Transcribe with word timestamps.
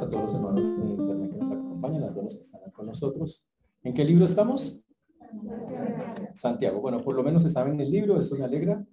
a 0.00 0.08
todos 0.08 0.22
los 0.22 0.34
hermanos 0.34 0.62
de 0.82 0.90
internet 0.90 1.30
que 1.30 1.36
nos 1.36 1.50
acompañan, 1.50 2.04
a 2.04 2.10
todos 2.10 2.24
los 2.24 2.34
que 2.36 2.42
están 2.42 2.70
con 2.70 2.86
nosotros. 2.86 3.48
¿En 3.82 3.92
qué 3.92 4.04
libro 4.04 4.24
estamos? 4.24 4.84
Santiago. 6.34 6.80
Bueno, 6.80 7.02
por 7.02 7.14
lo 7.14 7.22
menos 7.22 7.42
se 7.42 7.50
saben 7.50 7.78
el 7.80 7.90
libro, 7.90 8.18
eso 8.18 8.36
me 8.36 8.44
alegra. 8.44 8.86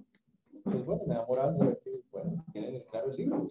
Pues 0.64 0.86
bueno, 0.86 1.04
me 1.08 1.16
da 1.16 1.52
de 1.54 1.80
que, 1.80 2.02
bueno, 2.12 2.44
tienen 2.52 2.84
claro 2.90 3.12
el 3.12 3.18
libro. 3.18 3.48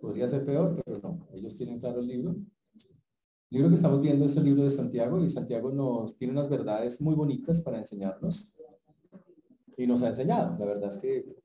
Podría 0.00 0.28
ser 0.28 0.44
peor, 0.44 0.80
pero 0.84 0.98
no, 0.98 1.26
ellos 1.32 1.56
tienen 1.56 1.80
claro 1.80 2.00
el 2.00 2.06
libro. 2.06 2.30
El 2.30 3.58
libro 3.58 3.68
que 3.70 3.74
estamos 3.74 4.00
viendo 4.00 4.24
es 4.24 4.36
el 4.36 4.44
libro 4.44 4.64
de 4.64 4.70
Santiago 4.70 5.18
y 5.20 5.28
Santiago 5.28 5.70
nos 5.70 6.16
tiene 6.16 6.32
unas 6.32 6.48
verdades 6.48 7.00
muy 7.00 7.14
bonitas 7.14 7.60
para 7.60 7.78
enseñarnos 7.78 8.56
y 9.76 9.86
nos 9.86 10.02
ha 10.02 10.08
enseñado. 10.08 10.56
La 10.58 10.66
verdad 10.66 10.90
es 10.90 10.98
que 10.98 11.36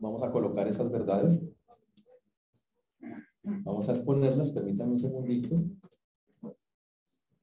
vamos 0.00 0.22
a 0.22 0.32
colocar 0.32 0.66
esas 0.66 0.90
verdades. 0.90 1.49
Vamos 3.64 3.88
a 3.88 3.92
exponerlas, 3.92 4.52
permítanme 4.52 4.92
un 4.92 4.98
segundito. 4.98 5.62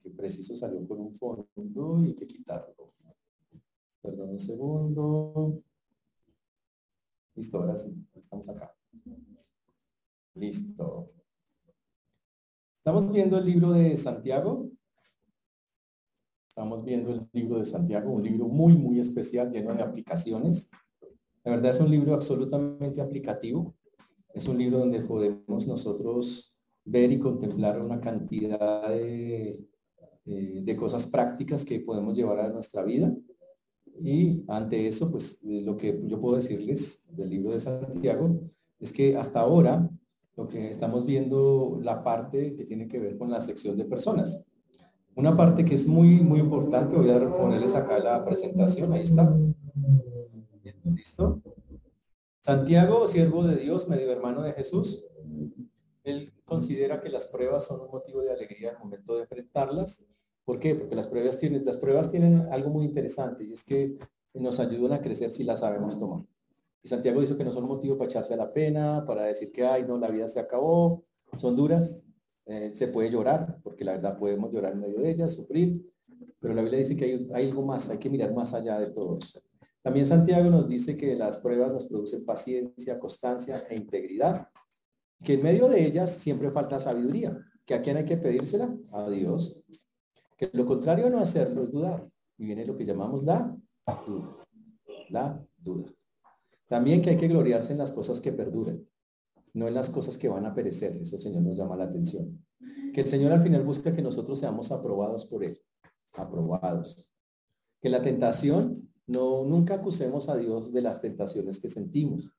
Que 0.02 0.10
preciso 0.10 0.56
salió 0.56 0.86
con 0.86 1.00
un 1.00 1.14
fondo 1.14 2.04
y 2.04 2.14
que 2.14 2.26
quitarlo. 2.26 2.94
Perdón 4.00 4.30
un 4.30 4.40
segundo. 4.40 5.62
Listo, 7.34 7.58
ahora 7.58 7.76
sí, 7.76 7.94
estamos 8.14 8.48
acá. 8.48 8.74
Listo. 10.34 11.12
Estamos 12.78 13.12
viendo 13.12 13.38
el 13.38 13.44
libro 13.44 13.72
de 13.72 13.96
Santiago. 13.96 14.70
Estamos 16.48 16.84
viendo 16.84 17.12
el 17.12 17.28
libro 17.32 17.58
de 17.58 17.64
Santiago, 17.64 18.10
un 18.10 18.22
libro 18.22 18.48
muy, 18.48 18.72
muy 18.72 18.98
especial, 18.98 19.50
lleno 19.50 19.74
de 19.74 19.82
aplicaciones. 19.82 20.70
La 21.44 21.52
verdad 21.52 21.70
es 21.70 21.80
un 21.80 21.90
libro 21.90 22.14
absolutamente 22.14 23.00
aplicativo. 23.00 23.77
Es 24.38 24.46
un 24.46 24.56
libro 24.56 24.78
donde 24.78 25.00
podemos 25.00 25.66
nosotros 25.66 26.56
ver 26.84 27.10
y 27.10 27.18
contemplar 27.18 27.82
una 27.82 28.00
cantidad 28.00 28.88
de, 28.88 29.58
de 30.24 30.76
cosas 30.76 31.08
prácticas 31.08 31.64
que 31.64 31.80
podemos 31.80 32.16
llevar 32.16 32.38
a 32.38 32.48
nuestra 32.48 32.84
vida. 32.84 33.12
Y 34.00 34.44
ante 34.46 34.86
eso, 34.86 35.10
pues 35.10 35.40
lo 35.42 35.76
que 35.76 36.00
yo 36.06 36.20
puedo 36.20 36.36
decirles 36.36 37.08
del 37.10 37.30
libro 37.30 37.50
de 37.50 37.58
Santiago 37.58 38.40
es 38.78 38.92
que 38.92 39.16
hasta 39.16 39.40
ahora 39.40 39.90
lo 40.36 40.46
que 40.46 40.70
estamos 40.70 41.04
viendo 41.04 41.80
la 41.82 42.04
parte 42.04 42.54
que 42.54 42.64
tiene 42.64 42.86
que 42.86 43.00
ver 43.00 43.18
con 43.18 43.32
la 43.32 43.40
sección 43.40 43.76
de 43.76 43.86
personas. 43.86 44.46
Una 45.16 45.36
parte 45.36 45.64
que 45.64 45.74
es 45.74 45.88
muy, 45.88 46.20
muy 46.20 46.38
importante, 46.38 46.94
voy 46.94 47.10
a 47.10 47.28
ponerles 47.28 47.74
acá 47.74 47.98
la 47.98 48.24
presentación, 48.24 48.92
ahí 48.92 49.02
está. 49.02 49.36
¿Listo? 50.84 51.42
Santiago, 52.48 53.06
siervo 53.06 53.46
de 53.46 53.56
Dios, 53.56 53.90
medio 53.90 54.10
hermano 54.10 54.40
de 54.40 54.54
Jesús, 54.54 55.04
él 56.02 56.32
considera 56.46 56.98
que 56.98 57.10
las 57.10 57.26
pruebas 57.26 57.66
son 57.66 57.82
un 57.82 57.90
motivo 57.90 58.22
de 58.22 58.32
alegría 58.32 58.70
al 58.70 58.78
momento 58.78 59.16
de 59.16 59.24
enfrentarlas. 59.24 60.06
¿Por 60.46 60.58
qué? 60.58 60.74
Porque 60.74 60.96
las 60.96 61.08
pruebas 61.08 61.36
tienen, 61.36 61.66
las 61.66 61.76
pruebas 61.76 62.10
tienen 62.10 62.48
algo 62.50 62.70
muy 62.70 62.86
interesante 62.86 63.44
y 63.44 63.52
es 63.52 63.62
que 63.62 63.98
nos 64.32 64.60
ayudan 64.60 64.94
a 64.94 65.02
crecer 65.02 65.30
si 65.30 65.44
las 65.44 65.60
sabemos 65.60 66.00
tomar. 66.00 66.24
Y 66.82 66.88
Santiago 66.88 67.20
dice 67.20 67.36
que 67.36 67.44
no 67.44 67.52
son 67.52 67.66
motivo 67.66 67.98
para 67.98 68.08
echarse 68.08 68.32
a 68.32 68.38
la 68.38 68.50
pena, 68.50 69.04
para 69.06 69.24
decir 69.24 69.52
que, 69.52 69.66
ay, 69.66 69.84
no, 69.86 69.98
la 69.98 70.08
vida 70.08 70.26
se 70.26 70.40
acabó, 70.40 71.04
son 71.36 71.54
duras, 71.54 72.06
eh, 72.46 72.70
se 72.72 72.88
puede 72.88 73.10
llorar, 73.10 73.58
porque 73.62 73.84
la 73.84 73.92
verdad 73.92 74.16
podemos 74.18 74.50
llorar 74.50 74.72
en 74.72 74.80
medio 74.80 75.00
de 75.00 75.10
ellas, 75.10 75.34
sufrir, 75.34 75.86
pero 76.40 76.54
la 76.54 76.62
Biblia 76.62 76.78
dice 76.78 76.96
que 76.96 77.28
hay, 77.30 77.46
algo 77.46 77.62
más, 77.66 77.90
hay 77.90 77.98
que 77.98 78.08
mirar 78.08 78.32
más 78.32 78.54
allá 78.54 78.80
de 78.80 78.86
todo 78.86 79.18
eso. 79.18 79.42
También 79.82 80.06
Santiago 80.06 80.50
nos 80.50 80.68
dice 80.68 80.96
que 80.96 81.14
las 81.14 81.38
pruebas 81.38 81.72
nos 81.72 81.86
producen 81.86 82.24
paciencia, 82.24 82.98
constancia 82.98 83.64
e 83.68 83.76
integridad, 83.76 84.48
que 85.22 85.34
en 85.34 85.42
medio 85.42 85.68
de 85.68 85.84
ellas 85.84 86.10
siempre 86.10 86.50
falta 86.50 86.80
sabiduría, 86.80 87.38
que 87.64 87.74
a 87.74 87.82
quién 87.82 87.96
hay 87.96 88.04
que 88.04 88.16
pedírsela, 88.16 88.74
a 88.92 89.08
Dios, 89.08 89.64
que 90.36 90.50
lo 90.52 90.66
contrario 90.66 91.06
de 91.06 91.10
no 91.10 91.20
hacerlo 91.20 91.62
es 91.62 91.70
dudar, 91.70 92.08
y 92.36 92.46
viene 92.46 92.66
lo 92.66 92.76
que 92.76 92.84
llamamos 92.84 93.22
la 93.24 93.56
duda. 95.64 95.94
También 96.68 97.00
que 97.00 97.10
hay 97.10 97.16
que 97.16 97.28
gloriarse 97.28 97.72
en 97.72 97.78
las 97.78 97.92
cosas 97.92 98.20
que 98.20 98.32
perduren 98.32 98.86
no 99.58 99.66
en 99.66 99.74
las 99.74 99.90
cosas 99.90 100.16
que 100.16 100.28
van 100.28 100.46
a 100.46 100.54
perecer. 100.54 100.96
Eso 100.96 101.18
Señor 101.18 101.42
nos 101.42 101.56
llama 101.56 101.76
la 101.76 101.84
atención. 101.84 102.44
Que 102.94 103.00
el 103.00 103.08
Señor 103.08 103.32
al 103.32 103.42
final 103.42 103.64
busca 103.64 103.94
que 103.94 104.02
nosotros 104.02 104.38
seamos 104.38 104.70
aprobados 104.72 105.26
por 105.26 105.44
Él. 105.44 105.60
Aprobados. 106.14 107.10
Que 107.80 107.88
la 107.88 108.02
tentación, 108.02 108.74
no, 109.08 109.42
nunca 109.44 109.74
acusemos 109.74 110.28
a 110.28 110.36
Dios 110.36 110.70
de 110.70 110.82
las 110.82 111.00
tentaciones 111.00 111.58
que 111.58 111.70
sentimos. 111.70 112.30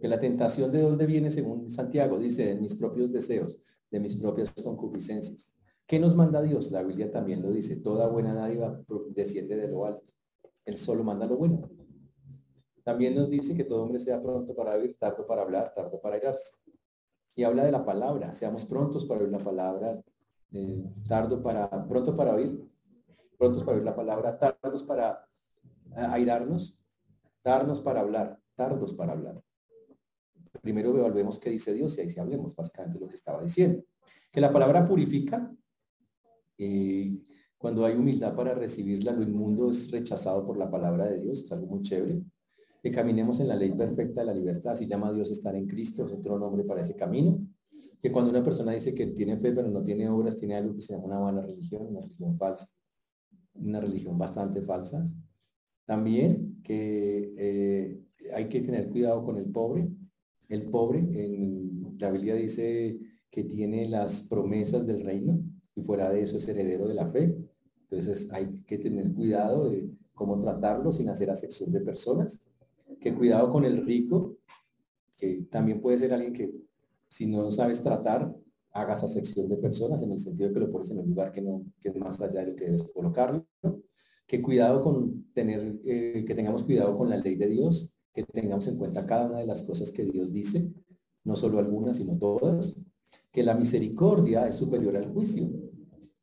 Que 0.00 0.08
la 0.08 0.18
tentación 0.18 0.70
de 0.70 0.82
dónde 0.82 1.06
viene, 1.06 1.30
según 1.30 1.70
Santiago, 1.70 2.18
dice, 2.18 2.46
de 2.46 2.54
mis 2.56 2.74
propios 2.74 3.12
deseos, 3.12 3.60
de 3.90 4.00
mis 4.00 4.16
propias 4.16 4.52
concupiscencias. 4.52 5.56
¿Qué 5.86 5.98
nos 5.98 6.16
manda 6.16 6.42
Dios? 6.42 6.70
La 6.72 6.82
Biblia 6.82 7.10
también 7.10 7.40
lo 7.40 7.50
dice, 7.50 7.76
toda 7.76 8.08
buena 8.08 8.34
dádiva 8.34 8.84
desciende 9.10 9.56
de 9.56 9.68
lo 9.68 9.86
alto. 9.86 10.12
Él 10.64 10.76
solo 10.76 11.04
manda 11.04 11.24
lo 11.24 11.36
bueno. 11.36 11.70
También 12.82 13.14
nos 13.14 13.30
dice 13.30 13.56
que 13.56 13.64
todo 13.64 13.84
hombre 13.84 14.00
sea 14.00 14.20
pronto 14.20 14.54
para 14.54 14.74
oír, 14.74 14.96
tardo 14.98 15.26
para 15.26 15.42
hablar, 15.42 15.72
tardo 15.74 16.00
para 16.00 16.16
irarse. 16.16 16.56
Y 17.36 17.44
habla 17.44 17.64
de 17.64 17.72
la 17.72 17.84
palabra, 17.84 18.32
seamos 18.32 18.64
prontos 18.64 19.04
para 19.04 19.20
oír 19.20 19.30
la 19.30 19.38
palabra, 19.38 20.02
eh, 20.52 20.84
tardo 21.08 21.40
para, 21.42 21.86
pronto 21.86 22.16
para 22.16 22.34
oír, 22.34 22.68
prontos 23.38 23.62
para 23.62 23.76
oír 23.76 23.84
la 23.84 23.94
palabra, 23.94 24.38
tardos 24.38 24.82
para 24.82 25.27
airarnos, 25.94 26.84
tardos 27.42 27.80
para 27.80 28.00
hablar, 28.00 28.40
tardos 28.54 28.94
para 28.94 29.12
hablar. 29.12 29.42
Primero 30.62 30.96
evaluemos 30.96 31.38
qué 31.38 31.50
dice 31.50 31.72
Dios 31.72 31.96
y 31.96 32.02
ahí 32.02 32.08
sí 32.08 32.20
hablemos 32.20 32.54
básicamente 32.54 32.98
lo 32.98 33.08
que 33.08 33.14
estaba 33.14 33.42
diciendo. 33.42 33.84
Que 34.32 34.40
la 34.40 34.52
palabra 34.52 34.86
purifica, 34.86 35.54
y 36.56 37.24
cuando 37.56 37.84
hay 37.84 37.94
humildad 37.94 38.34
para 38.34 38.54
recibirla, 38.54 39.12
lo 39.12 39.22
inmundo 39.22 39.70
es 39.70 39.90
rechazado 39.90 40.44
por 40.44 40.58
la 40.58 40.70
palabra 40.70 41.06
de 41.06 41.20
Dios, 41.20 41.44
es 41.44 41.52
algo 41.52 41.66
muy 41.66 41.82
chévere 41.82 42.22
que 42.82 42.90
caminemos 42.90 43.40
en 43.40 43.48
la 43.48 43.56
ley 43.56 43.72
perfecta 43.72 44.20
de 44.20 44.26
la 44.26 44.34
libertad, 44.34 44.72
así 44.72 44.86
llama 44.86 45.08
a 45.08 45.12
Dios 45.12 45.30
estar 45.30 45.54
en 45.56 45.66
Cristo, 45.66 46.06
es 46.06 46.12
otro 46.12 46.38
nombre 46.38 46.64
para 46.64 46.80
ese 46.80 46.94
camino, 46.94 47.40
que 48.00 48.12
cuando 48.12 48.30
una 48.30 48.44
persona 48.44 48.72
dice 48.72 48.94
que 48.94 49.08
tiene 49.08 49.36
fe 49.36 49.52
pero 49.52 49.68
no 49.68 49.82
tiene 49.82 50.08
obras, 50.08 50.36
tiene 50.36 50.54
algo 50.54 50.74
que 50.74 50.80
se 50.80 50.92
llama 50.92 51.06
una 51.06 51.18
mala 51.18 51.42
religión, 51.42 51.86
una 51.88 52.00
religión 52.00 52.38
falsa, 52.38 52.68
una 53.54 53.80
religión 53.80 54.16
bastante 54.16 54.62
falsa. 54.62 55.04
También 55.88 56.60
que 56.62 57.32
eh, 57.38 57.98
hay 58.34 58.50
que 58.50 58.60
tener 58.60 58.90
cuidado 58.90 59.24
con 59.24 59.38
el 59.38 59.50
pobre. 59.50 59.88
El 60.50 60.68
pobre, 60.68 60.98
en 60.98 61.96
la 61.98 62.10
Biblia 62.10 62.34
dice 62.34 63.00
que 63.30 63.44
tiene 63.44 63.88
las 63.88 64.24
promesas 64.24 64.86
del 64.86 65.02
reino 65.02 65.42
y 65.74 65.80
fuera 65.80 66.10
de 66.10 66.20
eso 66.20 66.36
es 66.36 66.46
heredero 66.46 66.86
de 66.86 66.92
la 66.92 67.10
fe. 67.10 67.34
Entonces 67.84 68.30
hay 68.32 68.60
que 68.66 68.76
tener 68.76 69.14
cuidado 69.14 69.70
de 69.70 69.88
cómo 70.12 70.38
tratarlo 70.38 70.92
sin 70.92 71.08
hacer 71.08 71.30
acepción 71.30 71.72
de 71.72 71.80
personas 71.80 72.38
que 73.00 73.14
cuidado 73.14 73.50
con 73.50 73.64
el 73.64 73.86
rico, 73.86 74.36
que 75.18 75.46
también 75.50 75.80
puede 75.80 75.96
ser 75.96 76.12
alguien 76.12 76.34
que 76.34 76.52
si 77.08 77.26
no 77.26 77.50
sabes 77.50 77.82
tratar, 77.82 78.36
hagas 78.72 79.10
sección 79.10 79.48
de 79.48 79.56
personas 79.56 80.02
en 80.02 80.12
el 80.12 80.20
sentido 80.20 80.48
de 80.48 80.54
que 80.54 80.60
lo 80.60 80.70
pones 80.70 80.90
en 80.90 80.98
un 80.98 81.08
lugar 81.08 81.32
que 81.32 81.40
no 81.40 81.64
que 81.80 81.88
es 81.88 81.96
más 81.96 82.20
allá 82.20 82.40
de 82.40 82.50
lo 82.50 82.56
que 82.56 82.66
debes 82.66 82.82
colocarlo. 82.92 83.46
Que 84.28 84.40
cuidado 84.40 84.82
con 84.82 85.32
tener, 85.32 85.80
eh, 85.84 86.24
que 86.24 86.34
tengamos 86.36 86.62
cuidado 86.62 86.96
con 86.96 87.10
la 87.10 87.16
ley 87.16 87.34
de 87.34 87.48
Dios, 87.48 87.98
que 88.14 88.22
tengamos 88.22 88.68
en 88.68 88.78
cuenta 88.78 89.06
cada 89.06 89.26
una 89.26 89.38
de 89.40 89.46
las 89.46 89.64
cosas 89.64 89.90
que 89.90 90.04
Dios 90.04 90.32
dice, 90.32 90.70
no 91.24 91.34
solo 91.34 91.58
algunas, 91.58 91.96
sino 91.96 92.16
todas. 92.16 92.78
Que 93.32 93.42
la 93.42 93.54
misericordia 93.54 94.46
es 94.46 94.56
superior 94.56 94.96
al 94.96 95.12
juicio, 95.12 95.50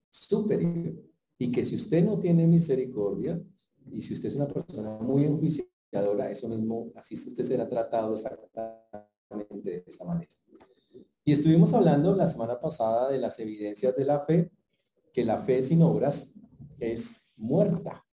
superior. 0.10 0.96
Y 1.38 1.52
que 1.52 1.66
si 1.66 1.76
usted 1.76 2.06
no 2.06 2.20
tiene 2.20 2.48
misericordia, 2.48 3.42
y 3.92 4.02
si 4.02 4.14
usted 4.14 4.30
es 4.30 4.36
una 4.36 4.48
persona 4.48 4.98
muy 5.02 5.26
enjuiciada, 5.26 6.30
eso 6.30 6.48
mismo, 6.48 6.92
así 6.96 7.16
usted 7.16 7.44
será 7.44 7.68
tratado 7.68 8.14
exactamente 8.14 8.70
de 9.64 9.84
esa 9.88 10.06
manera. 10.06 10.32
Y 11.24 11.32
estuvimos 11.32 11.74
hablando 11.74 12.16
la 12.16 12.28
semana 12.28 12.60
pasada 12.60 13.10
de 13.10 13.18
las 13.18 13.40
evidencias 13.40 13.96
de 13.96 14.06
la 14.06 14.20
fe, 14.20 14.52
que 15.12 15.26
la 15.26 15.40
fe 15.40 15.62
sin 15.62 15.82
obras 15.82 16.34
es 16.78 17.25
muerta. 17.38 18.04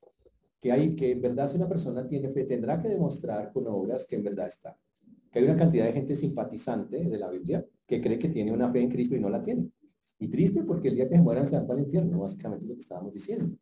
Que 0.61 0.71
hay, 0.71 0.95
que 0.95 1.11
en 1.11 1.23
verdad 1.23 1.49
si 1.49 1.57
una 1.57 1.69
persona 1.69 2.07
tiene 2.07 2.29
fe, 2.31 2.45
tendrá 2.45 2.81
que 2.81 2.89
demostrar 2.89 3.53
con 3.53 3.67
obras 3.67 4.07
que 4.07 4.17
en 4.17 4.23
verdad 4.23 4.47
está. 4.47 4.79
Que 5.31 5.41
hay 5.41 5.45
una 5.45 5.57
cantidad 5.57 5.87
de 5.87 5.93
gente 5.93 6.15
simpatizante 6.15 7.05
de 7.05 7.19
la 7.19 7.31
Biblia 7.31 7.67
que 7.87 8.01
cree 8.01 8.19
que 8.19 8.29
tiene 8.29 8.53
una 8.53 8.71
fe 8.71 8.81
en 8.81 8.91
Cristo 8.91 9.17
y 9.17 9.21
no 9.21 9.29
la 9.29 9.43
tiene. 9.43 9.71
Y 10.19 10.29
triste 10.29 10.63
porque 10.63 10.89
el 10.89 10.95
día 10.95 11.09
que 11.09 11.19
mueran 11.19 11.49
se 11.49 11.57
van 11.57 11.67
para 11.67 11.81
el 11.81 11.87
infierno, 11.87 12.21
básicamente 12.21 12.67
lo 12.67 12.75
que 12.75 12.81
estábamos 12.81 13.13
diciendo. 13.13 13.57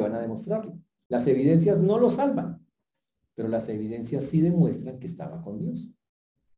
van 0.00 0.14
a 0.14 0.20
demostrarlo. 0.20 0.78
Las 1.08 1.26
evidencias 1.26 1.80
no 1.80 1.98
lo 1.98 2.10
salvan, 2.10 2.64
pero 3.34 3.48
las 3.48 3.68
evidencias 3.68 4.24
sí 4.24 4.40
demuestran 4.40 4.98
que 4.98 5.06
estaba 5.06 5.42
con 5.42 5.58
Dios. 5.58 5.94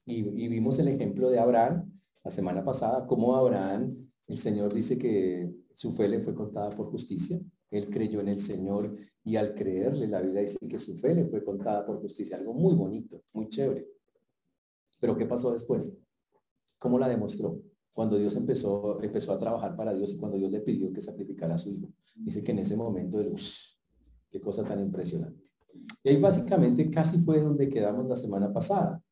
Y, 0.04 0.22
vimos 0.22 0.78
el 0.78 0.88
ejemplo 0.88 1.30
de 1.30 1.38
Abraham 1.38 1.92
la 2.24 2.30
semana 2.30 2.64
pasada, 2.64 3.06
cómo 3.06 3.36
Abraham, 3.36 4.09
el 4.30 4.38
Señor 4.38 4.72
dice 4.72 4.96
que 4.96 5.52
su 5.74 5.92
fe 5.92 6.08
le 6.08 6.20
fue 6.20 6.34
contada 6.34 6.70
por 6.70 6.90
justicia. 6.90 7.40
Él 7.70 7.88
creyó 7.90 8.20
en 8.20 8.28
el 8.28 8.40
Señor 8.40 8.96
y 9.24 9.36
al 9.36 9.54
creerle, 9.54 10.06
la 10.06 10.20
Biblia 10.20 10.42
dice 10.42 10.58
que 10.68 10.78
su 10.78 10.98
fe 10.98 11.14
le 11.14 11.26
fue 11.26 11.44
contada 11.44 11.84
por 11.84 12.00
justicia. 12.00 12.36
Algo 12.36 12.54
muy 12.54 12.74
bonito, 12.74 13.22
muy 13.32 13.48
chévere. 13.48 13.88
Pero 15.00 15.16
¿qué 15.16 15.26
pasó 15.26 15.52
después? 15.52 15.98
¿Cómo 16.78 16.98
la 16.98 17.08
demostró? 17.08 17.60
Cuando 17.92 18.18
Dios 18.18 18.36
empezó, 18.36 19.00
empezó 19.02 19.32
a 19.32 19.38
trabajar 19.38 19.76
para 19.76 19.94
Dios 19.94 20.14
y 20.14 20.18
cuando 20.18 20.38
Dios 20.38 20.50
le 20.50 20.60
pidió 20.60 20.92
que 20.92 21.00
sacrificara 21.00 21.54
a 21.54 21.58
su 21.58 21.70
hijo. 21.70 21.88
Dice 22.14 22.42
que 22.42 22.52
en 22.52 22.60
ese 22.60 22.76
momento 22.76 23.22
luz, 23.22 23.80
qué 24.30 24.40
cosa 24.40 24.64
tan 24.64 24.80
impresionante. 24.80 25.44
Y 26.02 26.10
ahí 26.10 26.16
básicamente 26.16 26.90
casi 26.90 27.18
fue 27.18 27.40
donde 27.40 27.68
quedamos 27.68 28.06
la 28.06 28.16
semana 28.16 28.52
pasada. 28.52 29.02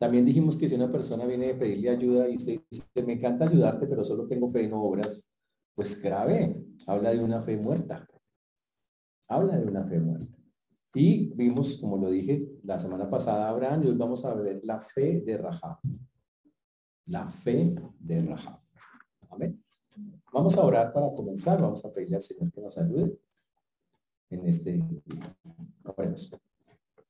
También 0.00 0.24
dijimos 0.24 0.56
que 0.56 0.66
si 0.66 0.74
una 0.76 0.90
persona 0.90 1.26
viene 1.26 1.50
a 1.50 1.58
pedirle 1.58 1.90
ayuda 1.90 2.26
y 2.26 2.36
usted 2.36 2.58
dice, 2.70 2.86
me 3.06 3.12
encanta 3.12 3.46
ayudarte, 3.46 3.86
pero 3.86 4.02
solo 4.02 4.26
tengo 4.26 4.50
fe 4.50 4.64
en 4.64 4.72
obras, 4.72 5.30
pues 5.74 6.00
grave, 6.00 6.56
habla 6.86 7.10
de 7.10 7.22
una 7.22 7.42
fe 7.42 7.58
muerta. 7.58 8.08
Habla 9.28 9.58
de 9.58 9.66
una 9.66 9.84
fe 9.84 10.00
muerta. 10.00 10.38
Y 10.94 11.34
vimos, 11.34 11.76
como 11.78 11.98
lo 11.98 12.08
dije 12.08 12.48
la 12.64 12.78
semana 12.78 13.10
pasada, 13.10 13.50
Abraham, 13.50 13.84
y 13.84 13.88
hoy 13.88 13.96
vamos 13.96 14.24
a 14.24 14.32
ver 14.32 14.62
la 14.64 14.80
fe 14.80 15.20
de 15.20 15.36
Rahab. 15.36 15.76
La 17.08 17.28
fe 17.28 17.74
de 17.98 18.22
Rahab. 18.22 18.58
Amén. 19.28 19.62
Vamos 20.32 20.56
a 20.56 20.64
orar 20.64 20.94
para 20.94 21.12
comenzar. 21.12 21.60
Vamos 21.60 21.84
a 21.84 21.92
pedirle 21.92 22.16
al 22.16 22.22
Señor 22.22 22.50
que 22.50 22.62
nos 22.62 22.78
ayude 22.78 23.18
en 24.30 24.46
este 24.46 24.82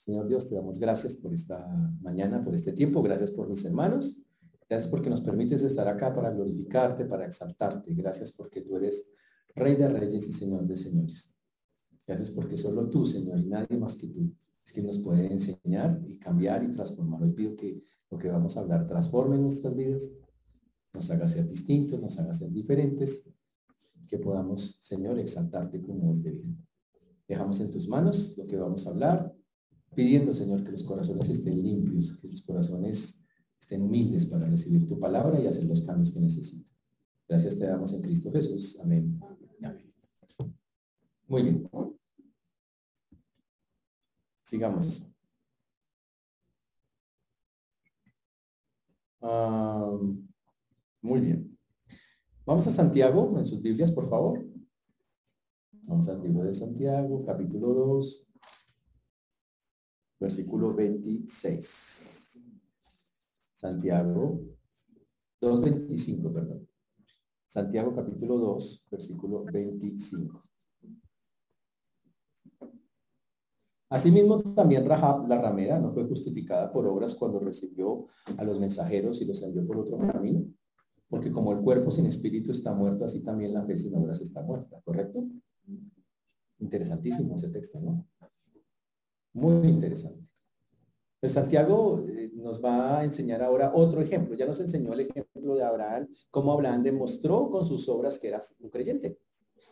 Señor 0.00 0.28
Dios, 0.28 0.48
te 0.48 0.54
damos 0.54 0.78
gracias 0.78 1.14
por 1.14 1.34
esta 1.34 1.58
mañana, 2.00 2.42
por 2.42 2.54
este 2.54 2.72
tiempo. 2.72 3.02
Gracias 3.02 3.32
por 3.32 3.50
mis 3.50 3.62
hermanos. 3.66 4.24
Gracias 4.66 4.90
porque 4.90 5.10
nos 5.10 5.20
permites 5.20 5.62
estar 5.62 5.86
acá 5.88 6.14
para 6.14 6.30
glorificarte, 6.30 7.04
para 7.04 7.26
exaltarte. 7.26 7.92
Gracias 7.92 8.32
porque 8.32 8.62
tú 8.62 8.76
eres 8.76 9.12
Rey 9.54 9.76
de 9.76 9.88
Reyes 9.88 10.26
y 10.26 10.32
Señor 10.32 10.66
de 10.66 10.78
Señores. 10.78 11.36
Gracias 12.06 12.30
porque 12.30 12.56
solo 12.56 12.88
tú, 12.88 13.04
Señor, 13.04 13.40
y 13.40 13.46
nadie 13.46 13.76
más 13.76 13.94
que 13.96 14.06
tú, 14.06 14.34
es 14.64 14.72
quien 14.72 14.86
nos 14.86 14.98
puede 15.00 15.30
enseñar 15.30 16.02
y 16.08 16.18
cambiar 16.18 16.64
y 16.64 16.70
transformar. 16.70 17.22
Hoy 17.22 17.32
pido 17.32 17.54
que 17.54 17.82
lo 18.10 18.18
que 18.18 18.30
vamos 18.30 18.56
a 18.56 18.60
hablar 18.60 18.86
transforme 18.86 19.36
nuestras 19.36 19.76
vidas, 19.76 20.10
nos 20.94 21.10
haga 21.10 21.28
ser 21.28 21.46
distintos, 21.46 22.00
nos 22.00 22.18
haga 22.18 22.32
ser 22.32 22.50
diferentes, 22.50 23.30
que 24.08 24.18
podamos, 24.18 24.78
Señor, 24.80 25.18
exaltarte 25.18 25.82
como 25.82 26.10
es 26.10 26.22
debido. 26.22 26.56
Dejamos 27.28 27.60
en 27.60 27.70
tus 27.70 27.86
manos 27.86 28.34
lo 28.38 28.46
que 28.46 28.56
vamos 28.56 28.86
a 28.86 28.90
hablar, 28.90 29.36
pidiendo, 29.94 30.32
Señor, 30.32 30.64
que 30.64 30.72
los 30.72 30.84
corazones 30.84 31.28
estén 31.28 31.62
limpios, 31.62 32.18
que 32.20 32.28
los 32.28 32.42
corazones 32.42 33.24
estén 33.60 33.82
humildes 33.82 34.26
para 34.26 34.46
recibir 34.46 34.86
tu 34.86 34.98
palabra 34.98 35.40
y 35.40 35.46
hacer 35.46 35.64
los 35.64 35.82
cambios 35.82 36.12
que 36.12 36.20
necesitan. 36.20 36.66
Gracias 37.28 37.58
te 37.58 37.66
damos 37.66 37.92
en 37.92 38.02
Cristo 38.02 38.32
Jesús. 38.32 38.78
Amén. 38.80 39.20
Muy 41.28 41.42
bien. 41.42 41.70
Sigamos. 44.42 45.06
muy 51.02 51.20
bien. 51.20 51.56
Vamos 52.44 52.66
a 52.66 52.70
Santiago 52.70 53.38
en 53.38 53.46
sus 53.46 53.62
Biblias, 53.62 53.92
por 53.92 54.08
favor. 54.08 54.44
Vamos 55.86 56.08
al 56.08 56.20
libro 56.22 56.42
de 56.42 56.54
Santiago, 56.54 57.24
capítulo 57.24 57.74
2, 57.74 58.29
versículo 60.20 60.74
26. 60.74 62.44
Santiago 63.54 64.40
2.25, 65.40 66.32
perdón. 66.32 66.68
Santiago 67.46 67.94
capítulo 67.94 68.38
2, 68.38 68.88
versículo 68.90 69.44
25. 69.44 70.44
Asimismo, 73.88 74.40
también 74.54 74.86
Rahab, 74.86 75.26
la 75.26 75.40
ramera, 75.40 75.80
no 75.80 75.92
fue 75.92 76.04
justificada 76.04 76.70
por 76.70 76.86
obras 76.86 77.16
cuando 77.16 77.40
recibió 77.40 78.04
a 78.36 78.44
los 78.44 78.60
mensajeros 78.60 79.20
y 79.20 79.24
los 79.24 79.42
envió 79.42 79.66
por 79.66 79.78
otro 79.78 79.98
camino. 79.98 80.44
Porque 81.08 81.32
como 81.32 81.52
el 81.52 81.58
cuerpo 81.58 81.90
sin 81.90 82.06
espíritu 82.06 82.52
está 82.52 82.72
muerto, 82.72 83.04
así 83.04 83.24
también 83.24 83.52
la 83.52 83.64
fe 83.64 83.76
sin 83.76 83.96
obras 83.96 84.20
está 84.20 84.42
muerta, 84.42 84.80
¿correcto? 84.84 85.24
Interesantísimo 86.60 87.34
ese 87.34 87.48
texto, 87.48 87.80
¿no? 87.80 88.06
Muy 89.32 89.68
interesante. 89.68 90.26
Pues 91.20 91.32
Santiago 91.32 92.04
eh, 92.08 92.30
nos 92.34 92.64
va 92.64 93.00
a 93.00 93.04
enseñar 93.04 93.42
ahora 93.42 93.72
otro 93.74 94.00
ejemplo. 94.00 94.34
Ya 94.34 94.46
nos 94.46 94.60
enseñó 94.60 94.94
el 94.94 95.00
ejemplo 95.00 95.54
de 95.54 95.62
Abraham, 95.62 96.08
cómo 96.30 96.52
Abraham 96.52 96.82
demostró 96.82 97.50
con 97.50 97.66
sus 97.66 97.88
obras 97.88 98.18
que 98.18 98.28
era 98.28 98.40
un 98.60 98.70
creyente. 98.70 99.18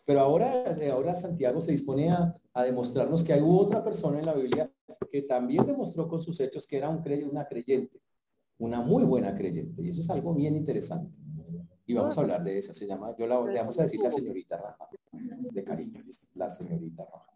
Pero 0.04 0.20
ahora, 0.20 0.72
eh, 0.78 0.90
ahora 0.90 1.14
Santiago 1.14 1.60
se 1.60 1.72
dispone 1.72 2.10
a, 2.10 2.34
demostrarnos 2.64 3.22
que 3.22 3.32
hay 3.32 3.40
otra 3.42 3.84
persona 3.84 4.18
en 4.18 4.26
la 4.26 4.34
Biblia 4.34 4.68
que 5.12 5.22
también 5.22 5.64
demostró 5.64 6.08
con 6.08 6.20
sus 6.20 6.40
hechos 6.40 6.66
que 6.66 6.76
era 6.76 6.88
un 6.88 7.02
una 7.30 7.46
creyente, 7.46 8.02
una 8.58 8.80
muy 8.80 9.04
buena 9.04 9.34
creyente. 9.34 9.80
Y 9.80 9.90
eso 9.90 10.00
es 10.00 10.10
algo 10.10 10.34
bien 10.34 10.56
interesante. 10.56 11.14
Y 11.86 11.94
vamos 11.94 12.18
a 12.18 12.20
hablar 12.20 12.42
de 12.42 12.58
esa. 12.58 12.74
Se 12.74 12.86
llama, 12.86 13.14
yo 13.16 13.26
la, 13.26 13.40
le 13.44 13.58
vamos 13.58 13.78
a 13.78 13.84
decir 13.84 14.00
la 14.00 14.10
señorita 14.10 14.56
Raja 14.56 14.88
de 15.12 15.64
cariño, 15.64 16.02
la 16.34 16.50
señorita 16.50 17.04
Roja. 17.04 17.27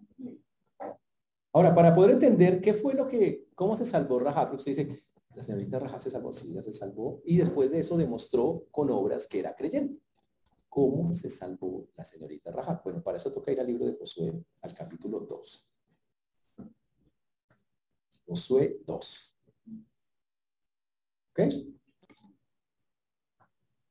Ahora, 1.55 1.75
para 1.75 1.95
poder 1.95 2.13
entender 2.13 2.61
qué 2.63 2.73
fue 2.73 2.95
lo 2.95 3.07
que, 3.07 3.49
cómo 3.55 3.77
se 3.77 3.85
salvó 3.85 4.19
porque 4.19 4.57
usted 4.57 4.73
dice, 4.75 5.05
la 5.35 5.43
señorita 5.43 5.79
Raja 5.79 6.01
se 6.01 6.11
salvó, 6.11 6.33
sí, 6.33 6.53
ya 6.53 6.63
se 6.63 6.73
salvó, 6.73 7.21
y 7.25 7.37
después 7.37 7.71
de 7.71 7.81
eso 7.81 7.97
demostró 7.97 8.67
con 8.71 8.91
obras 8.91 9.27
que 9.27 9.41
era 9.41 9.55
creyente. 9.55 10.03
¿Cómo 10.69 11.13
se 11.13 11.29
salvó 11.29 11.89
la 11.95 12.05
señorita 12.05 12.51
Raja? 12.51 12.81
Bueno, 12.83 13.03
para 13.03 13.19
eso 13.19 13.31
toca 13.31 13.53
ir 13.53 13.61
al 13.61 13.67
libro 13.67 13.85
de 13.85 13.97
Josué, 13.99 14.33
al 14.63 14.75
capítulo 14.75 15.21
2. 15.21 15.69
Josué 18.27 18.81
2. 18.87 19.39
¿Ok? 21.31 21.41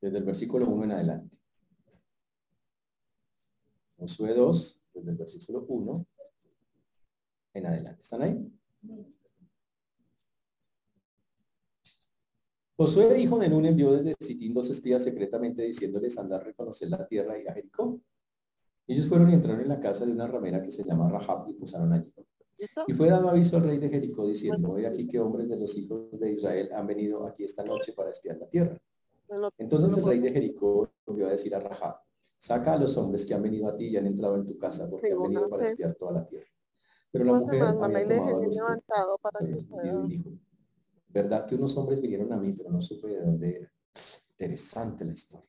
Desde 0.02 0.18
el 0.18 0.24
versículo 0.24 0.68
1 0.68 0.84
en 0.86 0.92
adelante. 0.94 1.38
Josué 4.00 4.34
2, 4.34 4.84
desde 4.96 5.12
el 5.12 5.18
versículo 5.18 5.66
1 5.68 6.08
en 7.54 7.66
adelante. 7.66 8.02
¿Están 8.02 8.22
ahí? 8.22 8.52
Josué, 12.78 13.20
hijo 13.20 13.38
de 13.38 13.50
Nun, 13.50 13.66
envió 13.66 13.92
desde 13.92 14.16
Sitín 14.20 14.54
dos 14.54 14.70
espías 14.70 15.04
secretamente 15.04 15.62
diciéndoles 15.62 16.18
andar 16.18 16.42
a 16.42 16.46
reconocer 16.46 16.90
la 16.90 17.06
tierra 17.08 17.38
y 17.38 17.48
a 17.48 17.54
Jericó. 17.54 18.02
Ellos 18.88 19.08
fueron 19.08 19.30
y 19.30 19.36
entraron 19.36 19.62
en 19.62 19.70
la 19.70 19.80
casa 19.80 20.06
de 20.06 20.12
una 20.12 20.28
ramera 20.28 20.62
que 20.62 20.72
se 20.72 20.84
llama 20.84 21.10
Rahab 21.10 21.48
y 21.48 21.54
posaron 21.54 21.94
allí. 21.94 22.12
Y 22.88 22.94
fue 22.94 23.10
dado 23.10 23.30
aviso 23.30 23.58
al 23.58 23.64
rey 23.64 23.78
de 23.78 23.90
Jericó 23.90 24.28
diciendo, 24.28 24.72
hoy 24.72 24.86
aquí 24.86 25.08
que 25.08 25.20
hombres 25.20 25.50
de 25.50 25.58
los 25.58 25.78
hijos 25.78 26.20
de 26.20 26.32
Israel 26.32 26.70
han 26.74 26.88
venido 26.88 27.28
aquí 27.28 27.44
esta 27.44 27.64
noche 27.64 27.94
para 27.94 28.12
espiar 28.12 28.38
la 28.38 28.48
tierra. 28.48 28.78
Entonces 29.58 29.98
el 29.98 30.04
rey 30.04 30.20
de 30.20 30.32
Jericó 30.32 30.92
volvió 31.06 31.28
a 31.28 31.32
decir 31.32 31.56
a 31.56 31.60
Rahab, 31.60 31.98
Saca 32.38 32.74
a 32.74 32.78
los 32.78 32.98
hombres 32.98 33.24
que 33.24 33.36
han 33.36 33.44
venido 33.44 33.68
a 33.68 33.76
ti 33.76 33.90
y 33.90 33.98
han 33.98 34.08
entrado 34.08 34.36
en 34.36 34.48
tu 34.48 34.58
casa 34.58 34.90
porque 34.90 35.12
han 35.12 35.22
venido 35.22 35.48
para 35.48 35.64
espiar 35.64 35.94
toda 35.94 36.14
la 36.14 36.28
tierra. 36.28 36.48
Pero 37.12 37.26
la 37.26 37.34
mujer 37.34 37.62
había 37.62 37.74
tomado 37.74 39.20
a 39.24 39.44
los 39.44 39.66
verdad 41.10 41.46
que 41.46 41.56
unos 41.56 41.76
hombres 41.78 42.02
vinieron 42.02 42.32
a 42.32 42.38
mí, 42.38 42.54
pero 42.54 42.72
no 42.72 42.82
supe 42.82 43.10
de 43.10 43.22
dónde 43.22 43.56
era. 43.58 43.74
Interesante 44.32 45.04
la 45.04 45.12
historia. 45.12 45.48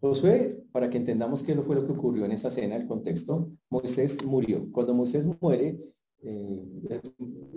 Josué, 0.00 0.66
para 0.70 0.90
que 0.90 0.98
entendamos 0.98 1.42
qué 1.42 1.54
fue 1.56 1.76
lo 1.76 1.86
que 1.86 1.92
ocurrió 1.92 2.26
en 2.26 2.32
esa 2.32 2.50
cena, 2.50 2.76
el 2.76 2.86
contexto, 2.86 3.50
Moisés 3.70 4.22
murió. 4.26 4.70
Cuando 4.70 4.92
Moisés 4.92 5.26
muere, 5.40 5.80
eh, 6.20 7.00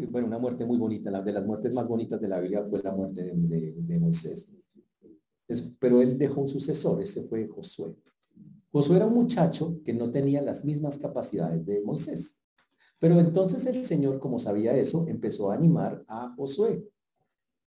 bueno, 0.09 0.27
una 0.27 0.39
muerte 0.39 0.65
muy 0.65 0.77
bonita, 0.77 1.11
la 1.11 1.21
de 1.21 1.33
las 1.33 1.45
muertes 1.45 1.75
más 1.75 1.85
bonitas 1.85 2.21
de 2.21 2.29
la 2.29 2.39
Biblia 2.39 2.65
fue 2.69 2.81
la 2.81 2.93
muerte 2.93 3.33
de 3.33 3.99
Moisés 3.99 4.49
pero 5.79 6.01
él 6.01 6.17
dejó 6.17 6.41
un 6.41 6.49
sucesor, 6.49 7.01
ese 7.01 7.23
fue 7.23 7.47
Josué. 7.47 7.95
Josué 8.77 8.97
era 8.97 9.07
un 9.07 9.15
muchacho 9.15 9.81
que 9.83 9.91
no 9.91 10.11
tenía 10.11 10.39
las 10.39 10.63
mismas 10.63 10.99
capacidades 10.99 11.65
de 11.65 11.81
Moisés. 11.81 12.39
Pero 12.99 13.19
entonces 13.19 13.65
el 13.65 13.83
Señor, 13.83 14.19
como 14.19 14.37
sabía 14.37 14.77
eso, 14.77 15.07
empezó 15.07 15.49
a 15.49 15.55
animar 15.55 16.05
a 16.07 16.35
Josué. 16.35 16.87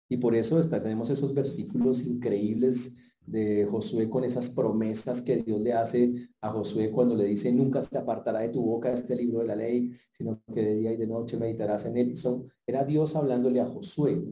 Y 0.10 0.18
por 0.18 0.34
eso 0.34 0.60
tenemos 0.68 1.12
esos 1.12 1.32
versículos 1.32 2.08
increíbles 2.08 2.96
de 3.22 3.68
Josué 3.70 4.10
con 4.10 4.24
esas 4.24 4.50
promesas 4.50 5.22
que 5.22 5.44
Dios 5.44 5.62
le 5.62 5.74
hace 5.74 6.12
a 6.42 6.50
Josué 6.50 6.90
cuando 6.90 7.14
le 7.14 7.26
dice, 7.26 7.52
nunca 7.52 7.84
se 7.84 7.96
apartará 8.00 8.40
de 8.40 8.50
tu 8.50 8.64
boca 8.64 8.92
este 8.92 9.16
libro 9.16 9.42
de 9.42 9.46
la 9.46 9.56
ley, 9.56 9.92
sino 10.12 10.42
que 10.52 10.64
de 10.64 10.76
día 10.76 10.92
y 10.92 10.98
de 10.98 11.06
noche 11.06 11.38
meditarás 11.38 11.86
en 11.86 11.98
él. 11.98 12.18
Son, 12.18 12.52
era 12.66 12.84
Dios 12.84 13.16
hablándole 13.16 13.62
a 13.62 13.68
Josué 13.68 14.24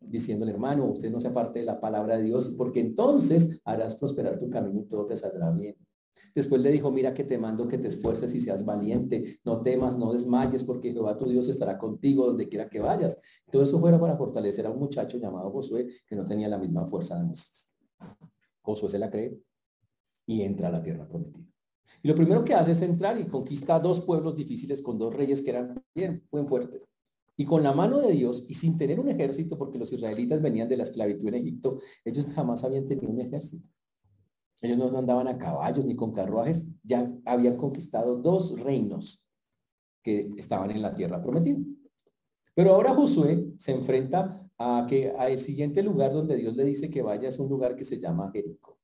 diciéndole, 0.00 0.52
hermano, 0.52 0.86
usted 0.86 1.10
no 1.10 1.20
se 1.20 1.28
aparte 1.28 1.58
de 1.58 1.66
la 1.66 1.78
palabra 1.78 2.16
de 2.16 2.22
Dios, 2.22 2.54
porque 2.56 2.80
entonces 2.80 3.60
harás 3.62 3.94
prosperar 3.96 4.38
tu 4.38 4.48
camino 4.48 4.80
y 4.80 4.88
todo 4.88 5.04
te 5.04 5.14
saldrá 5.14 5.50
bien. 5.50 5.76
Después 6.34 6.62
le 6.62 6.70
dijo, 6.70 6.90
mira 6.90 7.14
que 7.14 7.24
te 7.24 7.38
mando 7.38 7.66
que 7.66 7.78
te 7.78 7.88
esfuerces 7.88 8.34
y 8.34 8.40
seas 8.40 8.64
valiente, 8.64 9.40
no 9.44 9.60
temas, 9.60 9.98
no 9.98 10.12
desmayes, 10.12 10.64
porque 10.64 10.92
Jehová 10.92 11.16
tu 11.16 11.28
Dios 11.28 11.48
estará 11.48 11.78
contigo 11.78 12.26
donde 12.26 12.48
quiera 12.48 12.68
que 12.68 12.80
vayas. 12.80 13.18
Todo 13.50 13.62
eso 13.62 13.80
fuera 13.80 13.98
para 13.98 14.16
fortalecer 14.16 14.66
a 14.66 14.70
un 14.70 14.78
muchacho 14.78 15.18
llamado 15.18 15.50
Josué, 15.50 15.88
que 16.06 16.16
no 16.16 16.24
tenía 16.24 16.48
la 16.48 16.58
misma 16.58 16.86
fuerza 16.86 17.18
de 17.18 17.24
Moisés. 17.24 17.70
Josué 18.62 18.90
se 18.90 18.98
la 18.98 19.10
cree 19.10 19.38
y 20.26 20.42
entra 20.42 20.68
a 20.68 20.70
la 20.70 20.82
tierra 20.82 21.08
prometida. 21.08 21.46
Y 22.02 22.08
lo 22.08 22.14
primero 22.14 22.44
que 22.44 22.54
hace 22.54 22.72
es 22.72 22.82
entrar 22.82 23.18
y 23.18 23.26
conquista 23.26 23.78
dos 23.80 24.02
pueblos 24.02 24.36
difíciles 24.36 24.82
con 24.82 24.98
dos 24.98 25.14
reyes 25.14 25.42
que 25.42 25.50
eran 25.50 25.82
bien, 25.94 26.22
bien 26.30 26.46
fuertes. 26.46 26.88
Y 27.36 27.44
con 27.44 27.62
la 27.62 27.72
mano 27.72 28.00
de 28.00 28.12
Dios 28.12 28.44
y 28.48 28.54
sin 28.54 28.76
tener 28.76 29.00
un 29.00 29.08
ejército, 29.08 29.56
porque 29.56 29.78
los 29.78 29.92
israelitas 29.92 30.42
venían 30.42 30.68
de 30.68 30.76
la 30.76 30.82
esclavitud 30.82 31.28
en 31.28 31.34
Egipto, 31.34 31.78
ellos 32.04 32.26
jamás 32.32 32.64
habían 32.64 32.86
tenido 32.86 33.10
un 33.10 33.20
ejército. 33.20 33.66
Ellos 34.60 34.78
no 34.78 34.98
andaban 34.98 35.28
a 35.28 35.38
caballos 35.38 35.84
ni 35.84 35.94
con 35.94 36.12
carruajes, 36.12 36.66
ya 36.82 37.12
habían 37.24 37.56
conquistado 37.56 38.16
dos 38.16 38.58
reinos 38.60 39.22
que 40.02 40.32
estaban 40.36 40.70
en 40.70 40.82
la 40.82 40.94
tierra 40.94 41.22
prometida. 41.22 41.58
Pero 42.54 42.74
ahora 42.74 42.94
Josué 42.94 43.52
se 43.56 43.72
enfrenta 43.72 44.44
a 44.58 44.86
que 44.88 45.14
a 45.16 45.28
el 45.28 45.40
siguiente 45.40 45.82
lugar 45.82 46.12
donde 46.12 46.36
Dios 46.36 46.56
le 46.56 46.64
dice 46.64 46.90
que 46.90 47.02
vaya 47.02 47.28
es 47.28 47.38
un 47.38 47.48
lugar 47.48 47.76
que 47.76 47.84
se 47.84 48.00
llama 48.00 48.30
Jericó. 48.32 48.78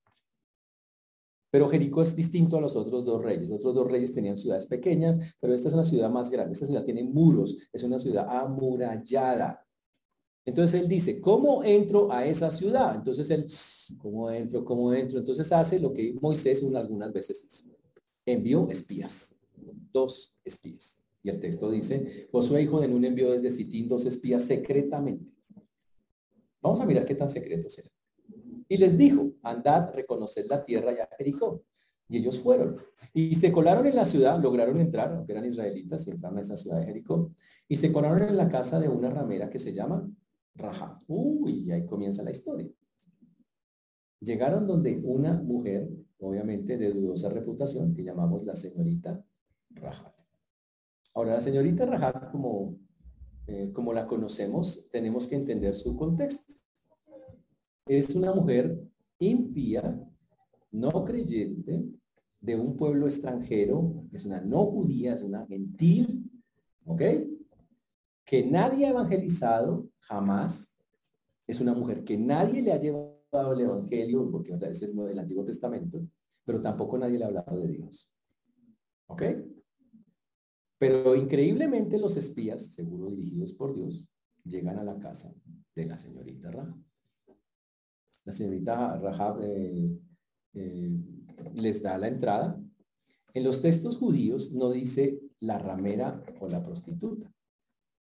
Pero 1.50 1.68
Jericó 1.68 2.02
es 2.02 2.16
distinto 2.16 2.56
a 2.56 2.60
los 2.60 2.74
otros 2.74 3.04
dos 3.04 3.22
reyes. 3.22 3.48
Los 3.48 3.60
otros 3.60 3.74
dos 3.74 3.90
reyes 3.90 4.12
tenían 4.12 4.36
ciudades 4.36 4.66
pequeñas, 4.66 5.36
pero 5.40 5.54
esta 5.54 5.68
es 5.68 5.74
una 5.74 5.84
ciudad 5.84 6.10
más 6.10 6.30
grande. 6.30 6.52
Esta 6.52 6.66
ciudad 6.66 6.84
tiene 6.84 7.04
muros, 7.04 7.68
es 7.72 7.82
una 7.84 7.98
ciudad 7.98 8.26
amurallada. 8.28 9.63
Entonces 10.46 10.80
él 10.80 10.88
dice, 10.88 11.20
¿cómo 11.20 11.64
entro 11.64 12.12
a 12.12 12.26
esa 12.26 12.50
ciudad? 12.50 12.96
Entonces 12.96 13.30
él, 13.30 13.46
¿cómo 13.98 14.30
entro? 14.30 14.64
¿Cómo 14.64 14.92
entro? 14.92 15.18
Entonces 15.18 15.50
hace 15.52 15.78
lo 15.78 15.92
que 15.92 16.14
Moisés 16.20 16.62
algunas 16.74 17.12
veces 17.12 17.44
hizo. 17.44 17.70
Envió 18.26 18.68
espías, 18.70 19.34
dos 19.92 20.36
espías. 20.44 21.02
Y 21.22 21.30
el 21.30 21.40
texto 21.40 21.70
dice, 21.70 22.28
Josué 22.30 22.62
hijo 22.62 22.80
de 22.80 22.88
Nun 22.88 23.04
envió 23.04 23.32
desde 23.32 23.50
Sitín 23.50 23.88
dos 23.88 24.04
espías 24.04 24.42
secretamente. 24.42 25.32
Vamos 26.60 26.80
a 26.80 26.86
mirar 26.86 27.06
qué 27.06 27.14
tan 27.14 27.30
secretos 27.30 27.78
eran. 27.78 27.92
Y 28.68 28.76
les 28.76 28.98
dijo, 28.98 29.32
andad, 29.42 29.94
reconoced 29.94 30.46
la 30.48 30.64
tierra 30.64 30.92
y 30.92 30.98
a 30.98 31.08
Jericó. 31.16 31.64
Y 32.08 32.18
ellos 32.18 32.38
fueron. 32.38 32.76
Y 33.14 33.34
se 33.34 33.50
colaron 33.50 33.86
en 33.86 33.96
la 33.96 34.04
ciudad, 34.04 34.38
lograron 34.38 34.78
entrar, 34.78 35.12
aunque 35.12 35.32
eran 35.32 35.46
israelitas, 35.46 36.06
y 36.06 36.10
entraron 36.10 36.38
a 36.38 36.42
esa 36.42 36.56
ciudad 36.56 36.80
de 36.80 36.86
Jericó. 36.86 37.32
Y 37.66 37.76
se 37.76 37.90
colaron 37.90 38.22
en 38.22 38.36
la 38.36 38.48
casa 38.48 38.78
de 38.78 38.88
una 38.88 39.08
ramera 39.08 39.48
que 39.48 39.58
se 39.58 39.72
llama 39.72 40.06
Raja. 40.54 41.00
Uy, 41.08 41.70
ahí 41.72 41.86
comienza 41.86 42.22
la 42.22 42.30
historia. 42.30 42.70
Llegaron 44.20 44.66
donde 44.66 45.00
una 45.04 45.34
mujer, 45.42 45.90
obviamente 46.18 46.78
de 46.78 46.92
dudosa 46.92 47.28
reputación, 47.28 47.94
que 47.94 48.04
llamamos 48.04 48.44
la 48.44 48.56
señorita 48.56 49.24
Raja. 49.70 50.14
Ahora, 51.14 51.34
la 51.34 51.40
señorita 51.40 51.86
Raja, 51.86 52.30
como, 52.30 52.76
eh, 53.46 53.70
como 53.72 53.92
la 53.92 54.06
conocemos, 54.06 54.88
tenemos 54.90 55.26
que 55.26 55.36
entender 55.36 55.74
su 55.74 55.96
contexto 55.96 56.54
es 57.86 58.14
una 58.14 58.32
mujer 58.32 58.82
impía, 59.18 60.02
no 60.72 61.04
creyente, 61.04 61.84
de 62.40 62.56
un 62.56 62.76
pueblo 62.76 63.06
extranjero, 63.06 64.06
es 64.12 64.24
una 64.24 64.40
no 64.40 64.66
judía, 64.66 65.14
es 65.14 65.22
una 65.22 65.46
gentil, 65.46 66.30
¿ok? 66.84 67.02
Que 68.24 68.44
nadie 68.44 68.86
ha 68.86 68.90
evangelizado 68.90 69.88
jamás, 70.00 70.72
es 71.46 71.60
una 71.60 71.74
mujer 71.74 72.04
que 72.04 72.16
nadie 72.16 72.62
le 72.62 72.72
ha 72.72 72.80
llevado 72.80 73.52
el 73.52 73.60
evangelio, 73.60 74.30
porque 74.30 74.54
a 74.54 74.56
veces 74.56 74.90
es 74.90 74.96
del 74.96 75.18
Antiguo 75.18 75.44
Testamento, 75.44 76.06
pero 76.44 76.60
tampoco 76.60 76.96
nadie 76.98 77.18
le 77.18 77.24
ha 77.24 77.28
hablado 77.28 77.58
de 77.58 77.68
Dios. 77.68 78.10
¿Ok? 79.06 79.22
Pero 80.78 81.14
increíblemente 81.14 81.98
los 81.98 82.16
espías, 82.16 82.72
seguro 82.72 83.10
dirigidos 83.10 83.52
por 83.52 83.74
Dios, 83.74 84.06
llegan 84.44 84.78
a 84.78 84.84
la 84.84 84.98
casa 84.98 85.34
de 85.74 85.86
la 85.86 85.96
señorita 85.96 86.50
Rahab 86.50 86.76
la 88.24 88.32
señorita 88.32 88.96
Rahab 88.98 89.42
eh, 89.42 89.98
eh, 90.54 90.90
les 91.54 91.82
da 91.82 91.98
la 91.98 92.08
entrada. 92.08 92.60
En 93.34 93.44
los 93.44 93.60
textos 93.60 93.96
judíos 93.96 94.52
no 94.52 94.70
dice 94.70 95.20
la 95.40 95.58
ramera 95.58 96.22
o 96.40 96.48
la 96.48 96.62
prostituta. 96.62 97.30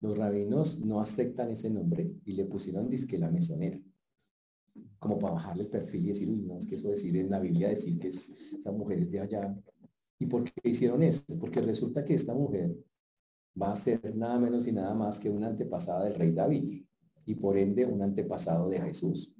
Los 0.01 0.17
rabinos 0.17 0.85
no 0.85 1.01
aceptan 1.01 1.49
ese 1.49 1.69
nombre 1.69 2.11
y 2.25 2.33
le 2.33 2.45
pusieron 2.45 2.89
disque 2.89 3.17
la 3.17 3.31
mesonera. 3.31 3.79
Como 4.99 5.17
para 5.17 5.35
bajarle 5.35 5.63
el 5.63 5.69
perfil 5.69 6.05
y 6.05 6.09
decir, 6.09 6.29
uy, 6.29 6.41
no, 6.43 6.57
es 6.57 6.67
que 6.67 6.75
eso 6.75 6.89
decir 6.89 7.15
en 7.17 7.29
la 7.29 7.39
Biblia 7.39 7.69
decir 7.69 7.97
que 7.99 8.09
es, 8.09 8.53
esa 8.53 8.71
mujer 8.71 8.99
es 8.99 9.11
de 9.11 9.19
allá. 9.19 9.55
¿Y 10.19 10.25
por 10.27 10.43
qué 10.43 10.69
hicieron 10.69 11.01
eso? 11.03 11.23
Porque 11.39 11.61
resulta 11.61 12.03
que 12.03 12.13
esta 12.13 12.33
mujer 12.33 12.75
va 13.59 13.71
a 13.71 13.75
ser 13.75 14.15
nada 14.15 14.39
menos 14.39 14.67
y 14.67 14.71
nada 14.71 14.93
más 14.93 15.19
que 15.19 15.29
una 15.29 15.47
antepasada 15.47 16.03
del 16.05 16.15
rey 16.15 16.31
David 16.31 16.83
y 17.25 17.35
por 17.35 17.57
ende 17.57 17.85
un 17.85 18.01
antepasado 18.01 18.69
de 18.69 18.79
Jesús. 18.81 19.35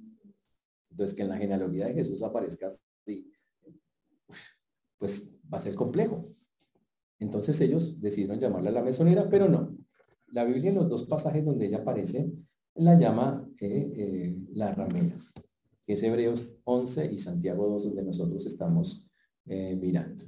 Entonces, 0.90 1.16
que 1.16 1.22
en 1.22 1.28
la 1.28 1.38
genealogía 1.38 1.86
de 1.86 1.94
Jesús 1.94 2.22
aparezca 2.22 2.66
así, 2.66 3.32
pues 4.98 5.34
va 5.52 5.58
a 5.58 5.60
ser 5.60 5.74
complejo. 5.74 6.34
Entonces 7.20 7.60
ellos 7.60 8.00
decidieron 8.00 8.38
llamarla 8.38 8.70
la 8.70 8.82
mesonera, 8.82 9.28
pero 9.28 9.48
no. 9.48 9.77
La 10.32 10.44
Biblia 10.44 10.70
en 10.70 10.76
los 10.76 10.88
dos 10.88 11.04
pasajes 11.04 11.44
donde 11.44 11.66
ella 11.66 11.78
aparece, 11.78 12.32
la 12.74 12.98
llama 12.98 13.48
eh, 13.60 13.92
eh, 13.96 14.36
la 14.52 14.72
ramera, 14.72 15.16
que 15.84 15.94
es 15.94 16.02
Hebreos 16.02 16.60
11 16.64 17.12
y 17.12 17.18
Santiago 17.18 17.66
2, 17.68 17.84
donde 17.84 18.04
nosotros 18.04 18.44
estamos 18.46 19.10
eh, 19.46 19.76
mirando. 19.76 20.24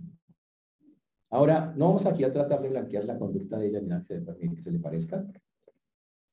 Ahora, 1.30 1.72
no 1.76 1.86
vamos 1.86 2.06
aquí 2.06 2.24
a 2.24 2.32
tratar 2.32 2.60
de 2.60 2.70
blanquear 2.70 3.04
la 3.04 3.18
conducta 3.18 3.58
de 3.58 3.68
ella, 3.68 3.80
ni 3.80 4.02
que, 4.02 4.54
que 4.54 4.62
se 4.62 4.72
le 4.72 4.80
parezca. 4.80 5.24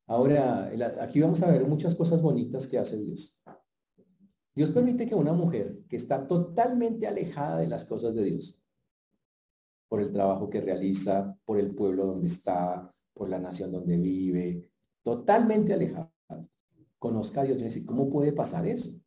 Ahora, 0.07 0.71
aquí 1.01 1.19
vamos 1.19 1.43
a 1.43 1.51
ver 1.51 1.67
muchas 1.67 1.93
cosas 1.93 2.21
bonitas 2.21 2.67
que 2.67 2.79
hace 2.79 2.97
Dios. 2.97 3.39
Dios 4.55 4.71
permite 4.71 5.05
que 5.05 5.13
una 5.13 5.33
mujer 5.33 5.83
que 5.87 5.97
está 5.97 6.25
totalmente 6.25 7.05
alejada 7.05 7.59
de 7.59 7.67
las 7.67 7.85
cosas 7.85 8.15
de 8.15 8.23
Dios, 8.23 8.59
por 9.87 10.01
el 10.01 10.11
trabajo 10.11 10.49
que 10.49 10.61
realiza, 10.61 11.37
por 11.45 11.59
el 11.59 11.75
pueblo 11.75 12.07
donde 12.07 12.25
está, 12.25 12.91
por 13.17 13.29
la 13.29 13.39
nación 13.39 13.71
donde 13.71 13.97
vive, 13.97 14.69
totalmente 15.03 15.73
alejada, 15.73 16.13
conozca 16.99 17.41
a 17.41 17.43
Dios 17.43 17.75
y 17.75 17.85
¿cómo 17.85 18.09
puede 18.09 18.33
pasar 18.33 18.67
eso? 18.67 18.99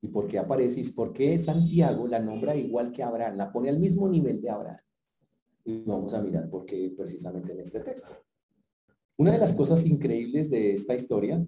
¿Y 0.00 0.08
por 0.08 0.26
qué 0.26 0.38
aparece? 0.38 0.80
¿Y 0.80 0.90
por 0.90 1.12
qué 1.12 1.38
Santiago 1.38 2.06
la 2.06 2.20
nombra 2.20 2.54
igual 2.54 2.92
que 2.92 3.02
Abraham? 3.02 3.36
La 3.36 3.50
pone 3.50 3.70
al 3.70 3.78
mismo 3.78 4.08
nivel 4.08 4.42
de 4.42 4.50
Abraham. 4.50 4.80
Y 5.64 5.82
vamos 5.82 6.12
a 6.12 6.20
mirar 6.20 6.50
por 6.50 6.66
qué 6.66 6.92
precisamente 6.94 7.52
en 7.52 7.60
este 7.60 7.80
texto. 7.80 8.14
Una 9.16 9.32
de 9.32 9.38
las 9.38 9.54
cosas 9.54 9.86
increíbles 9.86 10.50
de 10.50 10.74
esta 10.74 10.94
historia 10.94 11.46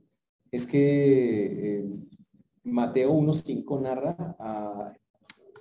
es 0.51 0.67
que 0.67 1.79
eh, 1.79 1.85
Mateo 2.63 3.13
1.5 3.13 3.81
narra 3.83 4.37
a, 4.39 4.95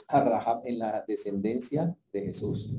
a 0.07 0.61
en 0.63 0.79
la 0.79 1.03
descendencia 1.05 1.95
de 2.13 2.21
Jesús. 2.21 2.73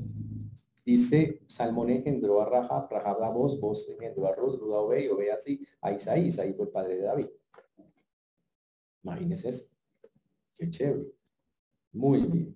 Dice, 0.87 1.41
Salmón 1.47 1.89
engendró 1.89 2.39
a 2.41 2.45
Rahab, 2.45 2.89
Rahab 2.89 3.21
a 3.21 3.29
vos, 3.29 3.59
vos 3.59 3.89
engendró 3.89 4.25
a 4.25 4.33
Ruth, 4.33 4.57
Ruth 4.57 4.71
a 4.71 4.79
Obey, 4.79 5.09
Obey 5.09 5.27
así, 5.27 5.61
a 5.81 5.91
Isaí, 5.91 6.27
Isaí 6.27 6.53
fue 6.53 6.67
el 6.67 6.71
padre 6.71 6.95
de 6.95 7.03
David. 7.03 7.27
Imagínense 9.03 9.49
eso. 9.49 9.69
Qué 10.55 10.71
chévere. 10.71 11.11
Muy 11.91 12.21
bien. 12.21 12.55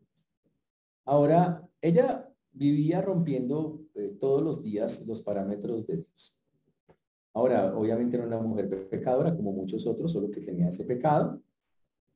Ahora, 1.03 1.69
ella 1.81 2.33
vivía 2.53 3.01
rompiendo 3.01 3.81
eh, 3.95 4.15
todos 4.17 4.41
los 4.41 4.63
días 4.63 5.05
los 5.05 5.21
parámetros 5.21 5.85
de 5.85 5.97
Dios. 5.97 6.41
Ahora, 7.33 7.77
obviamente 7.77 8.15
era 8.15 8.25
una 8.25 8.39
mujer 8.39 8.87
pecadora 8.89 9.35
como 9.35 9.51
muchos 9.51 9.85
otros, 9.85 10.09
solo 10.09 10.31
que 10.31 10.39
tenía 10.39 10.69
ese 10.69 10.85
pecado 10.85 11.41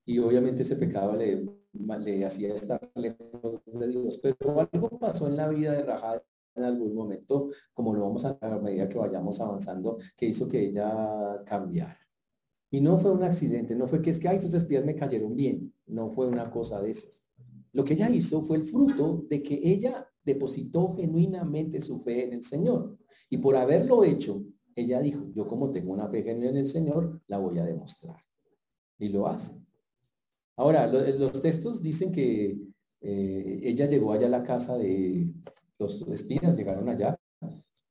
y 0.06 0.20
obviamente 0.20 0.62
ese 0.62 0.78
pecado 0.78 1.14
le, 1.14 1.46
le 1.74 2.26
hacía 2.26 2.54
estar 2.54 2.90
lejos 2.96 3.55
de 3.80 3.88
Dios. 3.88 4.20
Pero 4.22 4.60
algo 4.60 5.00
pasó 5.00 5.28
en 5.28 5.38
la 5.38 5.50
vida 5.50 5.74
de 5.74 5.84
Rajad 5.84 6.22
en 6.56 6.64
algún 6.64 6.96
momento, 6.96 7.50
como 7.74 7.94
lo 7.94 8.02
vamos 8.02 8.26
a 8.26 8.38
a 8.42 8.60
medida 8.60 8.88
que 8.88 8.98
vayamos 8.98 9.40
avanzando, 9.42 9.98
que 10.16 10.26
hizo 10.26 10.48
que 10.48 10.68
ella 10.68 11.44
cambiara. 11.46 12.00
Y 12.72 12.82
no 12.82 12.98
fue 12.98 13.12
un 13.12 13.24
accidente, 13.24 13.76
no 13.76 13.88
fue 13.88 14.02
que 14.02 14.10
es 14.10 14.20
que, 14.20 14.28
ay, 14.28 14.42
sus 14.42 14.54
espías 14.54 14.86
me 14.86 14.96
cayeron 14.96 15.36
bien, 15.36 15.74
no 15.88 16.10
fue 16.10 16.28
una 16.28 16.50
cosa 16.50 16.82
de 16.82 16.92
eso. 16.92 17.10
Lo 17.74 17.84
que 17.84 17.94
ella 17.94 18.10
hizo 18.10 18.42
fue 18.42 18.58
el 18.58 18.66
fruto 18.66 19.26
de 19.30 19.44
que 19.44 19.60
ella 19.62 20.08
depositó 20.24 20.94
genuinamente 20.94 21.82
su 21.82 22.02
fe 22.02 22.26
en 22.26 22.34
el 22.34 22.44
Señor. 22.44 22.98
Y 23.30 23.38
por 23.38 23.56
haberlo 23.56 24.04
hecho, 24.04 24.44
ella 24.76 25.00
dijo, 25.02 25.26
yo 25.34 25.48
como 25.48 25.72
tengo 25.72 25.94
una 25.94 26.08
fe 26.08 26.24
genuina 26.24 26.50
en 26.50 26.58
el 26.58 26.68
Señor, 26.68 27.22
la 27.28 27.38
voy 27.38 27.60
a 27.60 27.66
demostrar. 27.66 28.18
Y 28.98 29.10
lo 29.10 29.28
hace. 29.28 29.62
Ahora, 30.58 30.88
los 30.88 31.42
textos 31.42 31.84
dicen 31.84 32.12
que 32.14 32.58
eh, 33.08 33.60
ella 33.62 33.86
llegó 33.86 34.14
allá 34.14 34.26
a 34.26 34.32
la 34.32 34.44
casa 34.44 34.76
de 34.80 35.28
los 35.78 36.02
espías, 36.08 36.58
llegaron 36.58 36.90
allá. 36.90 37.16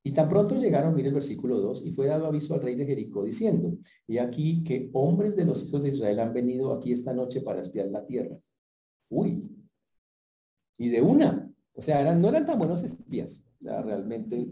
Y 0.02 0.10
tan 0.10 0.28
pronto 0.28 0.56
llegaron, 0.56 0.92
mire 0.92 1.08
el 1.08 1.14
versículo 1.14 1.60
2, 1.60 1.86
y 1.86 1.92
fue 1.92 2.08
dado 2.08 2.26
aviso 2.26 2.52
al 2.52 2.62
rey 2.62 2.74
de 2.74 2.84
Jericó 2.84 3.22
diciendo, 3.22 3.78
y 4.08 4.18
aquí 4.18 4.64
que 4.64 4.90
hombres 4.92 5.36
de 5.36 5.44
los 5.44 5.64
hijos 5.64 5.84
de 5.84 5.90
Israel 5.90 6.18
han 6.18 6.34
venido 6.34 6.72
aquí 6.74 6.92
esta 6.92 7.14
noche 7.14 7.42
para 7.42 7.60
espiar 7.60 7.86
la 7.86 8.04
tierra. 8.04 8.36
Uy. 9.08 9.48
Y 10.78 10.88
de 10.88 11.00
una, 11.00 11.48
o 11.74 11.80
sea, 11.80 12.00
eran, 12.00 12.20
no 12.20 12.28
eran 12.28 12.44
tan 12.44 12.58
buenos 12.58 12.82
espías, 12.82 13.44
realmente. 13.60 14.48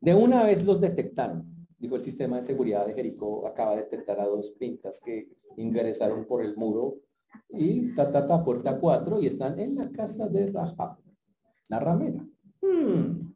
De 0.00 0.14
una 0.14 0.44
vez 0.44 0.64
los 0.64 0.80
detectaron. 0.80 1.44
Dijo 1.78 1.96
el 1.96 2.02
sistema 2.02 2.38
de 2.38 2.42
seguridad 2.42 2.86
de 2.86 2.94
Jericó, 2.94 3.46
acaba 3.46 3.72
de 3.72 3.82
detectar 3.82 4.18
a 4.18 4.26
dos 4.26 4.52
pintas 4.52 5.00
que 5.04 5.28
ingresaron 5.58 6.24
por 6.24 6.42
el 6.42 6.56
muro 6.56 7.02
y 7.48 7.94
ta, 7.94 8.10
ta, 8.10 8.26
ta, 8.26 8.44
puerta 8.44 8.78
4 8.78 9.20
y 9.20 9.26
están 9.26 9.58
en 9.58 9.76
la 9.76 9.90
casa 9.90 10.28
de 10.28 10.46
Rahab, 10.50 10.98
la 11.68 11.78
ramera. 11.78 12.24
Hmm. 12.60 13.34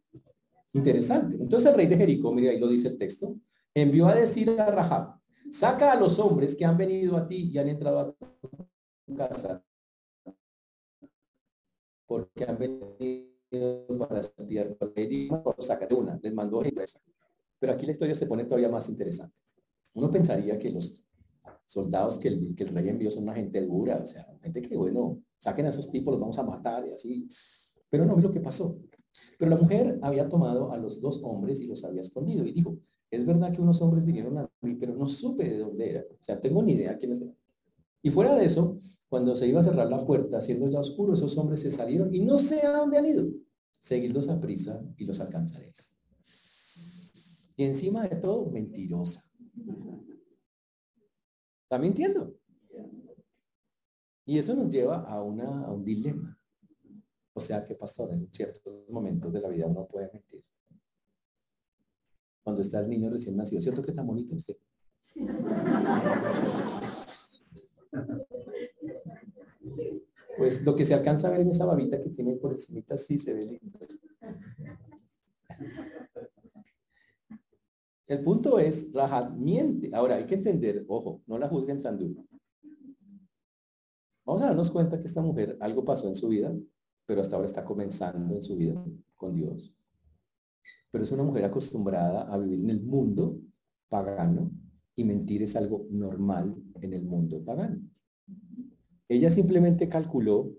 Interesante. 0.74 1.36
Entonces 1.36 1.70
el 1.70 1.76
rey 1.76 1.86
de 1.86 1.96
Jericó, 1.96 2.32
mire 2.32 2.50
ahí 2.50 2.58
lo 2.58 2.68
dice 2.68 2.88
el 2.88 2.98
texto, 2.98 3.36
envió 3.72 4.06
a 4.06 4.14
decir 4.14 4.50
a 4.58 4.66
Rahab, 4.66 5.20
saca 5.50 5.92
a 5.92 5.96
los 5.96 6.18
hombres 6.18 6.56
que 6.56 6.64
han 6.64 6.76
venido 6.76 7.16
a 7.16 7.26
ti 7.26 7.50
y 7.52 7.58
han 7.58 7.68
entrado 7.68 7.98
a 8.00 8.12
tu 8.12 9.14
casa, 9.16 9.64
porque 12.06 12.44
han 12.44 12.58
venido 12.58 12.96
para 13.98 14.20
espiar 14.20 14.76
saca 15.58 15.86
de 15.86 15.94
una, 15.94 16.18
les 16.20 16.34
mandó 16.34 16.62
Pero 17.58 17.72
aquí 17.72 17.86
la 17.86 17.92
historia 17.92 18.14
se 18.14 18.26
pone 18.26 18.44
todavía 18.44 18.68
más 18.68 18.88
interesante. 18.88 19.36
Uno 19.94 20.10
pensaría 20.10 20.58
que 20.58 20.70
los 20.70 21.03
soldados 21.66 22.18
que 22.18 22.28
el, 22.28 22.54
que 22.54 22.64
el 22.64 22.70
rey 22.70 22.88
envió 22.88 23.10
son 23.10 23.24
una 23.24 23.34
gente 23.34 23.64
dura, 23.64 24.00
o 24.02 24.06
sea, 24.06 24.26
gente 24.42 24.62
que, 24.62 24.76
bueno, 24.76 25.22
saquen 25.38 25.66
a 25.66 25.70
esos 25.70 25.90
tipos, 25.90 26.12
los 26.12 26.20
vamos 26.20 26.38
a 26.38 26.42
matar 26.44 26.86
y 26.86 26.92
así. 26.92 27.28
Pero 27.90 28.04
no 28.04 28.16
vi 28.16 28.22
lo 28.22 28.30
que 28.30 28.40
pasó. 28.40 28.78
Pero 29.38 29.50
la 29.50 29.56
mujer 29.56 29.98
había 30.02 30.28
tomado 30.28 30.72
a 30.72 30.78
los 30.78 31.00
dos 31.00 31.20
hombres 31.22 31.60
y 31.60 31.66
los 31.66 31.84
había 31.84 32.00
escondido 32.00 32.44
y 32.46 32.52
dijo, 32.52 32.78
es 33.10 33.24
verdad 33.24 33.52
que 33.52 33.60
unos 33.60 33.80
hombres 33.82 34.04
vinieron 34.04 34.38
a 34.38 34.50
mí, 34.62 34.74
pero 34.74 34.94
no 34.96 35.06
supe 35.06 35.48
de 35.48 35.58
dónde 35.58 35.90
era. 35.90 36.00
O 36.00 36.24
sea, 36.24 36.40
tengo 36.40 36.62
ni 36.62 36.72
idea 36.72 36.96
quiénes 36.96 37.20
eran. 37.20 37.36
Y 38.02 38.10
fuera 38.10 38.34
de 38.36 38.44
eso, 38.44 38.80
cuando 39.08 39.36
se 39.36 39.46
iba 39.46 39.60
a 39.60 39.62
cerrar 39.62 39.88
la 39.88 40.04
puerta, 40.04 40.40
siendo 40.40 40.68
ya 40.68 40.80
oscuro, 40.80 41.14
esos 41.14 41.36
hombres 41.38 41.60
se 41.60 41.70
salieron 41.70 42.14
y 42.14 42.20
no 42.20 42.36
sé 42.36 42.66
a 42.66 42.72
dónde 42.72 42.98
han 42.98 43.06
ido. 43.06 43.26
Seguidlos 43.80 44.28
a 44.28 44.40
prisa 44.40 44.82
y 44.96 45.04
los 45.04 45.20
alcanzaréis. 45.20 45.96
Y 47.56 47.64
encima 47.64 48.08
de 48.08 48.16
todo, 48.16 48.50
mentirosa. 48.50 49.22
¿Está 51.64 51.78
mintiendo? 51.78 52.34
Y 54.26 54.38
eso 54.38 54.54
nos 54.54 54.70
lleva 54.70 55.02
a, 55.02 55.22
una, 55.22 55.66
a 55.66 55.72
un 55.72 55.84
dilema. 55.84 56.38
O 57.32 57.40
sea 57.40 57.64
que, 57.64 57.74
pastor, 57.74 58.12
en 58.12 58.32
ciertos 58.32 58.88
momentos 58.88 59.32
de 59.32 59.40
la 59.40 59.48
vida 59.48 59.66
uno 59.66 59.86
puede 59.86 60.10
mentir. 60.12 60.44
Cuando 62.42 62.62
está 62.62 62.80
el 62.80 62.88
niño 62.88 63.10
recién 63.10 63.36
nacido, 63.36 63.60
¿cierto 63.60 63.82
que 63.82 63.90
está 63.90 64.02
bonito 64.02 64.34
usted? 64.34 64.56
Pues 70.36 70.64
lo 70.64 70.74
que 70.74 70.84
se 70.84 70.94
alcanza 70.94 71.28
a 71.28 71.30
ver 71.30 71.40
en 71.40 71.50
esa 71.50 71.64
babita 71.64 72.02
que 72.02 72.10
tiene 72.10 72.36
por 72.36 72.52
encima 72.52 72.82
sí 72.96 73.18
se 73.18 73.32
ve 73.32 73.46
lindo. 73.46 73.78
El 78.06 78.22
punto 78.22 78.58
es, 78.58 78.92
Rahat 78.92 79.34
miente. 79.34 79.90
Ahora, 79.94 80.16
hay 80.16 80.26
que 80.26 80.34
entender, 80.34 80.84
ojo, 80.88 81.22
no 81.26 81.38
la 81.38 81.48
juzguen 81.48 81.80
tan 81.80 81.98
duro. 81.98 82.26
Vamos 84.26 84.42
a 84.42 84.46
darnos 84.46 84.70
cuenta 84.70 84.98
que 84.98 85.06
esta 85.06 85.22
mujer, 85.22 85.56
algo 85.60 85.84
pasó 85.84 86.08
en 86.08 86.16
su 86.16 86.28
vida, 86.28 86.54
pero 87.06 87.20
hasta 87.20 87.36
ahora 87.36 87.46
está 87.46 87.64
comenzando 87.64 88.34
en 88.34 88.42
su 88.42 88.56
vida 88.56 88.82
con 89.14 89.34
Dios. 89.34 89.74
Pero 90.90 91.04
es 91.04 91.12
una 91.12 91.24
mujer 91.24 91.44
acostumbrada 91.44 92.22
a 92.22 92.38
vivir 92.38 92.60
en 92.60 92.70
el 92.70 92.82
mundo 92.82 93.38
pagano 93.88 94.50
y 94.96 95.04
mentir 95.04 95.42
es 95.42 95.56
algo 95.56 95.86
normal 95.90 96.54
en 96.80 96.92
el 96.94 97.04
mundo 97.04 97.44
pagano. 97.44 97.80
Ella 99.08 99.28
simplemente 99.28 99.88
calculó, 99.88 100.52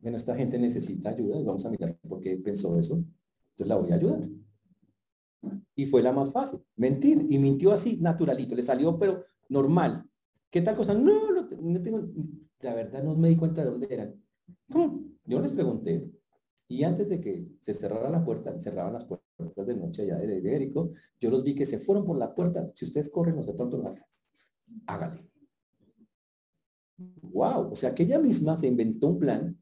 bueno, 0.00 0.16
esta 0.16 0.34
gente 0.34 0.58
necesita 0.58 1.10
ayuda, 1.10 1.42
vamos 1.42 1.66
a 1.66 1.70
mirar 1.70 1.96
por 2.08 2.20
qué 2.20 2.36
pensó 2.36 2.78
eso, 2.78 2.94
entonces 2.94 3.66
la 3.66 3.76
voy 3.76 3.92
a 3.92 3.96
ayudar. 3.96 4.28
Y 5.74 5.86
fue 5.86 6.02
la 6.02 6.12
más 6.12 6.32
fácil, 6.32 6.60
mentir. 6.76 7.26
Y 7.30 7.38
mintió 7.38 7.72
así, 7.72 7.96
naturalito, 7.98 8.54
le 8.54 8.62
salió, 8.62 8.98
pero 8.98 9.24
normal. 9.48 10.08
¿Qué 10.50 10.60
tal 10.60 10.76
cosa? 10.76 10.94
No, 10.94 11.32
no, 11.32 11.82
tengo, 11.82 12.08
la 12.60 12.74
verdad 12.74 13.02
no 13.02 13.16
me 13.16 13.30
di 13.30 13.36
cuenta 13.36 13.64
de 13.64 13.70
dónde 13.70 13.88
eran. 13.90 14.22
Yo 15.24 15.40
les 15.40 15.52
pregunté, 15.52 16.10
y 16.68 16.84
antes 16.84 17.08
de 17.08 17.20
que 17.20 17.48
se 17.60 17.74
cerrara 17.74 18.08
la 18.10 18.24
puerta, 18.24 18.58
cerraban 18.60 18.92
las 18.92 19.04
puertas 19.04 19.66
de 19.66 19.76
noche 19.76 20.02
allá 20.02 20.18
de, 20.18 20.40
de 20.40 20.72
yo 21.20 21.30
los 21.30 21.42
vi 21.42 21.54
que 21.54 21.66
se 21.66 21.78
fueron 21.78 22.04
por 22.04 22.16
la 22.16 22.34
puerta. 22.34 22.70
Si 22.74 22.84
ustedes 22.84 23.10
corren, 23.10 23.36
no 23.36 23.44
de 23.44 23.54
pronto 23.54 23.78
no 23.78 23.88
alcanzan. 23.88 24.24
Hágale. 24.86 25.28
Wow, 27.22 27.72
o 27.72 27.76
sea 27.76 27.94
que 27.94 28.04
ella 28.04 28.18
misma 28.18 28.56
se 28.56 28.68
inventó 28.68 29.08
un 29.08 29.18
plan 29.18 29.58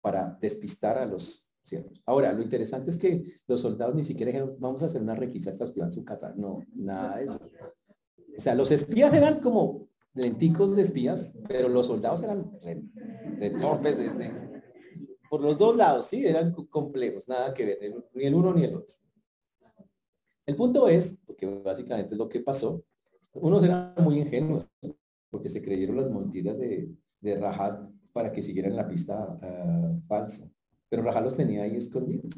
para 0.00 0.36
despistar 0.40 0.98
a 0.98 1.06
los 1.06 1.48
Ahora, 2.06 2.32
lo 2.32 2.42
interesante 2.42 2.90
es 2.90 2.98
que 2.98 3.24
los 3.46 3.60
soldados 3.60 3.94
ni 3.94 4.04
siquiera 4.04 4.32
dijeron, 4.32 4.56
vamos 4.58 4.82
a 4.82 4.86
hacer 4.86 5.00
una 5.00 5.14
requisa 5.14 5.50
exhaustiva 5.50 5.86
en 5.86 5.92
su 5.92 6.04
casa. 6.04 6.34
No, 6.36 6.64
nada 6.74 7.18
de 7.18 7.24
eso. 7.24 7.50
O 8.36 8.40
sea, 8.40 8.54
los 8.54 8.70
espías 8.70 9.12
eran 9.14 9.40
como 9.40 9.88
lenticos 10.14 10.76
de 10.76 10.82
espías, 10.82 11.38
pero 11.48 11.68
los 11.68 11.86
soldados 11.86 12.22
eran 12.22 12.50
de, 12.60 13.50
torpes, 13.60 13.96
por 15.28 15.40
los 15.40 15.56
dos 15.56 15.76
lados, 15.76 16.06
sí, 16.06 16.26
eran 16.26 16.52
complejos, 16.52 17.28
nada 17.28 17.54
que 17.54 17.64
ver, 17.64 17.78
ni 18.12 18.24
el 18.24 18.34
uno 18.34 18.52
ni 18.52 18.64
el 18.64 18.76
otro. 18.76 18.94
El 20.44 20.56
punto 20.56 20.88
es, 20.88 21.22
porque 21.24 21.46
básicamente 21.46 22.14
es 22.14 22.18
lo 22.18 22.28
que 22.28 22.40
pasó, 22.40 22.84
unos 23.32 23.64
eran 23.64 23.94
muy 23.98 24.20
ingenuos, 24.20 24.68
porque 25.30 25.48
se 25.48 25.62
creyeron 25.62 25.96
las 25.96 26.10
mentiras 26.10 26.58
de, 26.58 26.94
de 27.20 27.40
Rajat 27.40 27.90
para 28.12 28.30
que 28.30 28.42
siguieran 28.42 28.76
la 28.76 28.86
pista 28.86 29.38
ah, 29.40 29.98
falsa. 30.06 30.51
Pero 30.92 31.04
Rajat 31.04 31.24
los 31.24 31.34
tenía 31.34 31.62
ahí 31.62 31.74
escondidos. 31.74 32.34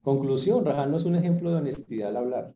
Conclusión, 0.00 0.64
Rajat 0.64 0.88
no 0.88 0.96
es 0.96 1.04
un 1.04 1.14
ejemplo 1.14 1.50
de 1.50 1.56
honestidad 1.56 2.08
al 2.08 2.16
hablar. 2.16 2.54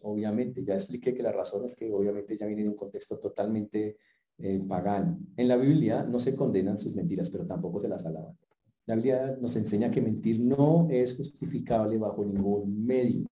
Obviamente, 0.00 0.64
ya 0.64 0.72
expliqué 0.72 1.12
que 1.12 1.22
la 1.22 1.32
razón 1.32 1.66
es 1.66 1.76
que 1.76 1.92
obviamente 1.92 2.34
ya 2.34 2.46
viene 2.46 2.62
de 2.62 2.70
un 2.70 2.76
contexto 2.76 3.18
totalmente 3.18 3.98
eh, 4.38 4.58
pagano. 4.66 5.18
En 5.36 5.48
la 5.48 5.58
Biblia 5.58 6.02
no 6.02 6.18
se 6.18 6.34
condenan 6.34 6.78
sus 6.78 6.96
mentiras, 6.96 7.28
pero 7.28 7.46
tampoco 7.46 7.78
se 7.78 7.90
las 7.90 8.06
alaban. 8.06 8.34
La 8.86 8.94
Biblia 8.94 9.36
nos 9.38 9.54
enseña 9.56 9.90
que 9.90 10.00
mentir 10.00 10.40
no 10.40 10.88
es 10.90 11.14
justificable 11.14 11.98
bajo 11.98 12.24
ningún 12.24 12.86
medio. 12.86 13.26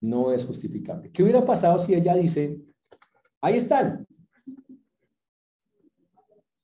No 0.00 0.32
es 0.32 0.46
justificable. 0.46 1.10
¿Qué 1.12 1.22
hubiera 1.22 1.44
pasado 1.44 1.78
si 1.78 1.92
ella 1.92 2.14
dice, 2.14 2.64
Ahí 3.42 3.56
están. 3.56 4.06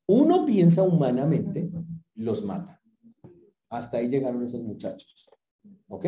Uno 0.07 0.45
piensa 0.47 0.81
humanamente, 0.81 1.71
los 2.15 2.43
mata. 2.43 2.81
Hasta 3.69 3.97
ahí 3.97 4.09
llegaron 4.09 4.43
esos 4.43 4.61
muchachos. 4.61 5.29
¿Ok? 5.87 6.05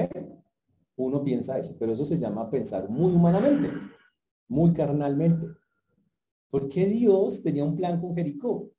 Uno 0.96 1.24
piensa 1.24 1.58
eso, 1.58 1.76
pero 1.80 1.94
eso 1.94 2.06
se 2.06 2.20
llama 2.20 2.50
pensar 2.50 2.89
muy 2.89 3.13
humanamente, 3.13 3.70
muy 4.48 4.74
carnalmente. 4.74 5.48
Porque 6.50 6.86
Dios 6.86 7.42
tenía 7.42 7.63
un 7.63 7.76
plan 7.76 8.00
con 8.00 8.16
Jericó. 8.16 8.72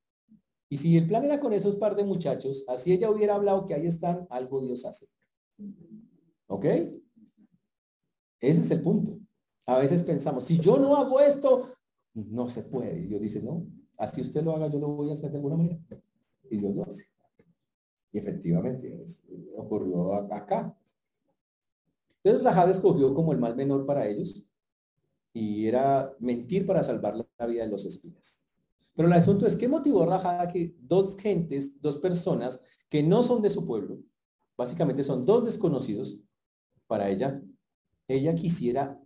Y 0.69 0.77
si 0.77 0.97
el 0.97 1.07
plan 1.07 1.25
era 1.25 1.41
con 1.41 1.53
esos 1.53 1.77
par 1.77 1.97
de 1.97 2.05
muchachos, 2.05 2.65
así 2.69 2.93
ella 2.93 3.11
hubiera 3.11 3.35
hablado 3.35 3.67
que 3.67 3.75
ahí 3.75 3.87
están, 3.87 4.27
algo 4.31 4.63
Dios 4.63 4.85
hace. 4.85 5.09
¿Ok? 6.47 6.65
Ese 8.41 8.61
es 8.61 8.71
el 8.71 8.83
punto. 8.83 9.19
A 9.67 9.79
veces 9.79 10.03
pensamos, 10.03 10.45
si 10.45 10.59
yo 10.59 10.77
no 10.77 10.97
hago 10.97 11.21
esto, 11.21 11.69
no 12.13 12.49
se 12.49 12.63
puede. 12.63 13.01
Y 13.01 13.07
Dios 13.07 13.21
dice, 13.21 13.43
no, 13.43 13.67
así 13.97 14.21
usted 14.21 14.43
lo 14.43 14.55
haga, 14.55 14.69
yo 14.69 14.79
lo 14.79 14.89
voy 14.89 15.11
a 15.11 15.15
hacer 15.15 15.31
de 15.31 15.37
alguna 15.37 15.57
manera. 15.57 15.81
Y 16.51 16.59
Dios 16.59 16.75
lo 16.75 16.85
hace. 16.85 17.14
Y 18.15 18.19
efectivamente, 18.19 19.05
ocurrió 19.57 20.15
acá. 20.33 20.75
Entonces 22.23 22.45
Rahab 22.45 22.71
escogió 22.71 23.13
como 23.13 23.33
el 23.33 23.39
mal 23.39 23.57
menor 23.57 23.85
para 23.85 24.07
ellos 24.07 24.49
y 25.33 25.67
era 25.67 26.15
mentir 26.21 26.65
para 26.65 26.85
salvar 26.85 27.17
la 27.17 27.47
vida 27.47 27.65
de 27.65 27.71
los 27.71 27.85
espías. 27.85 28.47
Pero 28.95 29.09
el 29.09 29.15
asunto 29.15 29.47
es, 29.47 29.57
¿qué 29.57 29.67
motivó 29.67 30.09
a 30.11 30.43
a 30.43 30.49
que 30.49 30.77
dos 30.81 31.17
gentes, 31.19 31.83
dos 31.83 31.99
personas 31.99 32.65
que 32.89 33.03
no 33.03 33.25
son 33.25 33.43
de 33.43 33.51
su 33.51 33.67
pueblo, 33.67 33.99
básicamente 34.57 35.03
son 35.03 35.27
dos 35.27 35.45
desconocidos, 35.45 36.23
para 36.87 37.11
ella, 37.11 37.43
ella 38.07 38.35
quisiera 38.37 38.97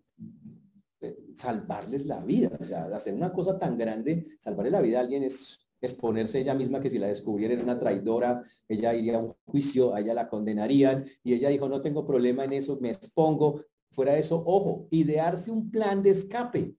salvarles 1.35 2.05
la 2.05 2.23
vida. 2.23 2.51
O 2.61 2.65
sea, 2.65 2.85
hacer 2.87 3.15
una 3.15 3.33
cosa 3.33 3.59
tan 3.59 3.79
grande, 3.79 4.27
salvarle 4.39 4.71
la 4.71 4.81
vida 4.81 4.99
a 4.99 5.03
alguien 5.03 5.23
es 5.23 5.67
exponerse 5.81 6.41
ella 6.41 6.55
misma 6.55 6.81
que 6.81 6.91
si 6.91 6.99
la 6.99 7.07
descubriera 7.07 7.55
era 7.55 7.63
una 7.63 7.79
traidora, 7.79 8.43
ella 8.67 8.95
iría 8.95 9.17
a 9.17 9.21
un 9.21 9.35
juicio, 9.45 9.95
a 9.95 10.01
ella 10.01 10.15
la 10.15 10.29
condenarían 10.29 11.05
y 11.23 11.35
ella 11.35 11.49
dijo, 11.49 11.69
no 11.69 11.81
tengo 11.81 12.07
problema 12.07 12.45
en 12.45 12.55
eso, 12.55 12.79
me 12.81 12.91
expongo. 12.91 13.63
Fuera 13.91 14.13
de 14.13 14.21
eso, 14.21 14.43
ojo, 14.45 14.87
idearse 14.91 15.51
un 15.51 15.71
plan 15.71 16.03
de 16.03 16.11
escape 16.11 16.77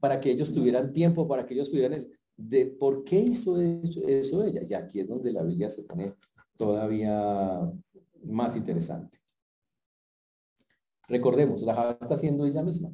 para 0.00 0.20
que 0.20 0.30
ellos 0.30 0.52
tuvieran 0.52 0.92
tiempo, 0.92 1.26
para 1.26 1.46
que 1.46 1.54
ellos 1.54 1.70
tuvieran 1.70 1.98
de 2.36 2.66
por 2.66 3.04
qué 3.04 3.18
hizo 3.18 3.60
eso 3.60 4.44
ella. 4.44 4.62
Y 4.62 4.74
aquí 4.74 5.00
es 5.00 5.08
donde 5.08 5.32
la 5.32 5.42
Biblia 5.42 5.70
se 5.70 5.84
pone 5.84 6.14
todavía 6.56 7.72
más 8.24 8.56
interesante. 8.56 9.18
Recordemos, 11.08 11.62
la 11.62 11.96
está 12.00 12.14
haciendo 12.14 12.46
ella 12.46 12.62
misma. 12.62 12.90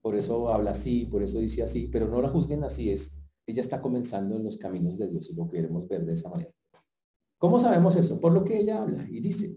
Por 0.00 0.14
eso 0.14 0.48
habla 0.48 0.72
así, 0.72 1.06
por 1.06 1.22
eso 1.22 1.38
dice 1.38 1.62
así, 1.62 1.88
pero 1.88 2.06
no 2.08 2.22
la 2.22 2.28
juzguen 2.28 2.64
así, 2.64 2.90
es, 2.90 3.17
ella 3.52 3.60
está 3.60 3.80
comenzando 3.80 4.36
en 4.36 4.44
los 4.44 4.58
caminos 4.58 4.98
de 4.98 5.08
Dios 5.08 5.30
y 5.30 5.34
lo 5.34 5.48
queremos 5.48 5.88
ver 5.88 6.04
de 6.04 6.12
esa 6.12 6.28
manera. 6.28 6.52
¿Cómo 7.38 7.58
sabemos 7.58 7.96
eso? 7.96 8.20
Por 8.20 8.32
lo 8.32 8.44
que 8.44 8.58
ella 8.58 8.82
habla 8.82 9.06
y 9.08 9.20
dice. 9.20 9.56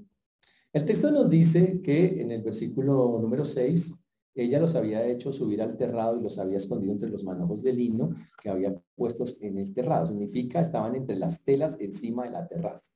El 0.72 0.86
texto 0.86 1.12
nos 1.12 1.30
dice 1.30 1.82
que 1.82 2.22
en 2.22 2.32
el 2.32 2.44
versículo 2.44 3.20
número 3.20 3.44
6, 3.44 3.94
ella 4.36 4.60
los 4.60 4.76
había 4.76 5.06
hecho 5.06 5.34
subir 5.34 5.62
al 5.62 5.76
terrado 5.76 6.18
y 6.18 6.24
los 6.24 6.40
había 6.40 6.58
escondido 6.58 6.94
entre 6.94 7.10
los 7.10 7.26
manojos 7.26 7.62
de 7.62 7.74
lino 7.74 8.16
que 8.42 8.50
había 8.50 8.74
puestos 8.96 9.42
en 9.42 9.58
el 9.58 9.74
terrado. 9.74 10.08
Significa 10.08 10.62
estaban 10.62 10.96
entre 10.96 11.18
las 11.18 11.44
telas 11.44 11.78
encima 11.82 12.24
de 12.24 12.32
la 12.32 12.48
terraza. 12.48 12.94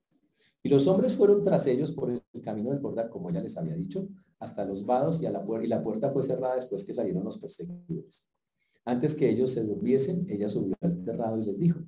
Y 0.64 0.70
los 0.70 0.88
hombres 0.88 1.16
fueron 1.16 1.44
tras 1.44 1.68
ellos 1.68 1.92
por 1.92 2.10
el 2.10 2.24
camino 2.42 2.72
del 2.72 2.82
Jordán, 2.82 3.10
como 3.10 3.30
ya 3.30 3.42
les 3.42 3.58
había 3.58 3.76
dicho, 3.76 4.08
hasta 4.40 4.66
los 4.66 4.86
vados 4.86 5.22
y, 5.22 5.26
a 5.26 5.32
la 5.32 5.46
y 5.62 5.68
la 5.68 5.84
puerta 5.84 6.12
fue 6.12 6.24
cerrada 6.24 6.56
después 6.56 6.84
que 6.84 6.94
salieron 6.94 7.24
los 7.24 7.38
perseguidores. 7.38 8.26
Antes 8.86 9.16
que 9.16 9.28
ellos 9.28 9.52
se 9.52 9.64
durmiesen, 9.64 10.28
ella 10.30 10.48
subió 10.48 10.76
al 10.82 11.04
terrado 11.04 11.40
y 11.40 11.46
les 11.46 11.58
dijo, 11.58 11.80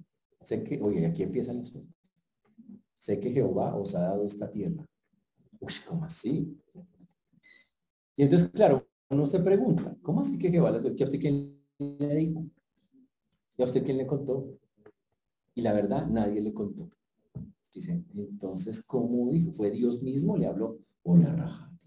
sé 0.41 0.63
que, 0.63 0.81
oye, 0.81 1.05
aquí 1.05 1.21
empiezan 1.23 1.59
las 1.59 1.71
cosas. 1.71 1.89
Sé 2.97 3.19
que 3.19 3.31
Jehová 3.31 3.75
os 3.75 3.93
ha 3.95 4.01
dado 4.01 4.25
esta 4.25 4.49
tierra. 4.49 4.83
Uy, 5.59 5.73
¿cómo 5.87 6.05
así? 6.05 6.57
Y 8.15 8.23
entonces, 8.23 8.49
claro, 8.49 8.87
uno 9.09 9.27
se 9.27 9.39
pregunta, 9.39 9.95
¿cómo 10.01 10.21
así 10.21 10.39
que 10.39 10.49
Jehová 10.49 10.71
le 10.71 10.79
dio? 10.79 10.89
¿A 10.89 10.93
usted 11.05 11.19
quién 11.19 11.61
le 11.77 12.15
dijo? 12.15 12.45
¿Y 13.57 13.61
a 13.61 13.65
usted 13.65 13.83
quién 13.83 13.97
le 13.97 14.07
contó? 14.07 14.57
Y 15.53 15.61
la 15.61 15.73
verdad, 15.73 16.07
nadie 16.07 16.41
le 16.41 16.53
contó. 16.53 16.89
Dice, 17.71 18.03
entonces, 18.15 18.83
¿cómo 18.83 19.29
dijo? 19.29 19.51
¿Fue 19.51 19.69
Dios 19.69 20.01
mismo? 20.01 20.35
Le 20.35 20.47
habló, 20.47 20.79
hola 21.03 21.35
Rahab. 21.35 21.77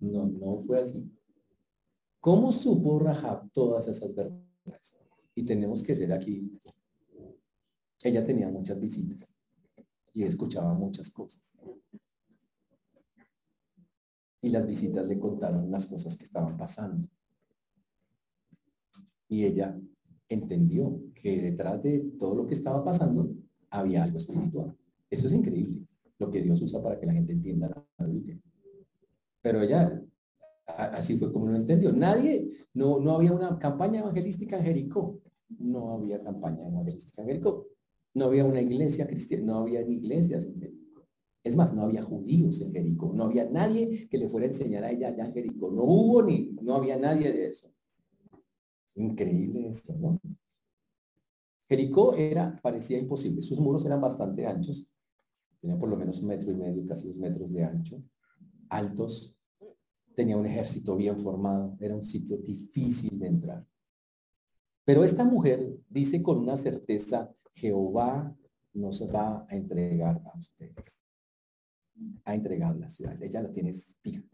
No, 0.00 0.26
no 0.26 0.62
fue 0.66 0.80
así. 0.80 1.10
¿Cómo 2.20 2.52
supo 2.52 2.98
Rahab 2.98 3.50
todas 3.52 3.88
esas 3.88 4.14
verdades? 4.14 4.47
Y 5.34 5.44
tenemos 5.44 5.82
que 5.82 5.94
ser 5.94 6.12
aquí. 6.12 6.60
Ella 8.02 8.24
tenía 8.24 8.48
muchas 8.48 8.78
visitas 8.78 9.32
y 10.12 10.24
escuchaba 10.24 10.74
muchas 10.74 11.10
cosas. 11.10 11.54
Y 14.40 14.50
las 14.50 14.66
visitas 14.66 15.06
le 15.06 15.18
contaron 15.18 15.70
las 15.70 15.86
cosas 15.86 16.16
que 16.16 16.24
estaban 16.24 16.56
pasando. 16.56 17.08
Y 19.28 19.44
ella 19.44 19.78
entendió 20.28 21.00
que 21.14 21.42
detrás 21.42 21.82
de 21.82 22.12
todo 22.18 22.34
lo 22.34 22.46
que 22.46 22.54
estaba 22.54 22.84
pasando 22.84 23.30
había 23.70 24.04
algo 24.04 24.18
espiritual. 24.18 24.76
Eso 25.10 25.26
es 25.26 25.34
increíble, 25.34 25.86
lo 26.18 26.30
que 26.30 26.42
Dios 26.42 26.60
usa 26.62 26.82
para 26.82 26.98
que 26.98 27.06
la 27.06 27.12
gente 27.12 27.32
entienda 27.32 27.86
la 27.98 28.06
Biblia. 28.06 28.40
Pero 29.40 29.62
ella, 29.62 30.02
así 30.78 31.18
fue 31.18 31.32
como 31.32 31.46
lo 31.46 31.56
entendió. 31.56 31.92
Nadie, 31.92 32.48
no, 32.74 33.00
no 33.00 33.16
había 33.16 33.32
una 33.32 33.58
campaña 33.58 34.00
evangelística 34.00 34.56
en 34.56 34.64
Jericó. 34.64 35.20
No 35.58 35.94
había 35.94 36.22
campaña 36.22 36.68
evangelística 36.68 37.22
en 37.22 37.28
Jericó. 37.28 37.66
No 38.14 38.26
había 38.26 38.44
una 38.44 38.60
iglesia 38.60 39.06
cristiana, 39.06 39.46
no 39.46 39.58
había 39.58 39.82
iglesias 39.82 40.44
en 40.46 40.60
Jericó. 40.60 41.06
Es 41.42 41.56
más, 41.56 41.74
no 41.74 41.82
había 41.82 42.02
judíos 42.02 42.60
en 42.60 42.72
Jericó. 42.72 43.12
No 43.12 43.24
había 43.24 43.48
nadie 43.48 44.08
que 44.08 44.18
le 44.18 44.28
fuera 44.28 44.46
a 44.46 44.50
enseñar 44.50 44.84
a 44.84 44.90
ella 44.90 45.08
allá 45.08 45.26
en 45.26 45.34
Jericó. 45.34 45.70
No 45.70 45.82
hubo 45.82 46.22
ni, 46.22 46.52
no 46.62 46.76
había 46.76 46.96
nadie 46.96 47.32
de 47.32 47.48
eso. 47.48 47.68
Increíble 48.94 49.68
esto, 49.68 49.94
¿no? 49.98 50.20
Jericó 51.68 52.14
era, 52.14 52.58
parecía 52.62 52.98
imposible. 52.98 53.42
Sus 53.42 53.60
muros 53.60 53.84
eran 53.84 54.00
bastante 54.00 54.46
anchos. 54.46 54.94
Tenía 55.60 55.78
por 55.78 55.88
lo 55.88 55.96
menos 55.96 56.20
un 56.20 56.28
metro 56.28 56.50
y 56.50 56.54
medio, 56.54 56.86
casi 56.86 57.06
dos 57.08 57.18
metros 57.18 57.52
de 57.52 57.64
ancho. 57.64 58.02
Altos. 58.68 59.37
Tenía 60.18 60.36
un 60.36 60.46
ejército 60.46 60.96
bien 60.96 61.16
formado. 61.16 61.76
Era 61.78 61.94
un 61.94 62.04
sitio 62.04 62.38
difícil 62.38 63.16
de 63.20 63.28
entrar. 63.28 63.64
Pero 64.84 65.04
esta 65.04 65.22
mujer 65.22 65.78
dice 65.88 66.20
con 66.20 66.38
una 66.38 66.56
certeza, 66.56 67.32
Jehová 67.52 68.36
nos 68.72 69.00
va 69.14 69.46
a 69.48 69.54
entregar 69.54 70.20
a 70.24 70.36
ustedes. 70.36 71.04
A 72.24 72.34
entregar 72.34 72.74
la 72.74 72.88
ciudad. 72.88 73.22
Ella 73.22 73.42
la 73.42 73.52
tiene 73.52 73.72
fija. 73.72 74.28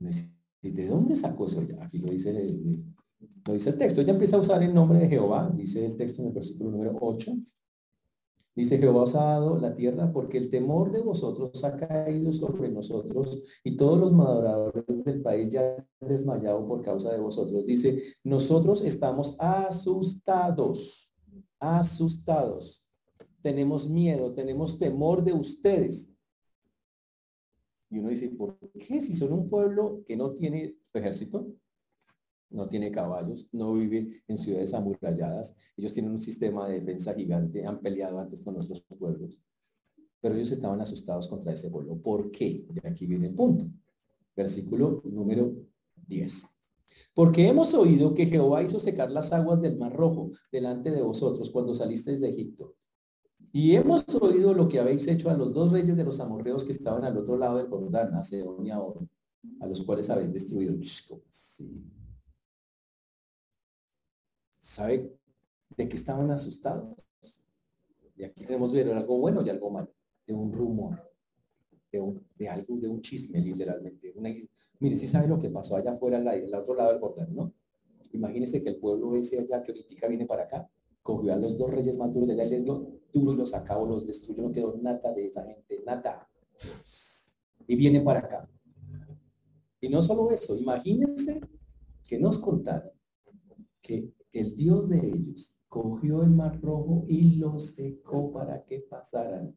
¿De 0.00 0.88
dónde 0.88 1.14
sacó 1.14 1.46
eso 1.46 1.62
ya? 1.62 1.84
Aquí 1.84 1.98
lo 1.98 2.10
dice 2.10 2.30
el, 2.30 2.84
lo 3.46 3.54
dice 3.54 3.70
el 3.70 3.76
texto. 3.76 4.00
Ella 4.00 4.14
empieza 4.14 4.36
a 4.36 4.40
usar 4.40 4.60
el 4.64 4.74
nombre 4.74 4.98
de 4.98 5.08
Jehová, 5.10 5.48
dice 5.54 5.86
el 5.86 5.96
texto 5.96 6.22
en 6.22 6.28
el 6.28 6.34
versículo 6.34 6.72
número 6.72 6.98
8. 7.00 7.36
Dice 8.54 8.78
Jehová 8.78 9.02
os 9.02 9.14
ha 9.14 9.24
dado 9.24 9.58
la 9.58 9.74
tierra 9.74 10.12
porque 10.12 10.36
el 10.36 10.50
temor 10.50 10.90
de 10.90 11.00
vosotros 11.00 11.62
ha 11.64 11.76
caído 11.76 12.32
sobre 12.32 12.68
nosotros 12.68 13.42
y 13.62 13.76
todos 13.76 13.98
los 13.98 14.12
moradores 14.12 15.04
del 15.04 15.22
país 15.22 15.50
ya 15.50 15.76
desmayado 16.00 16.66
por 16.66 16.82
causa 16.82 17.12
de 17.12 17.20
vosotros. 17.20 17.64
Dice, 17.64 18.02
nosotros 18.24 18.82
estamos 18.82 19.36
asustados, 19.38 21.10
asustados. 21.60 22.84
Tenemos 23.40 23.88
miedo, 23.88 24.34
tenemos 24.34 24.78
temor 24.78 25.22
de 25.22 25.32
ustedes. 25.32 26.10
Y 27.88 27.98
uno 27.98 28.10
dice, 28.10 28.28
¿por 28.30 28.58
qué? 28.78 29.00
Si 29.00 29.14
son 29.14 29.32
un 29.32 29.48
pueblo 29.48 30.02
que 30.06 30.16
no 30.16 30.32
tiene 30.32 30.76
ejército, 30.92 31.46
no 32.50 32.68
tiene 32.68 32.90
caballos, 32.90 33.48
no 33.52 33.74
vive 33.74 34.22
en 34.26 34.38
ciudades 34.38 34.74
amuralladas. 34.74 35.54
Ellos 35.76 35.92
tienen 35.92 36.12
un 36.12 36.20
sistema 36.20 36.68
de 36.68 36.80
defensa 36.80 37.14
gigante, 37.14 37.64
han 37.64 37.80
peleado 37.80 38.18
antes 38.18 38.40
con 38.40 38.54
nuestros 38.54 38.82
pueblos. 38.82 39.38
Pero 40.20 40.34
ellos 40.34 40.50
estaban 40.50 40.80
asustados 40.80 41.28
contra 41.28 41.52
ese 41.52 41.70
pueblo. 41.70 41.96
¿Por 41.96 42.30
qué? 42.30 42.46
Y 42.68 42.86
aquí 42.86 43.06
viene 43.06 43.28
el 43.28 43.34
punto. 43.34 43.66
Versículo 44.36 45.00
número 45.04 45.54
10. 46.06 46.46
Porque 47.14 47.48
hemos 47.48 47.72
oído 47.74 48.14
que 48.14 48.26
Jehová 48.26 48.62
hizo 48.62 48.78
secar 48.78 49.10
las 49.10 49.32
aguas 49.32 49.60
del 49.60 49.78
Mar 49.78 49.94
Rojo 49.94 50.30
delante 50.50 50.90
de 50.90 51.02
vosotros 51.02 51.50
cuando 51.50 51.74
salisteis 51.74 52.20
de 52.20 52.28
Egipto. 52.28 52.74
Y 53.52 53.74
hemos 53.74 54.04
oído 54.14 54.54
lo 54.54 54.68
que 54.68 54.78
habéis 54.78 55.06
hecho 55.08 55.30
a 55.30 55.36
los 55.36 55.52
dos 55.52 55.72
reyes 55.72 55.96
de 55.96 56.04
los 56.04 56.20
amorreos 56.20 56.64
que 56.64 56.72
estaban 56.72 57.04
al 57.04 57.16
otro 57.16 57.36
lado 57.36 57.58
del 57.58 57.68
Jordán, 57.68 58.14
a 58.14 58.22
Seón 58.22 58.64
y 58.64 58.70
a 58.70 58.78
a 59.60 59.66
los 59.66 59.82
cuales 59.82 60.08
habéis 60.10 60.32
destruido. 60.32 60.74
¿Sabe 64.70 65.18
de 65.76 65.88
qué 65.88 65.96
estaban 65.96 66.30
asustados? 66.30 66.94
Y 68.14 68.22
aquí 68.22 68.44
tenemos 68.44 68.70
ver 68.70 68.88
algo 68.92 69.18
bueno 69.18 69.42
y 69.44 69.50
algo 69.50 69.68
malo, 69.68 69.92
de 70.24 70.32
un 70.32 70.52
rumor, 70.52 71.10
de, 71.90 72.48
algo, 72.48 72.76
de 72.76 72.86
un 72.86 73.02
chisme 73.02 73.40
literalmente. 73.40 74.14
mire, 74.78 74.96
si 74.96 75.08
sabe 75.08 75.26
lo 75.26 75.40
que 75.40 75.50
pasó 75.50 75.74
allá 75.74 75.94
afuera, 75.94 76.18
al 76.18 76.54
otro 76.54 76.76
lado 76.76 76.92
del 76.92 77.00
Jordán, 77.00 77.34
¿no? 77.34 77.52
Imagínese 78.12 78.62
que 78.62 78.68
el 78.68 78.76
pueblo 78.76 79.16
ese 79.16 79.40
allá 79.40 79.60
que 79.60 79.72
ahorita 79.72 80.06
viene 80.06 80.24
para 80.24 80.44
acá, 80.44 80.70
cogió 81.02 81.32
a 81.34 81.36
los 81.36 81.58
dos 81.58 81.68
reyes 81.68 81.98
más 81.98 82.14
de 82.14 82.32
allá, 82.32 82.44
les 82.44 82.62
dio 82.62 83.00
duro 83.12 83.32
y 83.32 83.36
los 83.38 83.52
acabó, 83.52 83.86
los 83.86 84.06
destruyó, 84.06 84.40
no 84.40 84.52
quedó 84.52 84.78
nada 84.80 85.12
de 85.12 85.26
esa 85.26 85.44
gente, 85.44 85.82
nada. 85.84 86.28
Y 87.66 87.74
viene 87.74 88.02
para 88.02 88.20
acá. 88.20 88.48
Y 89.80 89.88
no 89.88 90.00
solo 90.00 90.30
eso, 90.30 90.54
imagínense 90.54 91.40
que 92.06 92.20
nos 92.20 92.38
contaron 92.38 92.92
que 93.82 94.12
el 94.32 94.54
Dios 94.54 94.88
de 94.88 94.98
ellos 94.98 95.60
cogió 95.68 96.22
el 96.22 96.30
mar 96.30 96.60
rojo 96.60 97.04
y 97.08 97.36
lo 97.36 97.58
secó 97.58 98.32
para 98.32 98.64
que 98.64 98.80
pasaran. 98.80 99.56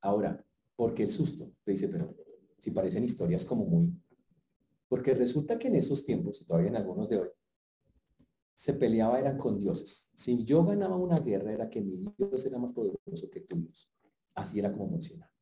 Ahora, 0.00 0.44
¿por 0.76 0.94
qué 0.94 1.02
el 1.02 1.10
susto? 1.10 1.52
Te 1.64 1.72
dice, 1.72 1.88
pero 1.88 2.14
si 2.58 2.70
parecen 2.70 3.04
historias 3.04 3.44
como 3.44 3.64
muy... 3.64 3.92
Porque 4.88 5.14
resulta 5.14 5.58
que 5.58 5.68
en 5.68 5.76
esos 5.76 6.04
tiempos, 6.04 6.40
y 6.40 6.44
todavía 6.44 6.70
en 6.70 6.76
algunos 6.76 7.08
de 7.08 7.18
hoy, 7.18 7.28
se 8.54 8.74
peleaba 8.74 9.18
eran 9.18 9.38
con 9.38 9.58
dioses. 9.58 10.10
Si 10.14 10.44
yo 10.44 10.64
ganaba 10.64 10.96
una 10.96 11.20
guerra 11.20 11.52
era 11.52 11.68
que 11.68 11.80
mi 11.80 11.96
Dios 12.16 12.44
era 12.46 12.58
más 12.58 12.72
poderoso 12.72 13.30
que 13.30 13.40
tu 13.42 13.56
Dios. 13.56 13.88
Así 14.34 14.58
era 14.58 14.72
como 14.72 14.88
funcionaba. 14.88 15.32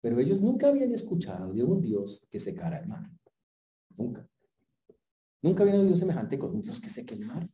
Pero 0.00 0.18
ellos 0.18 0.40
nunca 0.40 0.68
habían 0.68 0.92
escuchado 0.92 1.52
de 1.52 1.62
un 1.62 1.80
Dios 1.80 2.26
que 2.30 2.38
secara 2.38 2.78
el 2.78 2.88
mar. 2.88 3.10
Nunca. 3.96 4.28
Nunca 5.44 5.62
había 5.62 5.74
habido 5.74 5.94
semejante 5.94 6.38
con 6.38 6.54
un 6.54 6.62
Dios 6.62 6.80
que 6.80 6.88
seque 6.88 7.14
el 7.14 7.26
mar, 7.26 7.46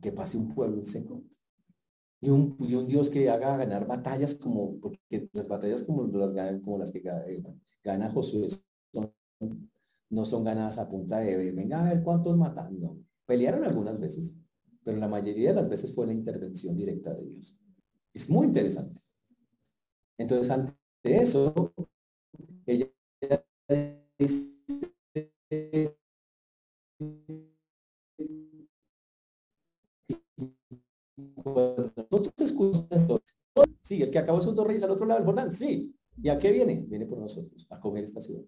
que 0.00 0.10
pase 0.10 0.36
un 0.36 0.52
pueblo 0.52 0.82
seco. 0.82 1.22
Y 2.20 2.30
un, 2.30 2.56
Dios 2.58 3.10
que 3.10 3.30
haga 3.30 3.56
ganar 3.56 3.86
batallas 3.86 4.34
como, 4.34 4.80
porque 4.80 5.30
las 5.32 5.46
batallas 5.46 5.84
como 5.84 6.04
las, 6.08 6.32
como 6.62 6.78
las 6.78 6.90
que 6.90 6.98
eh, 6.98 7.44
gana 7.84 8.10
Josué 8.10 8.48
no 10.10 10.24
son 10.24 10.42
ganadas 10.42 10.78
a 10.78 10.88
punta 10.88 11.20
de, 11.20 11.52
venga 11.52 11.86
a 11.86 11.94
ver 11.94 12.02
cuántos 12.02 12.36
matando. 12.36 12.98
Pelearon 13.24 13.62
algunas 13.62 14.00
veces, 14.00 14.36
pero 14.82 14.98
la 14.98 15.06
mayoría 15.06 15.50
de 15.50 15.62
las 15.62 15.68
veces 15.68 15.94
fue 15.94 16.08
la 16.08 16.14
intervención 16.14 16.76
directa 16.76 17.14
de 17.14 17.24
Dios. 17.24 17.56
Es 18.12 18.28
muy 18.28 18.48
interesante. 18.48 19.00
Entonces, 20.18 20.50
ante 20.50 20.74
eso, 21.04 21.72
ella 22.66 22.90
nosotros 31.44 32.32
escuchamos 32.38 33.22
sí, 33.82 34.02
el 34.02 34.10
que 34.10 34.18
acabó 34.18 34.38
esos 34.38 34.54
dos 34.54 34.66
reyes 34.66 34.82
al 34.82 34.90
otro 34.90 35.06
lado 35.06 35.20
del 35.20 35.26
Jordán, 35.26 35.50
sí. 35.50 35.94
¿Y 36.22 36.28
a 36.28 36.38
qué 36.38 36.52
viene? 36.52 36.84
Viene 36.88 37.06
por 37.06 37.18
nosotros, 37.18 37.66
a 37.70 37.80
comer 37.80 38.04
esta 38.04 38.20
ciudad. 38.20 38.44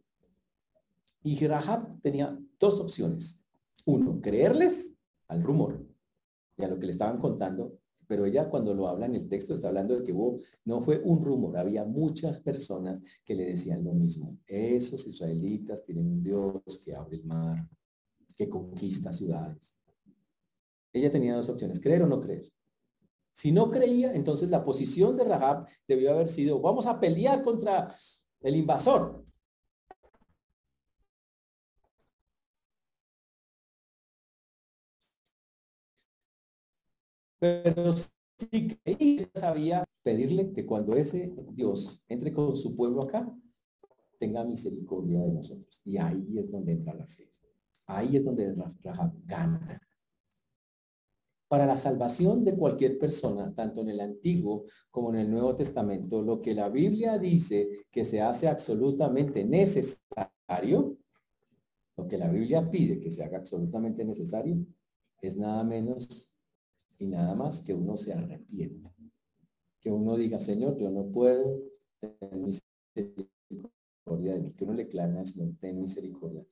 Y 1.23 1.47
Rahab 1.47 2.01
tenía 2.03 2.39
dos 2.59 2.81
opciones. 2.81 3.41
Uno, 3.87 4.21
creerles 4.21 4.95
al 5.29 5.43
rumor 5.43 5.85
y 6.57 6.65
a 6.65 6.69
lo 6.69 6.79
que 6.79 6.87
le 6.87 6.93
estaban 6.93 7.19
contando, 7.19 7.79
pero 8.07 8.27
ella 8.27 8.49
cuando 8.51 8.75
lo 8.75 8.87
habla 8.87 9.07
en 9.07 9.15
el 9.15 9.29
texto 9.29 9.55
está 9.55 9.69
hablando 9.69 9.97
de 9.97 10.05
que 10.05 10.13
hubo, 10.13 10.39
no 10.65 10.81
fue 10.83 11.01
un 11.03 11.25
rumor, 11.25 11.57
había 11.57 11.85
muchas 11.85 12.41
personas 12.41 13.03
que 13.25 13.35
le 13.35 13.47
decían 13.47 13.83
lo 13.83 13.93
mismo. 13.93 14.39
Esos 14.47 15.07
israelitas 15.07 15.83
tienen 15.83 16.07
un 16.07 16.23
Dios 16.23 16.83
que 16.85 16.95
abre 16.95 17.17
el 17.17 17.25
mar, 17.25 17.67
que 18.37 18.49
conquista 18.49 19.13
ciudades. 19.13 19.77
Ella 20.93 21.11
tenía 21.11 21.35
dos 21.37 21.49
opciones, 21.49 21.81
creer 21.81 22.03
o 22.03 22.07
no 22.07 22.21
creer. 22.21 22.53
Si 23.33 23.51
no 23.51 23.71
creía, 23.71 24.15
entonces 24.15 24.49
la 24.49 24.65
posición 24.65 25.17
de 25.17 25.25
Rahab 25.25 25.67
debió 25.89 26.13
haber 26.13 26.29
sido, 26.29 26.61
vamos 26.61 26.87
a 26.87 27.01
pelear 27.01 27.43
contra 27.43 27.93
el 28.41 28.57
invasor. 28.57 29.25
Pero 37.41 37.93
si 37.93 38.79
creía, 38.79 39.29
sabía 39.35 39.85
pedirle 40.03 40.53
que 40.53 40.65
cuando 40.65 40.95
ese 40.95 41.35
Dios 41.53 42.03
entre 42.09 42.33
con 42.33 42.57
su 42.57 42.77
pueblo 42.77 43.03
acá, 43.03 43.29
tenga 44.19 44.45
misericordia 44.45 45.21
de 45.21 45.33
nosotros. 45.33 45.83
Y 45.85 45.99
ahí 45.99 46.39
es 46.39 46.51
donde 46.51 46.73
entra 46.73 46.95
la 46.95 47.07
fe. 47.07 47.34
Ahí 47.87 48.17
es 48.17 48.25
donde 48.25 48.55
Rahab 48.83 49.13
gana 49.25 49.81
para 51.55 51.67
la 51.67 51.77
salvación 51.77 52.45
de 52.45 52.57
cualquier 52.57 52.99
persona, 52.99 53.55
tanto 53.55 53.83
en 53.83 53.91
el 53.91 54.01
Antiguo 54.01 54.65
como 54.91 55.11
en 55.11 55.21
el 55.21 55.31
Nuevo 55.31 55.55
Testamento, 55.55 56.21
lo 56.21 56.43
que 56.43 56.53
la 56.53 56.69
Biblia 56.69 57.17
dice 57.17 57.87
que 57.93 58.05
se 58.05 58.21
hace 58.21 58.49
absolutamente 58.49 59.45
necesario, 59.45 60.99
lo 61.97 62.09
que 62.09 62.19
la 62.19 62.29
Biblia 62.29 62.69
pide 62.69 62.99
que 62.99 63.09
se 63.09 63.23
haga 63.23 63.39
absolutamente 63.39 64.05
necesario, 64.05 64.67
es 65.21 65.37
nada 65.37 65.63
menos 65.63 66.29
y 66.99 67.07
nada 67.07 67.37
más 67.37 67.63
que 67.63 67.73
uno 67.73 67.97
se 67.97 68.13
arrepienta. 68.15 68.93
Que 69.81 69.93
uno 69.93 70.17
diga, 70.17 70.41
Señor, 70.41 70.77
yo 70.77 70.91
no 70.91 71.07
puedo 71.07 71.63
tener 72.01 72.37
misericordia 72.37 74.33
de 74.33 74.41
mí. 74.41 74.53
Que 74.55 74.65
uno 74.65 74.75
le 74.75 74.89
clame 74.89 75.23
ten 75.61 75.81
misericordia. 75.81 76.45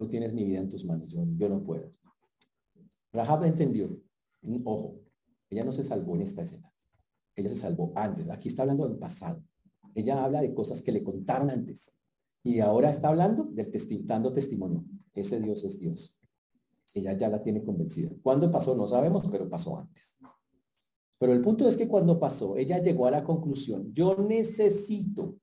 Tú 0.00 0.08
tienes 0.08 0.32
mi 0.32 0.44
vida 0.44 0.60
en 0.60 0.68
tus 0.70 0.82
manos, 0.82 1.10
yo, 1.10 1.26
no 1.26 1.62
puedo. 1.62 1.92
Rahab 3.12 3.44
entendió 3.44 4.00
Ojo, 4.64 4.98
ella 5.50 5.62
no 5.62 5.74
se 5.74 5.84
salvó 5.84 6.16
en 6.16 6.22
esta 6.22 6.40
escena. 6.40 6.72
Ella 7.36 7.50
se 7.50 7.56
salvó 7.56 7.92
antes. 7.94 8.30
Aquí 8.30 8.48
está 8.48 8.62
hablando 8.62 8.88
del 8.88 8.96
pasado. 8.96 9.44
Ella 9.94 10.24
habla 10.24 10.40
de 10.40 10.54
cosas 10.54 10.80
que 10.80 10.90
le 10.90 11.02
contaron 11.02 11.50
antes. 11.50 11.94
Y 12.42 12.60
ahora 12.60 12.88
está 12.88 13.08
hablando 13.08 13.44
del 13.44 13.70
dando 14.06 14.32
testimonio. 14.32 14.86
Ese 15.12 15.38
Dios 15.38 15.64
es 15.64 15.78
Dios. 15.78 16.18
Ella 16.94 17.12
ya 17.12 17.28
la 17.28 17.42
tiene 17.42 17.62
convencida. 17.62 18.10
¿Cuándo 18.22 18.50
pasó? 18.50 18.74
No 18.74 18.86
sabemos, 18.86 19.28
pero 19.30 19.50
pasó 19.50 19.80
antes. 19.80 20.16
Pero 21.18 21.34
el 21.34 21.42
punto 21.42 21.68
es 21.68 21.76
que 21.76 21.88
cuando 21.88 22.18
pasó, 22.18 22.56
ella 22.56 22.78
llegó 22.78 23.06
a 23.06 23.10
la 23.10 23.22
conclusión, 23.22 23.92
yo 23.92 24.16
necesito, 24.16 25.36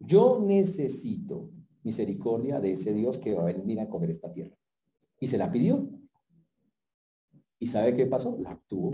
yo 0.00 0.40
necesito 0.44 1.52
misericordia 1.82 2.60
de 2.60 2.72
ese 2.72 2.92
Dios 2.92 3.18
que 3.18 3.34
va 3.34 3.42
a 3.42 3.52
venir 3.52 3.80
a 3.80 3.88
comer 3.88 4.10
esta 4.10 4.32
tierra. 4.32 4.56
Y 5.20 5.26
se 5.26 5.38
la 5.38 5.50
pidió. 5.50 5.88
¿Y 7.58 7.66
sabe 7.66 7.94
qué 7.94 8.06
pasó? 8.06 8.36
La 8.40 8.52
obtuvo. 8.54 8.92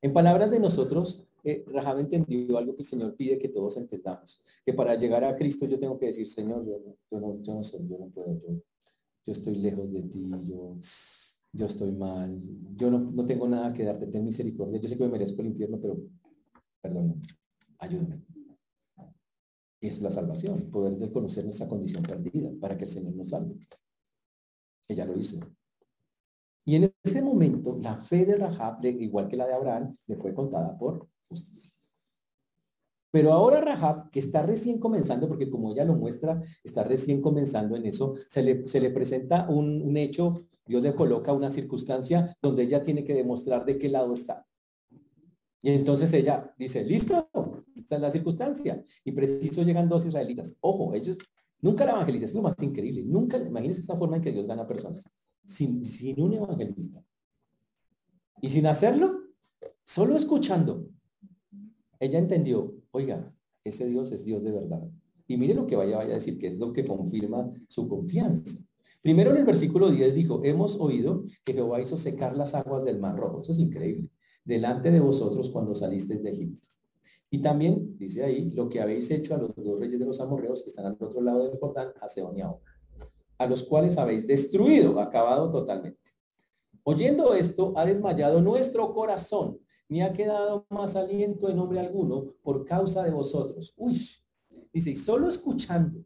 En 0.00 0.12
palabras 0.12 0.50
de 0.50 0.60
nosotros, 0.60 1.28
eh, 1.44 1.64
Rahab 1.66 1.98
entendió 1.98 2.58
algo 2.58 2.74
que 2.74 2.82
el 2.82 2.88
Señor 2.88 3.16
pide 3.16 3.38
que 3.38 3.48
todos 3.48 3.76
entendamos. 3.76 4.42
Que 4.64 4.72
para 4.72 4.94
llegar 4.94 5.24
a 5.24 5.36
Cristo 5.36 5.66
yo 5.66 5.78
tengo 5.78 5.98
que 5.98 6.06
decir, 6.06 6.28
Señor, 6.28 6.64
yo, 6.66 7.18
no, 7.18 7.42
yo 7.42 7.54
no 7.54 7.62
soy, 7.62 7.86
yo 7.88 7.98
no 7.98 8.08
puedo, 8.08 8.40
yo, 8.40 8.62
yo 9.26 9.32
estoy 9.32 9.56
lejos 9.56 9.92
de 9.92 10.02
ti, 10.02 10.30
yo, 10.44 10.78
yo 11.52 11.66
estoy 11.66 11.92
mal, 11.92 12.40
yo 12.76 12.90
no, 12.90 12.98
no 12.98 13.24
tengo 13.24 13.48
nada 13.48 13.72
que 13.72 13.84
darte, 13.84 14.06
ten 14.06 14.24
misericordia. 14.24 14.80
Yo 14.80 14.88
sé 14.88 14.96
que 14.96 15.04
me 15.04 15.10
merezco 15.10 15.42
el 15.42 15.48
infierno, 15.48 15.78
pero 15.80 15.98
perdón, 16.80 17.20
ayúdame. 17.78 18.22
Es 19.80 20.00
la 20.00 20.10
salvación, 20.10 20.70
poder 20.70 20.98
reconocer 20.98 21.44
nuestra 21.44 21.68
condición 21.68 22.02
perdida 22.02 22.50
para 22.60 22.76
que 22.76 22.84
el 22.84 22.90
Señor 22.90 23.14
nos 23.14 23.30
salve. 23.30 23.54
Ella 24.88 25.04
lo 25.04 25.16
hizo. 25.16 25.38
Y 26.64 26.76
en 26.76 26.92
ese 27.02 27.22
momento, 27.22 27.78
la 27.80 27.96
fe 27.96 28.26
de 28.26 28.36
Rahab, 28.36 28.84
igual 28.84 29.28
que 29.28 29.36
la 29.36 29.46
de 29.46 29.54
Abraham, 29.54 29.96
le 30.06 30.16
fue 30.16 30.34
contada 30.34 30.76
por 30.76 31.08
justicia. 31.28 31.72
Pero 33.10 33.32
ahora 33.32 33.60
Rahab, 33.60 34.10
que 34.10 34.18
está 34.18 34.42
recién 34.42 34.78
comenzando, 34.78 35.28
porque 35.28 35.48
como 35.48 35.72
ella 35.72 35.84
lo 35.84 35.94
muestra, 35.94 36.42
está 36.62 36.84
recién 36.84 37.22
comenzando 37.22 37.74
en 37.74 37.86
eso, 37.86 38.14
se 38.28 38.42
le, 38.42 38.68
se 38.68 38.80
le 38.80 38.90
presenta 38.90 39.48
un, 39.48 39.80
un 39.80 39.96
hecho, 39.96 40.46
Dios 40.66 40.82
le 40.82 40.94
coloca 40.94 41.32
una 41.32 41.48
circunstancia 41.48 42.36
donde 42.42 42.64
ella 42.64 42.82
tiene 42.82 43.04
que 43.04 43.14
demostrar 43.14 43.64
de 43.64 43.78
qué 43.78 43.88
lado 43.88 44.12
está. 44.12 44.46
Y 45.62 45.70
entonces 45.70 46.12
ella 46.12 46.54
dice, 46.58 46.84
listo, 46.84 47.30
esta 47.88 47.96
es 47.96 48.02
la 48.02 48.10
circunstancia. 48.10 48.84
Y 49.02 49.12
preciso 49.12 49.62
llegan 49.62 49.88
dos 49.88 50.04
israelitas. 50.04 50.54
Ojo, 50.60 50.92
ellos, 50.92 51.16
nunca 51.62 51.86
la 51.86 51.92
evangelización 51.92 52.28
es 52.28 52.34
lo 52.34 52.42
más 52.42 52.54
increíble. 52.60 53.02
Nunca, 53.06 53.38
imagínense 53.38 53.80
esa 53.80 53.96
forma 53.96 54.16
en 54.16 54.22
que 54.22 54.30
Dios 54.30 54.46
gana 54.46 54.66
personas 54.66 55.04
sin, 55.46 55.82
un 56.20 56.34
evangelista. 56.34 57.02
Y 58.42 58.50
sin 58.50 58.66
hacerlo, 58.66 59.22
solo 59.84 60.16
escuchando, 60.16 60.86
ella 61.98 62.18
entendió, 62.18 62.74
oiga, 62.90 63.34
ese 63.64 63.88
Dios 63.88 64.12
es 64.12 64.22
Dios 64.22 64.44
de 64.44 64.52
verdad. 64.52 64.86
Y 65.26 65.38
mire 65.38 65.54
lo 65.54 65.66
que 65.66 65.76
vaya, 65.76 65.96
vaya 65.96 66.10
a 66.10 66.14
decir, 66.16 66.38
que 66.38 66.48
es 66.48 66.58
lo 66.58 66.74
que 66.74 66.86
confirma 66.86 67.50
su 67.70 67.88
confianza. 67.88 68.60
Primero 69.00 69.30
en 69.30 69.38
el 69.38 69.44
versículo 69.46 69.90
10 69.90 70.14
dijo, 70.14 70.42
hemos 70.44 70.78
oído 70.78 71.24
que 71.42 71.54
Jehová 71.54 71.80
hizo 71.80 71.96
secar 71.96 72.36
las 72.36 72.54
aguas 72.54 72.84
del 72.84 73.00
mar 73.00 73.16
rojo. 73.16 73.40
Eso 73.40 73.52
es 73.52 73.58
increíble. 73.58 74.10
Delante 74.44 74.90
de 74.90 75.00
vosotros 75.00 75.48
cuando 75.48 75.74
salisteis 75.74 76.22
de 76.22 76.30
Egipto. 76.30 76.77
Y 77.30 77.42
también 77.42 77.96
dice 77.98 78.24
ahí 78.24 78.50
lo 78.50 78.68
que 78.68 78.80
habéis 78.80 79.10
hecho 79.10 79.34
a 79.34 79.38
los 79.38 79.54
dos 79.54 79.78
reyes 79.78 79.98
de 79.98 80.06
los 80.06 80.20
amorreos 80.20 80.62
que 80.62 80.70
están 80.70 80.86
al 80.86 80.96
otro 80.98 81.20
lado 81.20 81.48
del 81.48 81.58
Jordán, 81.58 81.92
a 82.00 82.08
Seón 82.08 82.36
y 82.36 82.40
a 82.40 82.54
a 83.38 83.46
los 83.46 83.62
cuales 83.62 83.96
habéis 83.96 84.26
destruido, 84.26 85.00
acabado 85.00 85.50
totalmente. 85.50 86.10
Oyendo 86.82 87.34
esto, 87.34 87.72
ha 87.76 87.86
desmayado 87.86 88.40
nuestro 88.40 88.92
corazón, 88.92 89.60
ni 89.88 90.02
ha 90.02 90.12
quedado 90.12 90.66
más 90.70 90.96
aliento 90.96 91.48
en 91.48 91.58
hombre 91.58 91.80
alguno 91.80 92.34
por 92.42 92.64
causa 92.64 93.04
de 93.04 93.10
vosotros. 93.10 93.72
Uy, 93.76 94.00
dice, 94.72 94.90
y 94.90 94.96
solo 94.96 95.28
escuchando 95.28 96.04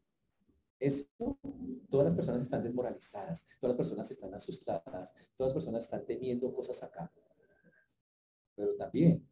esto, 0.79 1.39
todas 1.89 2.05
las 2.05 2.15
personas 2.15 2.43
están 2.43 2.63
desmoralizadas, 2.63 3.49
todas 3.61 3.77
las 3.77 3.77
personas 3.77 4.11
están 4.11 4.35
asustadas, 4.35 5.15
todas 5.37 5.53
las 5.53 5.55
personas 5.55 5.85
están 5.85 6.05
temiendo 6.05 6.53
cosas 6.53 6.83
acá. 6.83 7.11
Pero 8.55 8.77
también 8.77 9.27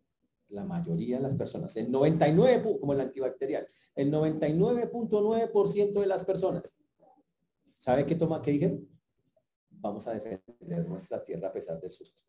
la 0.51 0.65
mayoría 0.65 1.17
de 1.17 1.23
las 1.23 1.35
personas, 1.35 1.77
el 1.77 1.91
99, 1.91 2.79
como 2.81 2.93
el 2.93 3.01
antibacterial, 3.01 3.67
el 3.95 4.13
99.9% 4.13 6.01
de 6.01 6.07
las 6.07 6.25
personas 6.25 6.81
¿Sabe 7.81 8.05
qué 8.05 8.15
toma? 8.15 8.43
¿Qué 8.43 8.53
dijeron? 8.53 8.87
Vamos 9.71 10.07
a 10.07 10.13
defender 10.13 10.87
nuestra 10.87 11.25
tierra 11.25 11.49
a 11.49 11.53
pesar 11.53 11.81
del 11.81 11.91
susto. 11.91 12.23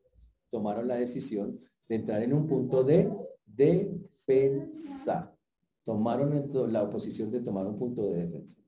Tomaron 0.49 0.87
la 0.87 0.95
decisión 0.95 1.59
de 1.89 1.95
entrar 1.95 2.23
en 2.23 2.33
un 2.33 2.47
punto 2.47 2.85
de 2.85 3.11
defensa. 3.45 5.37
Tomaron 5.83 6.49
la 6.71 6.83
oposición 6.83 7.29
de 7.31 7.41
tomar 7.41 7.67
un 7.67 7.77
punto 7.77 8.03
de 8.03 8.25
defensa. 8.25 8.61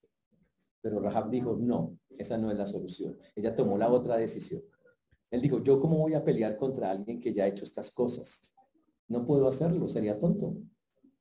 Pero 0.81 0.99
Rahab 0.99 1.29
dijo, 1.29 1.55
no, 1.57 1.97
esa 2.17 2.37
no 2.37 2.51
es 2.51 2.57
la 2.57 2.67
solución. 2.67 3.17
Ella 3.33 3.55
tomó 3.55 3.77
la 3.77 3.89
otra 3.89 4.17
decisión. 4.17 4.61
Él 5.31 5.41
dijo, 5.41 5.63
yo 5.63 5.79
cómo 5.79 5.97
voy 5.97 6.15
a 6.15 6.23
pelear 6.23 6.57
contra 6.57 6.91
alguien 6.91 7.21
que 7.21 7.33
ya 7.33 7.45
ha 7.45 7.47
hecho 7.47 7.63
estas 7.63 7.91
cosas. 7.91 8.52
No 9.13 9.27
puedo 9.27 9.47
hacerlo, 9.47 9.87
sería 9.87 10.19
tonto. 10.19 10.57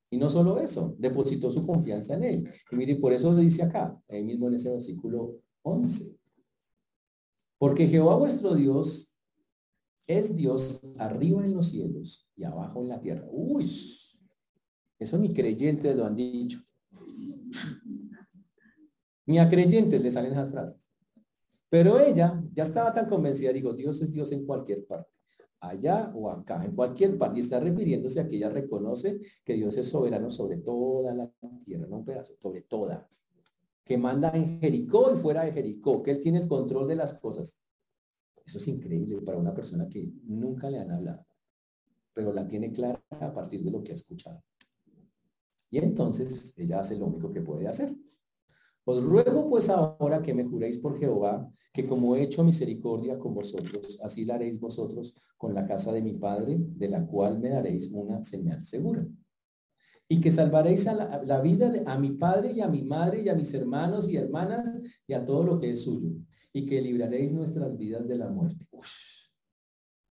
Y 0.09 0.17
no 0.17 0.27
solo 0.27 0.59
eso, 0.59 0.95
depositó 0.97 1.51
su 1.51 1.63
confianza 1.63 2.15
en 2.15 2.23
él. 2.23 2.49
Y 2.71 2.75
mire, 2.75 2.95
por 2.95 3.13
eso 3.13 3.35
dice 3.35 3.61
acá, 3.61 3.95
ahí 4.09 4.23
mismo 4.23 4.47
en 4.47 4.55
ese 4.55 4.71
versículo 4.71 5.35
11. 5.61 6.17
Porque 7.59 7.87
Jehová 7.87 8.15
vuestro 8.17 8.55
Dios 8.55 9.13
es 10.07 10.35
Dios 10.35 10.81
arriba 10.97 11.45
en 11.45 11.53
los 11.53 11.69
cielos 11.69 12.27
y 12.35 12.45
abajo 12.45 12.81
en 12.81 12.89
la 12.89 12.99
tierra. 12.99 13.27
Uy, 13.31 13.69
eso 14.97 15.19
ni 15.19 15.31
creyentes 15.31 15.95
lo 15.95 16.05
han 16.05 16.15
dicho. 16.15 16.63
Ni 19.27 19.37
a 19.37 19.47
creyentes 19.47 20.01
le 20.01 20.09
salen 20.09 20.31
esas 20.31 20.49
frases. 20.49 20.89
Pero 21.69 21.99
ella 21.99 22.43
ya 22.53 22.63
estaba 22.63 22.91
tan 22.91 23.07
convencida, 23.07 23.53
dijo, 23.53 23.71
Dios 23.73 24.01
es 24.01 24.11
Dios 24.11 24.31
en 24.31 24.47
cualquier 24.47 24.83
parte, 24.87 25.11
allá 25.69 26.11
o 26.15 26.29
acá, 26.29 26.63
en 26.63 26.75
cualquier 26.75 27.17
parte. 27.17 27.37
Y 27.37 27.41
está 27.41 27.59
refiriéndose 27.59 28.19
a 28.19 28.27
que 28.27 28.37
ella 28.37 28.49
reconoce 28.49 29.19
que 29.43 29.53
Dios 29.53 29.77
es 29.77 29.89
soberano 29.89 30.29
sobre 30.29 30.57
toda 30.57 31.13
la 31.13 31.31
tierra, 31.63 31.87
no 31.87 31.97
un 31.97 32.05
pedazo, 32.05 32.35
sobre 32.37 32.61
toda 32.61 33.07
que 33.83 33.97
manda 33.97 34.29
en 34.29 34.59
Jericó 34.59 35.13
y 35.13 35.17
fuera 35.17 35.43
de 35.43 35.51
Jericó, 35.51 36.01
que 36.01 36.11
él 36.11 36.19
tiene 36.19 36.39
el 36.39 36.47
control 36.47 36.87
de 36.87 36.95
las 36.95 37.13
cosas. 37.15 37.59
Eso 38.45 38.57
es 38.57 38.67
increíble 38.67 39.21
para 39.21 39.37
una 39.37 39.53
persona 39.53 39.87
que 39.87 40.09
nunca 40.23 40.69
le 40.69 40.79
han 40.79 40.91
hablado, 40.91 41.25
pero 42.13 42.31
la 42.33 42.47
tiene 42.47 42.71
clara 42.71 43.01
a 43.09 43.33
partir 43.33 43.63
de 43.63 43.71
lo 43.71 43.83
que 43.83 43.91
ha 43.91 43.95
escuchado. 43.95 44.41
Y 45.69 45.79
entonces 45.79 46.53
ella 46.57 46.79
hace 46.79 46.97
lo 46.97 47.07
único 47.07 47.31
que 47.31 47.41
puede 47.41 47.67
hacer. 47.67 47.93
Os 48.85 49.03
ruego 49.03 49.49
pues 49.49 49.69
ahora 49.69 50.21
que 50.21 50.33
me 50.33 50.43
juréis 50.43 50.77
por 50.77 50.97
Jehová, 50.97 51.49
que 51.71 51.85
como 51.85 52.15
he 52.15 52.23
hecho 52.23 52.43
misericordia 52.43 53.17
con 53.17 53.33
vosotros, 53.33 53.99
así 54.03 54.25
la 54.25 54.35
haréis 54.35 54.59
vosotros 54.59 55.15
con 55.37 55.53
la 55.53 55.65
casa 55.65 55.91
de 55.91 56.01
mi 56.01 56.13
Padre, 56.13 56.57
de 56.59 56.89
la 56.89 57.05
cual 57.05 57.39
me 57.39 57.49
daréis 57.49 57.91
una 57.91 58.23
señal 58.23 58.63
segura 58.65 59.07
y 60.13 60.21
que 60.21 60.31
salvaréis 60.31 60.87
a 60.87 61.23
la, 61.23 61.41
vida 61.41 61.69
de, 61.69 61.83
a 61.87 61.97
mi 61.97 62.11
padre 62.11 62.51
y 62.51 62.61
a 62.61 62.67
mi 62.67 62.83
madre 62.83 63.23
y 63.23 63.29
a 63.29 63.35
mis 63.35 63.53
hermanos 63.53 64.09
y 64.09 64.17
hermanas 64.17 64.69
y 65.07 65.13
a 65.13 65.25
todo 65.25 65.43
lo 65.43 65.59
que 65.59 65.71
es 65.71 65.83
suyo 65.83 66.11
y 66.51 66.65
que 66.65 66.81
libraréis 66.81 67.33
nuestras 67.33 67.77
vidas 67.77 68.07
de 68.07 68.17
la 68.17 68.29
muerte. 68.29 68.67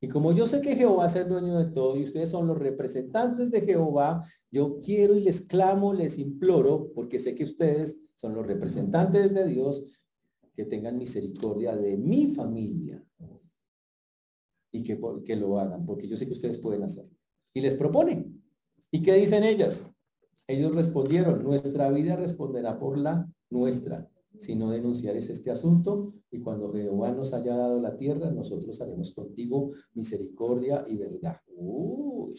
Y 0.01 0.09
como 0.09 0.33
yo 0.33 0.45
sé 0.47 0.61
que 0.61 0.75
Jehová 0.75 1.07
es 1.07 1.15
el 1.15 1.29
dueño 1.29 1.57
de 1.57 1.67
todo 1.67 1.97
y 1.97 2.03
ustedes 2.03 2.31
son 2.31 2.49
los 2.49 2.59
representantes 2.59 3.53
de 3.53 3.61
Jehová, 3.61 4.27
yo 4.51 4.81
quiero 4.81 5.15
y 5.15 5.21
les 5.21 5.43
clamo, 5.43 5.95
les 5.95 6.19
imploro, 6.19 6.91
porque 6.97 7.21
sé 7.21 7.37
que 7.37 7.45
ustedes 7.45 8.02
son 8.23 8.35
los 8.35 8.47
representantes 8.47 9.35
de 9.35 9.45
Dios, 9.47 9.85
que 10.55 10.65
tengan 10.65 10.97
misericordia 10.97 11.77
de 11.77 11.97
mi 11.97 12.29
familia 12.29 13.05
y 14.71 14.85
que, 14.85 15.01
que 15.25 15.37
lo 15.37 15.59
hagan, 15.59 15.85
porque 15.85 16.07
yo 16.07 16.17
sé 16.17 16.27
que 16.27 16.33
ustedes 16.33 16.59
pueden 16.59 16.85
hacerlo. 16.85 17.19
Y 17.53 17.61
les 17.61 17.75
propone. 17.75 18.33
¿Y 18.93 19.03
qué 19.03 19.15
dicen 19.15 19.43
ellas? 19.43 19.91
Ellos 20.47 20.75
respondieron, 20.75 21.43
nuestra 21.43 21.91
vida 21.91 22.15
responderá 22.15 22.79
por 22.79 22.97
la 22.97 23.29
nuestra. 23.51 24.09
Si 24.39 24.55
no 24.55 24.71
denunciares 24.71 25.29
este 25.29 25.51
asunto, 25.51 26.15
y 26.31 26.41
cuando 26.41 26.73
Jehová 26.73 27.13
nos 27.13 27.35
haya 27.35 27.57
dado 27.57 27.81
la 27.81 27.97
tierra, 27.97 28.31
nosotros 28.31 28.81
haremos 28.81 29.13
contigo 29.13 29.71
misericordia 29.95 30.85
y 30.87 30.97
verdad. 30.97 31.41
Uy, 31.49 32.35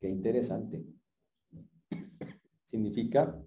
qué 0.00 0.08
interesante. 0.08 0.84
Significa, 2.64 3.40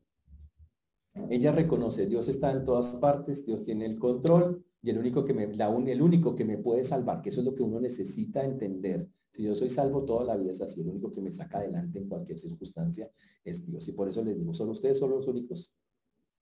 ella 1.30 1.52
reconoce, 1.52 2.08
Dios 2.08 2.30
está 2.30 2.52
en 2.52 2.64
todas 2.64 2.96
partes, 2.98 3.46
Dios 3.46 3.64
tiene 3.64 3.86
el 3.86 4.00
control, 4.00 4.64
y 4.84 4.90
el 4.90 4.98
único 4.98 5.24
que 5.24 5.34
me, 5.34 5.48
la 5.56 5.68
el 5.68 6.02
único 6.02 6.36
que 6.36 6.46
me 6.46 6.58
puede 6.58 6.84
salvar, 6.84 7.22
que 7.22 7.30
eso 7.30 7.42
es 7.42 7.46
lo 7.46 7.54
que 7.54 7.64
uno 7.64 7.80
necesita 7.80 8.44
entender. 8.44 9.08
Si 9.32 9.44
yo 9.44 9.56
soy 9.56 9.70
salvo 9.70 10.04
toda 10.04 10.26
la 10.26 10.36
vida 10.36 10.52
es 10.52 10.62
así, 10.62 10.82
el 10.82 10.90
único 10.90 11.12
que 11.12 11.22
me 11.22 11.32
saca 11.32 11.60
adelante 11.60 12.00
en 12.00 12.10
cualquier 12.10 12.40
circunstancia 12.40 13.10
es 13.46 13.66
Dios. 13.66 13.88
Y 13.88 13.94
por 13.94 14.10
eso 14.10 14.24
les 14.24 14.38
digo, 14.38 14.54
solo 14.54 14.72
ustedes 14.72 14.98
son 14.98 15.12
los 15.12 15.28
únicos 15.28 15.78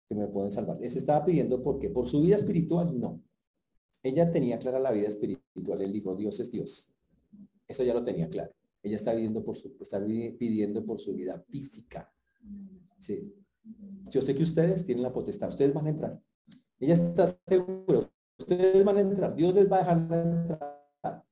que 0.08 0.14
me 0.14 0.28
pueden 0.28 0.52
salvar. 0.52 0.80
Les 0.80 0.96
estaba 0.96 1.24
pidiendo 1.24 1.62
porque 1.62 1.90
por 1.90 2.06
su 2.06 2.22
vida 2.22 2.36
espiritual, 2.36 2.98
no. 2.98 3.22
Ella 4.02 4.30
tenía 4.30 4.58
clara 4.58 4.78
la 4.78 4.92
vida 4.92 5.08
espiritual. 5.08 5.82
Él 5.82 5.92
dijo, 5.92 6.14
Dios 6.14 6.40
es 6.40 6.50
Dios. 6.50 6.94
Eso 7.66 7.82
ya 7.82 7.92
lo 7.92 8.02
tenía 8.02 8.30
claro. 8.30 8.52
Ella 8.82 8.96
está 8.96 9.12
pidiendo 9.12 9.44
por 9.44 9.56
su, 9.56 9.76
está 9.80 10.02
pidiendo 10.06 10.86
por 10.86 11.00
su 11.00 11.12
vida 11.12 11.44
física. 11.50 12.10
Sí. 13.00 13.34
Yo 14.10 14.22
sé 14.22 14.34
que 14.34 14.42
ustedes 14.42 14.84
tienen 14.84 15.02
la 15.02 15.12
potestad. 15.12 15.48
Ustedes 15.48 15.72
van 15.72 15.86
a 15.86 15.90
entrar. 15.90 16.20
Ella 16.78 16.94
está 16.94 17.26
segura. 17.46 18.10
Ustedes 18.38 18.84
van 18.84 18.96
a 18.96 19.00
entrar. 19.00 19.34
Dios 19.34 19.54
les 19.54 19.70
va 19.70 19.76
a 19.76 19.80
dejar 19.80 19.98
entrar. 19.98 21.24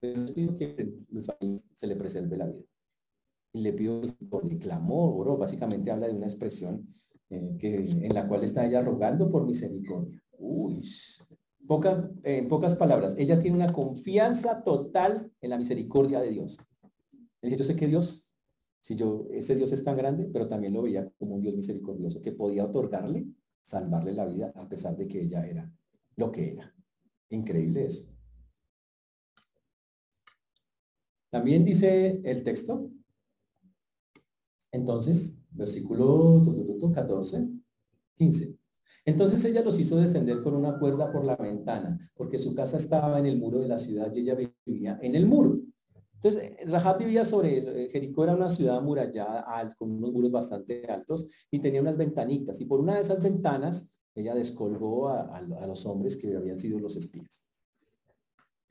Pero 0.00 0.20
les 0.20 0.32
pido 0.32 0.56
que 0.56 0.94
se 1.74 1.86
le 1.86 1.96
preserve 1.96 2.36
la 2.36 2.46
vida. 2.46 2.64
Y 3.52 3.60
le 3.60 3.72
pido 3.72 4.02
por 4.28 4.48
clamor, 4.58 5.20
oro. 5.20 5.36
Básicamente 5.36 5.90
habla 5.90 6.08
de 6.08 6.14
una 6.14 6.26
expresión 6.26 6.88
eh, 7.30 7.56
que, 7.58 7.76
en 7.76 8.14
la 8.14 8.28
cual 8.28 8.44
está 8.44 8.66
ella 8.66 8.82
rogando 8.82 9.30
por 9.30 9.46
misericordia. 9.46 10.22
Uy, 10.38 10.82
poca, 11.66 12.10
en 12.22 12.48
pocas 12.48 12.74
palabras, 12.74 13.14
ella 13.18 13.38
tiene 13.38 13.56
una 13.56 13.72
confianza 13.72 14.62
total 14.62 15.32
en 15.40 15.50
la 15.50 15.58
misericordia 15.58 16.20
de 16.20 16.30
Dios. 16.30 16.58
Yo 17.42 17.64
sé 17.64 17.76
que 17.76 17.86
Dios, 17.86 18.23
si 18.84 18.96
yo, 18.96 19.26
ese 19.30 19.56
Dios 19.56 19.72
es 19.72 19.82
tan 19.82 19.96
grande, 19.96 20.28
pero 20.30 20.46
también 20.46 20.74
lo 20.74 20.82
veía 20.82 21.10
como 21.18 21.36
un 21.36 21.40
Dios 21.40 21.54
misericordioso 21.54 22.20
que 22.20 22.32
podía 22.32 22.66
otorgarle, 22.66 23.26
salvarle 23.62 24.12
la 24.12 24.26
vida 24.26 24.52
a 24.54 24.68
pesar 24.68 24.94
de 24.94 25.08
que 25.08 25.22
ella 25.22 25.46
era 25.46 25.72
lo 26.16 26.30
que 26.30 26.52
era. 26.52 26.74
Increíble 27.30 27.86
eso. 27.86 28.06
También 31.30 31.64
dice 31.64 32.20
el 32.22 32.42
texto, 32.42 32.90
entonces, 34.70 35.40
versículo 35.50 36.42
14, 36.92 37.48
15. 38.16 38.58
Entonces 39.06 39.42
ella 39.46 39.62
los 39.62 39.80
hizo 39.80 39.96
descender 39.96 40.42
con 40.42 40.54
una 40.54 40.78
cuerda 40.78 41.10
por 41.10 41.24
la 41.24 41.36
ventana, 41.36 41.98
porque 42.14 42.38
su 42.38 42.54
casa 42.54 42.76
estaba 42.76 43.18
en 43.18 43.24
el 43.24 43.38
muro 43.38 43.60
de 43.60 43.68
la 43.68 43.78
ciudad 43.78 44.12
y 44.14 44.20
ella 44.20 44.36
vivía 44.66 44.98
en 45.00 45.14
el 45.14 45.24
muro. 45.24 45.58
Entonces, 46.14 46.56
Rahab 46.66 46.98
vivía 46.98 47.24
sobre, 47.24 47.88
Jericó 47.90 48.24
era 48.24 48.34
una 48.34 48.48
ciudad 48.48 48.78
amurallada, 48.78 49.74
con 49.76 49.90
unos 49.90 50.12
muros 50.12 50.30
bastante 50.30 50.86
altos, 50.86 51.28
y 51.50 51.58
tenía 51.58 51.82
unas 51.82 51.96
ventanitas, 51.96 52.60
y 52.60 52.64
por 52.64 52.80
una 52.80 52.94
de 52.94 53.02
esas 53.02 53.22
ventanas, 53.22 53.90
ella 54.14 54.34
descolgó 54.34 55.08
a, 55.08 55.42
los 55.66 55.84
hombres 55.86 56.16
que 56.16 56.34
habían 56.34 56.58
sido 56.58 56.78
los 56.78 56.96
espías. 56.96 57.44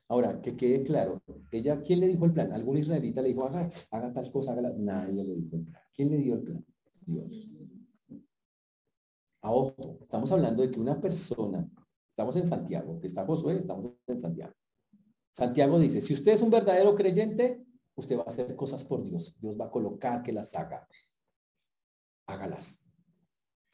Ahora, 0.07 0.41
que 0.41 0.55
quede 0.55 0.83
claro, 0.83 1.21
ella, 1.51 1.81
¿quién 1.81 1.99
le 1.99 2.07
dijo 2.07 2.25
el 2.25 2.33
plan? 2.33 2.51
¿Algún 2.53 2.77
israelita 2.77 3.21
le 3.21 3.29
dijo, 3.29 3.45
haga, 3.45 3.67
haga 3.91 4.13
tal 4.13 4.31
cosa, 4.31 4.53
haga 4.53 4.73
Nadie 4.77 5.23
le 5.23 5.35
dijo 5.35 5.57
el 5.57 5.65
plan. 5.65 5.83
¿Quién 5.93 6.11
le 6.11 6.17
dio 6.17 6.35
el 6.35 6.43
plan? 6.43 6.65
Dios. 7.05 7.49
A 9.41 9.51
ojo, 9.51 9.99
estamos 10.01 10.31
hablando 10.31 10.61
de 10.61 10.71
que 10.71 10.79
una 10.79 10.99
persona, 11.01 11.69
estamos 12.09 12.35
en 12.37 12.47
Santiago, 12.47 12.99
está 13.03 13.25
Josué, 13.25 13.57
estamos 13.57 13.91
en 14.07 14.21
Santiago. 14.21 14.53
Santiago 15.33 15.79
dice, 15.79 15.99
si 15.99 16.13
usted 16.13 16.33
es 16.33 16.41
un 16.43 16.51
verdadero 16.51 16.93
creyente, 16.93 17.65
usted 17.95 18.17
va 18.17 18.21
a 18.21 18.29
hacer 18.29 18.55
cosas 18.55 18.85
por 18.85 19.03
Dios. 19.03 19.35
Dios 19.39 19.59
va 19.59 19.65
a 19.65 19.71
colocar 19.71 20.21
que 20.21 20.31
las 20.31 20.55
haga. 20.55 20.87
Hágalas. 22.27 22.83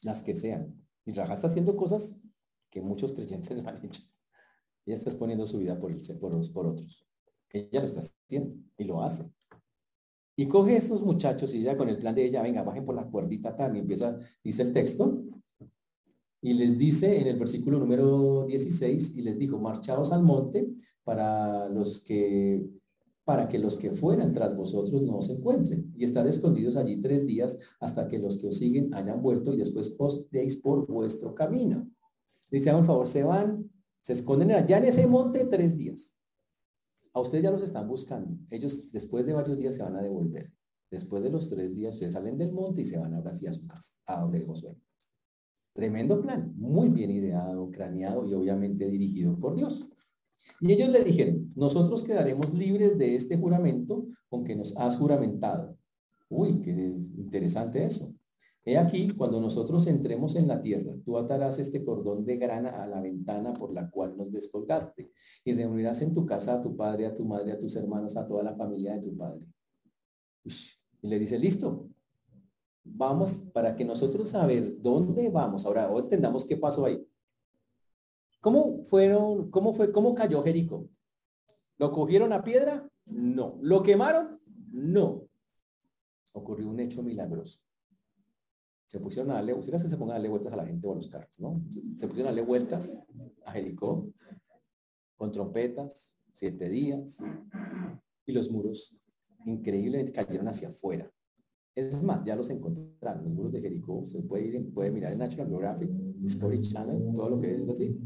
Las 0.02 0.22
que 0.22 0.34
sean. 0.34 0.82
Y 1.04 1.12
Raja 1.12 1.34
está 1.34 1.48
haciendo 1.48 1.76
cosas 1.76 2.16
que 2.70 2.80
muchos 2.80 3.12
creyentes 3.12 3.54
no 3.62 3.68
han 3.68 3.84
hecho. 3.84 4.02
Ella 4.86 4.94
está 4.94 5.10
exponiendo 5.10 5.46
su 5.46 5.58
vida 5.58 5.78
por, 5.78 5.94
por, 6.18 6.52
por 6.52 6.66
otros. 6.66 7.06
Ella 7.50 7.80
lo 7.80 7.86
está 7.86 8.00
haciendo 8.00 8.56
y 8.78 8.84
lo 8.84 9.02
hace. 9.02 9.30
Y 10.36 10.48
coge 10.48 10.78
estos 10.78 11.02
muchachos 11.02 11.52
y 11.52 11.60
ya 11.60 11.76
con 11.76 11.90
el 11.90 11.98
plan 11.98 12.14
de 12.14 12.24
ella, 12.24 12.40
venga, 12.40 12.62
bajen 12.62 12.86
por 12.86 12.94
la 12.94 13.04
cuerdita 13.04 13.54
también, 13.54 13.82
empieza, 13.82 14.16
dice 14.42 14.62
el 14.62 14.72
texto, 14.72 15.22
y 16.40 16.54
les 16.54 16.78
dice 16.78 17.20
en 17.20 17.26
el 17.26 17.38
versículo 17.38 17.78
número 17.78 18.46
16, 18.46 19.18
y 19.18 19.22
les 19.22 19.38
dijo, 19.38 19.58
marchaos 19.58 20.12
al 20.12 20.22
monte 20.22 20.66
para 21.10 21.68
los 21.68 22.04
que 22.04 22.70
para 23.24 23.48
que 23.48 23.58
los 23.58 23.76
que 23.76 23.90
fueran 23.90 24.32
tras 24.32 24.56
vosotros 24.56 25.02
no 25.02 25.18
os 25.18 25.28
encuentren 25.28 25.92
y 25.96 26.04
estar 26.04 26.24
escondidos 26.28 26.76
allí 26.76 27.00
tres 27.00 27.26
días 27.26 27.58
hasta 27.80 28.06
que 28.06 28.20
los 28.20 28.38
que 28.38 28.46
os 28.46 28.58
siguen 28.58 28.94
hayan 28.94 29.20
vuelto 29.20 29.52
y 29.52 29.56
después 29.56 29.96
os 29.98 30.30
deis 30.30 30.58
por 30.58 30.86
vuestro 30.86 31.34
camino. 31.34 31.90
Dice, 32.48 32.70
por 32.70 32.86
favor, 32.86 33.08
se 33.08 33.24
van, 33.24 33.68
se 34.00 34.12
esconden 34.12 34.52
allá 34.52 34.78
en 34.78 34.84
ese 34.84 35.08
monte 35.08 35.46
tres 35.46 35.76
días. 35.76 36.16
A 37.12 37.20
ustedes 37.20 37.42
ya 37.42 37.50
los 37.50 37.64
están 37.64 37.88
buscando. 37.88 38.38
Ellos 38.48 38.88
después 38.92 39.26
de 39.26 39.32
varios 39.32 39.58
días 39.58 39.74
se 39.74 39.82
van 39.82 39.96
a 39.96 40.02
devolver. 40.02 40.52
Después 40.92 41.24
de 41.24 41.30
los 41.30 41.48
tres 41.50 41.74
días 41.74 41.98
se 41.98 42.08
salen 42.08 42.38
del 42.38 42.52
monte 42.52 42.82
y 42.82 42.84
se 42.84 42.98
van 42.98 43.14
ahora 43.14 43.32
sí 43.32 43.48
a 43.48 43.52
su 43.52 43.66
casa, 43.66 43.94
a 44.06 44.20
donde 44.20 44.46
Josué. 44.46 44.76
Tremendo 45.72 46.22
plan, 46.22 46.54
muy 46.56 46.88
bien 46.88 47.10
ideado, 47.10 47.68
craneado 47.72 48.24
y 48.26 48.34
obviamente 48.34 48.88
dirigido 48.88 49.36
por 49.36 49.56
Dios. 49.56 49.90
Y 50.60 50.72
ellos 50.72 50.90
le 50.90 51.04
dijeron, 51.04 51.52
nosotros 51.56 52.04
quedaremos 52.04 52.52
libres 52.52 52.98
de 52.98 53.16
este 53.16 53.36
juramento 53.36 54.06
con 54.28 54.44
que 54.44 54.56
nos 54.56 54.76
has 54.76 54.96
juramentado. 54.96 55.76
Uy, 56.28 56.60
qué 56.60 56.70
interesante 56.70 57.84
eso. 57.84 58.14
He 58.64 58.76
aquí, 58.76 59.08
cuando 59.08 59.40
nosotros 59.40 59.86
entremos 59.86 60.36
en 60.36 60.46
la 60.46 60.60
tierra, 60.60 60.92
tú 61.04 61.16
atarás 61.16 61.58
este 61.58 61.82
cordón 61.82 62.26
de 62.26 62.36
grana 62.36 62.82
a 62.82 62.86
la 62.86 63.00
ventana 63.00 63.54
por 63.54 63.72
la 63.72 63.90
cual 63.90 64.16
nos 64.16 64.30
descolgaste 64.30 65.10
y 65.44 65.54
reunirás 65.54 66.02
en 66.02 66.12
tu 66.12 66.26
casa 66.26 66.54
a 66.54 66.60
tu 66.60 66.76
padre, 66.76 67.06
a 67.06 67.14
tu 67.14 67.24
madre, 67.24 67.52
a 67.52 67.58
tus 67.58 67.74
hermanos, 67.76 68.16
a 68.16 68.26
toda 68.26 68.42
la 68.42 68.54
familia 68.54 68.94
de 68.94 69.00
tu 69.00 69.16
padre. 69.16 69.40
Y 71.02 71.08
le 71.08 71.18
dice, 71.18 71.38
listo, 71.38 71.88
vamos 72.84 73.44
para 73.52 73.74
que 73.74 73.84
nosotros 73.84 74.28
saber 74.28 74.80
dónde 74.80 75.30
vamos. 75.30 75.64
Ahora, 75.64 75.90
entendamos 75.96 76.44
qué 76.44 76.58
pasó 76.58 76.84
ahí. 76.84 77.02
¿Cómo 78.40 78.82
fueron, 78.84 79.50
cómo 79.50 79.72
fue, 79.72 79.92
cómo 79.92 80.14
cayó 80.14 80.42
Jericó? 80.42 80.88
¿Lo 81.78 81.92
cogieron 81.92 82.32
a 82.32 82.42
piedra? 82.42 82.88
No. 83.06 83.58
¿Lo 83.60 83.82
quemaron? 83.82 84.40
No. 84.72 85.26
Ocurrió 86.32 86.68
un 86.68 86.80
hecho 86.80 87.02
milagroso 87.02 87.60
se 88.90 88.98
pusieron 88.98 89.30
a 89.30 89.34
darle, 89.34 89.54
ustedes 89.54 89.82
se 89.82 89.96
pongan 89.96 90.10
a 90.10 90.14
darle 90.14 90.30
vueltas 90.30 90.52
a 90.52 90.56
la 90.56 90.66
gente 90.66 90.88
o 90.88 90.90
a 90.90 90.96
los 90.96 91.06
carros, 91.06 91.38
¿no? 91.38 91.62
Se 91.96 92.08
pusieron 92.08 92.26
a 92.26 92.30
darle 92.30 92.42
vueltas 92.42 93.00
a 93.44 93.52
Jericó 93.52 94.12
con 95.16 95.30
trompetas, 95.30 96.12
siete 96.32 96.68
días, 96.68 97.22
y 98.26 98.32
los 98.32 98.50
muros 98.50 98.98
increíblemente 99.46 100.10
cayeron 100.10 100.48
hacia 100.48 100.70
afuera. 100.70 101.08
Es 101.76 102.02
más, 102.02 102.24
ya 102.24 102.34
los 102.34 102.50
encontraron, 102.50 103.22
los 103.22 103.32
muros 103.32 103.52
de 103.52 103.60
Jericó, 103.60 104.08
se 104.08 104.22
puede 104.22 104.46
ir, 104.46 104.74
puede 104.74 104.90
mirar 104.90 105.12
en 105.12 105.20
National 105.20 105.46
Geographic, 105.46 105.92
Discovery 106.20 106.62
Channel, 106.62 107.12
todo 107.14 107.30
lo 107.30 107.40
que 107.40 107.56
es 107.56 107.68
así. 107.68 107.98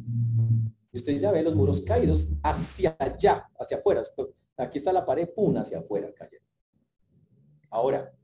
Y 0.92 0.96
usted 0.96 1.18
ya 1.18 1.32
ve 1.32 1.42
los 1.42 1.54
muros 1.54 1.80
caídos 1.82 2.32
hacia 2.42 2.96
allá, 2.98 3.50
hacia 3.58 3.78
afuera. 3.78 4.02
Aquí 4.56 4.78
está 4.78 4.92
la 4.92 5.04
pared, 5.04 5.28
pum, 5.34 5.56
hacia 5.56 5.80
afuera 5.80 6.12
cayeron. 6.14 6.46
Ahora, 7.70 8.14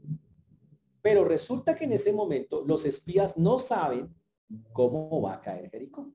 pero 1.03 1.25
resulta 1.25 1.75
que 1.75 1.85
en 1.85 1.93
ese 1.93 2.13
momento 2.13 2.63
los 2.65 2.85
espías 2.85 3.37
no 3.37 3.59
saben 3.59 4.15
cómo 4.73 5.21
va 5.21 5.35
a 5.35 5.41
caer 5.41 5.71
Jericó. 5.71 6.13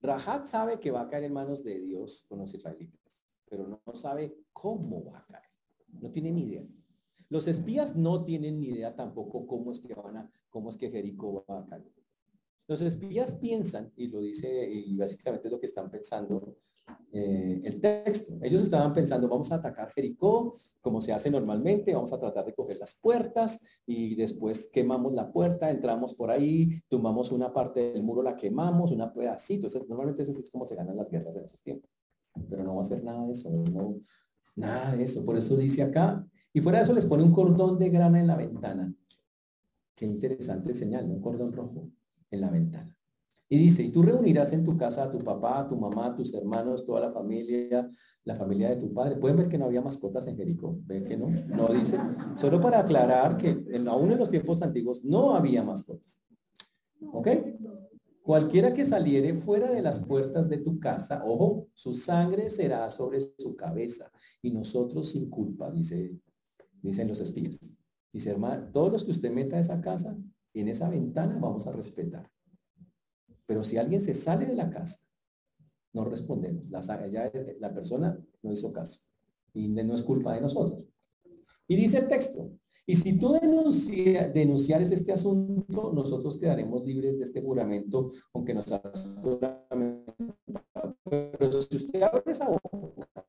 Rahat 0.00 0.44
sabe 0.44 0.78
que 0.78 0.90
va 0.90 1.02
a 1.02 1.08
caer 1.08 1.24
en 1.24 1.32
manos 1.32 1.64
de 1.64 1.80
Dios 1.80 2.24
con 2.28 2.38
los 2.38 2.54
israelitas, 2.54 3.24
pero 3.48 3.66
no 3.66 3.80
sabe 3.94 4.36
cómo 4.52 5.02
va 5.04 5.18
a 5.18 5.26
caer. 5.26 5.50
No 6.00 6.10
tiene 6.10 6.30
ni 6.30 6.42
idea. 6.42 6.64
Los 7.30 7.48
espías 7.48 7.96
no 7.96 8.24
tienen 8.24 8.60
ni 8.60 8.68
idea 8.68 8.94
tampoco 8.94 9.46
cómo 9.46 9.72
es 9.72 9.80
que 9.80 9.94
van 9.94 10.18
a, 10.18 10.30
cómo 10.50 10.68
es 10.68 10.76
que 10.76 10.90
Jericó 10.90 11.44
va 11.48 11.60
a 11.60 11.66
caer. 11.66 11.90
Los 12.66 12.80
espías 12.80 13.32
piensan, 13.32 13.92
y 13.94 14.08
lo 14.08 14.20
dice, 14.20 14.48
y 14.70 14.96
básicamente 14.96 15.48
es 15.48 15.52
lo 15.52 15.60
que 15.60 15.66
están 15.66 15.90
pensando, 15.90 16.56
eh, 17.12 17.60
el 17.62 17.80
texto. 17.80 18.38
Ellos 18.42 18.62
estaban 18.62 18.94
pensando, 18.94 19.28
vamos 19.28 19.52
a 19.52 19.56
atacar 19.56 19.92
Jericó, 19.92 20.54
como 20.80 21.00
se 21.00 21.12
hace 21.12 21.30
normalmente, 21.30 21.94
vamos 21.94 22.12
a 22.12 22.18
tratar 22.18 22.46
de 22.46 22.54
coger 22.54 22.78
las 22.78 22.98
puertas 23.00 23.60
y 23.86 24.14
después 24.14 24.70
quemamos 24.72 25.12
la 25.12 25.30
puerta, 25.30 25.70
entramos 25.70 26.14
por 26.14 26.30
ahí, 26.30 26.80
tumbamos 26.88 27.32
una 27.32 27.52
parte 27.52 27.92
del 27.92 28.02
muro, 28.02 28.22
la 28.22 28.34
quemamos, 28.34 28.90
una 28.90 29.12
pedacito. 29.12 29.68
Normalmente 29.86 30.22
eso 30.22 30.32
es 30.32 30.50
como 30.50 30.64
se 30.64 30.74
ganan 30.74 30.96
las 30.96 31.10
guerras 31.10 31.36
en 31.36 31.44
esos 31.44 31.60
tiempos. 31.60 31.90
Pero 32.48 32.64
no 32.64 32.76
va 32.76 32.82
a 32.82 32.86
ser 32.86 33.04
nada 33.04 33.26
de 33.26 33.32
eso, 33.32 33.50
nada 34.56 34.96
de 34.96 35.04
eso. 35.04 35.24
Por 35.24 35.36
eso 35.36 35.56
dice 35.56 35.82
acá, 35.82 36.26
y 36.52 36.60
fuera 36.60 36.78
de 36.78 36.84
eso 36.84 36.94
les 36.94 37.06
pone 37.06 37.22
un 37.22 37.32
cordón 37.32 37.78
de 37.78 37.90
grana 37.90 38.18
en 38.18 38.26
la 38.26 38.36
ventana. 38.36 38.92
Qué 39.94 40.06
interesante 40.06 40.74
señal, 40.74 41.04
un 41.08 41.20
cordón 41.20 41.52
rojo 41.52 41.90
en 42.34 42.40
la 42.42 42.50
ventana. 42.50 42.94
Y 43.48 43.58
dice, 43.58 43.82
y 43.82 43.90
tú 43.90 44.02
reunirás 44.02 44.52
en 44.52 44.64
tu 44.64 44.76
casa 44.76 45.04
a 45.04 45.10
tu 45.10 45.18
papá, 45.18 45.60
a 45.60 45.68
tu 45.68 45.76
mamá, 45.76 46.06
a 46.06 46.14
tus 46.14 46.34
hermanos, 46.34 46.84
toda 46.84 47.00
la 47.00 47.12
familia, 47.12 47.88
la 48.24 48.34
familia 48.34 48.70
de 48.70 48.76
tu 48.76 48.92
padre. 48.92 49.16
Pueden 49.16 49.36
ver 49.36 49.48
que 49.48 49.58
no 49.58 49.66
había 49.66 49.82
mascotas 49.82 50.26
en 50.26 50.36
Jericó. 50.36 50.78
¿Ven 50.84 51.04
que 51.04 51.16
no? 51.16 51.28
No 51.28 51.68
dice. 51.68 51.98
Solo 52.36 52.60
para 52.60 52.80
aclarar 52.80 53.36
que 53.36 53.64
aún 53.86 54.12
en 54.12 54.18
los 54.18 54.30
tiempos 54.30 54.62
antiguos 54.62 55.04
no 55.04 55.34
había 55.34 55.62
mascotas. 55.62 56.20
¿Ok? 57.12 57.28
Cualquiera 58.22 58.72
que 58.72 58.86
saliere 58.86 59.38
fuera 59.38 59.70
de 59.70 59.82
las 59.82 60.06
puertas 60.06 60.48
de 60.48 60.56
tu 60.56 60.80
casa, 60.80 61.22
ojo, 61.26 61.68
su 61.74 61.92
sangre 61.92 62.48
será 62.48 62.88
sobre 62.88 63.20
su 63.20 63.54
cabeza 63.54 64.10
y 64.40 64.50
nosotros 64.50 65.10
sin 65.10 65.28
culpa, 65.28 65.70
dice, 65.70 66.18
dicen 66.80 67.06
los 67.06 67.20
espías. 67.20 67.60
Dice, 68.10 68.30
hermano, 68.30 68.70
todos 68.72 68.92
los 68.92 69.04
que 69.04 69.10
usted 69.10 69.30
meta 69.30 69.56
a 69.56 69.60
esa 69.60 69.78
casa, 69.82 70.16
en 70.60 70.68
esa 70.68 70.88
ventana 70.88 71.38
vamos 71.40 71.66
a 71.66 71.72
respetar. 71.72 72.30
Pero 73.46 73.64
si 73.64 73.76
alguien 73.76 74.00
se 74.00 74.14
sale 74.14 74.46
de 74.46 74.54
la 74.54 74.70
casa, 74.70 75.00
no 75.92 76.04
respondemos. 76.04 76.68
La, 76.70 76.80
ya, 77.08 77.30
la 77.60 77.74
persona 77.74 78.18
no 78.42 78.52
hizo 78.52 78.72
caso. 78.72 79.02
Y 79.52 79.68
no 79.68 79.94
es 79.94 80.02
culpa 80.02 80.34
de 80.34 80.40
nosotros. 80.40 80.84
Y 81.68 81.76
dice 81.76 81.98
el 81.98 82.08
texto, 82.08 82.50
y 82.86 82.96
si 82.96 83.18
tú 83.18 83.32
denuncia, 83.32 84.28
denunciares 84.28 84.90
este 84.92 85.12
asunto, 85.12 85.90
nosotros 85.94 86.36
quedaremos 86.38 86.84
libres 86.84 87.18
de 87.18 87.24
este 87.24 87.40
juramento, 87.40 88.10
aunque 88.34 88.52
nos 88.52 88.66
Pero 91.00 91.62
si 91.62 91.76
usted 91.76 92.02
abre 92.02 92.22
esa 92.26 92.48
boca, 92.48 93.24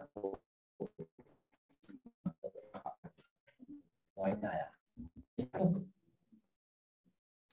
no 4.17 4.25
hay 4.25 4.33
nada. 4.37 4.73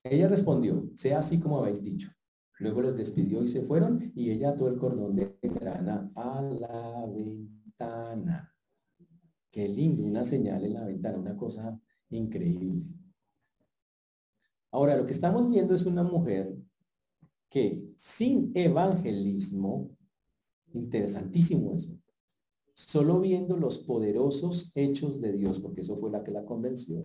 Ella 0.05 0.22
respondió, 0.33 0.91
sea 0.95 1.19
así 1.19 1.39
como 1.39 1.59
habéis 1.59 1.83
dicho. 1.83 2.11
Luego 2.59 2.81
los 2.81 2.97
despidió 2.97 3.43
y 3.43 3.49
se 3.49 3.63
fueron 3.63 4.13
y 4.15 4.31
ella 4.31 4.51
ató 4.51 4.67
el 4.69 4.79
cordón 4.79 5.15
de 5.15 5.37
grana 5.43 6.11
a 6.15 6.41
la 6.41 7.07
ventana. 7.07 8.55
Qué 9.51 9.69
lindo, 9.69 10.05
una 10.05 10.25
señal 10.25 10.65
en 10.65 10.75
la 10.75 10.87
ventana, 10.87 11.19
una 11.19 11.37
cosa 11.37 11.79
increíble. 12.09 12.83
Ahora, 14.71 14.97
lo 14.97 15.05
que 15.05 15.13
estamos 15.13 15.51
viendo 15.51 15.75
es 15.75 15.85
una 15.85 16.03
mujer 16.03 16.57
que 17.51 17.85
sin 17.97 18.53
evangelismo, 18.55 19.91
interesantísimo 20.73 21.75
eso, 21.75 22.01
solo 22.73 23.21
viendo 23.21 23.59
los 23.59 23.81
poderosos 23.81 24.73
hechos 24.75 25.21
de 25.21 25.33
Dios, 25.33 25.59
porque 25.61 25.83
eso 25.83 25.99
fue 25.99 26.11
la 26.11 26.25
que 26.25 26.31
la 26.31 26.47
convenció, 26.47 27.05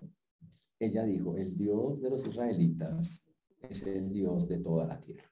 ella 0.79 1.03
dijo, 1.03 1.35
el 1.35 1.57
Dios 1.57 2.01
de 2.01 2.09
los 2.09 2.27
israelitas 2.27 3.27
es 3.61 3.85
el 3.87 4.11
Dios 4.11 4.47
de 4.47 4.59
toda 4.59 4.85
la 4.85 4.99
tierra. 4.99 5.31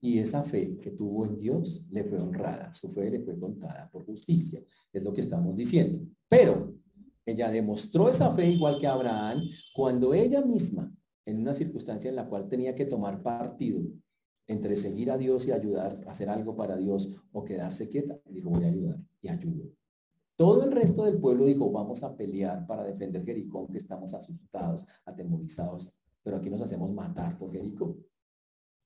Y 0.00 0.18
esa 0.18 0.44
fe 0.44 0.78
que 0.78 0.92
tuvo 0.92 1.26
en 1.26 1.38
Dios 1.38 1.86
le 1.90 2.04
fue 2.04 2.18
honrada, 2.18 2.72
su 2.72 2.92
fe 2.92 3.10
le 3.10 3.20
fue 3.20 3.38
contada 3.38 3.90
por 3.90 4.04
justicia, 4.04 4.62
es 4.92 5.02
lo 5.02 5.12
que 5.12 5.20
estamos 5.20 5.56
diciendo. 5.56 6.06
Pero 6.28 6.74
ella 7.26 7.50
demostró 7.50 8.08
esa 8.08 8.32
fe 8.32 8.48
igual 8.48 8.78
que 8.78 8.86
Abraham 8.86 9.42
cuando 9.74 10.14
ella 10.14 10.40
misma, 10.40 10.92
en 11.26 11.40
una 11.40 11.52
circunstancia 11.52 12.08
en 12.08 12.16
la 12.16 12.28
cual 12.28 12.48
tenía 12.48 12.74
que 12.74 12.86
tomar 12.86 13.22
partido 13.22 13.82
entre 14.46 14.76
seguir 14.76 15.10
a 15.10 15.18
Dios 15.18 15.46
y 15.46 15.52
ayudar, 15.52 16.02
hacer 16.06 16.30
algo 16.30 16.56
para 16.56 16.76
Dios 16.76 17.20
o 17.32 17.44
quedarse 17.44 17.88
quieta, 17.88 18.18
dijo 18.24 18.50
voy 18.50 18.64
a 18.64 18.68
ayudar 18.68 18.98
y 19.20 19.28
ayudó. 19.28 19.77
Todo 20.38 20.62
el 20.62 20.70
resto 20.70 21.04
del 21.04 21.18
pueblo 21.18 21.46
dijo 21.46 21.68
vamos 21.72 22.04
a 22.04 22.16
pelear 22.16 22.64
para 22.64 22.84
defender 22.84 23.24
Jericó, 23.24 23.66
que 23.66 23.78
estamos 23.78 24.14
asustados, 24.14 24.86
atemorizados, 25.04 25.98
pero 26.22 26.36
aquí 26.36 26.48
nos 26.48 26.62
hacemos 26.62 26.92
matar 26.92 27.36
por 27.36 27.50
Jericó. 27.50 27.98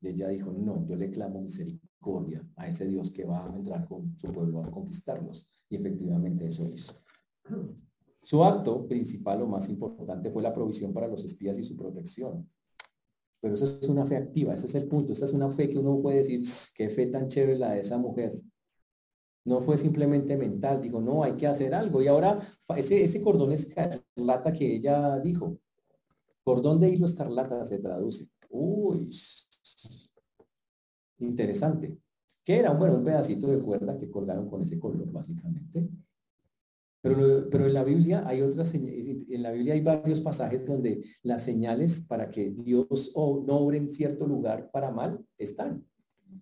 Y 0.01 0.09
ella 0.09 0.29
dijo, 0.29 0.51
no, 0.51 0.87
yo 0.87 0.97
le 0.97 1.11
clamo 1.11 1.43
misericordia 1.43 2.43
a 2.57 2.69
ese 2.69 2.87
Dios 2.87 3.11
que 3.11 3.27
va 3.27 3.45
a 3.45 3.55
entrar 3.55 3.87
con 3.87 4.17
su 4.17 4.33
pueblo 4.33 4.65
a 4.65 4.71
conquistarnos. 4.71 5.53
Y 5.69 5.77
efectivamente 5.77 6.47
eso 6.47 6.67
hizo. 6.71 6.95
Su 8.23 8.43
acto 8.43 8.89
principal 8.89 9.43
o 9.43 9.47
más 9.47 9.69
importante 9.69 10.31
fue 10.31 10.43
la 10.43 10.55
provisión 10.55 10.95
para 10.95 11.07
los 11.07 11.23
espías 11.23 11.59
y 11.59 11.65
su 11.65 11.77
protección. 11.77 12.49
Pero 13.43 13.53
eso 13.53 13.67
es 13.67 13.87
una 13.91 14.07
fe 14.07 14.17
activa, 14.17 14.55
ese 14.55 14.65
es 14.65 14.75
el 14.75 14.89
punto. 14.89 15.13
Esa 15.13 15.27
es 15.27 15.35
una 15.35 15.51
fe 15.51 15.69
que 15.69 15.79
uno 15.79 16.01
puede 16.01 16.17
decir, 16.17 16.47
qué 16.75 16.89
fe 16.89 17.09
tan 17.09 17.29
chévere 17.29 17.59
la 17.59 17.73
de 17.73 17.81
esa 17.81 17.99
mujer. 17.99 18.41
No 19.45 19.61
fue 19.61 19.77
simplemente 19.77 20.37
mental, 20.37 20.81
dijo, 20.81 21.01
no, 21.01 21.25
hay 21.25 21.35
que 21.35 21.47
hacer 21.47 21.75
algo. 21.75 22.01
Y 22.01 22.07
ahora 22.07 22.41
ese, 22.77 23.03
ese 23.03 23.21
cordón 23.23 23.53
escarlata 23.53 24.53
que 24.53 24.77
ella 24.77 25.19
dijo, 25.19 25.59
cordón 26.45 26.81
de 26.81 26.91
hilo 26.91 27.07
escarlata 27.07 27.65
se 27.65 27.79
traduce. 27.79 28.29
Uy, 28.51 29.11
interesante. 31.19 31.99
que 32.45 32.59
era? 32.59 32.73
Bueno, 32.73 32.97
un 32.97 33.05
pedacito 33.05 33.47
de 33.49 33.61
cuerda 33.61 33.99
que 33.99 34.11
colgaron 34.11 34.49
con 34.49 34.63
ese 34.63 34.79
color, 34.79 35.11
básicamente. 35.11 35.89
Pero, 37.01 37.49
pero 37.51 37.67
en 37.67 37.75
la 37.75 37.83
Biblia 37.83 38.23
hay 38.27 38.43
otras 38.43 38.73
en 38.75 39.43
la 39.43 39.51
Biblia 39.51 39.75
hay 39.75 39.81
varios 39.81 40.21
pasajes 40.21 40.65
donde 40.65 41.03
las 41.25 41.43
señales 41.43 42.01
para 42.03 42.31
que 42.31 42.51
Dios 42.51 43.13
no 43.17 43.57
obre 43.57 43.79
en 43.79 43.91
cierto 43.91 44.25
lugar 44.27 44.71
para 44.71 44.93
mal 44.93 45.25
están. 45.37 45.85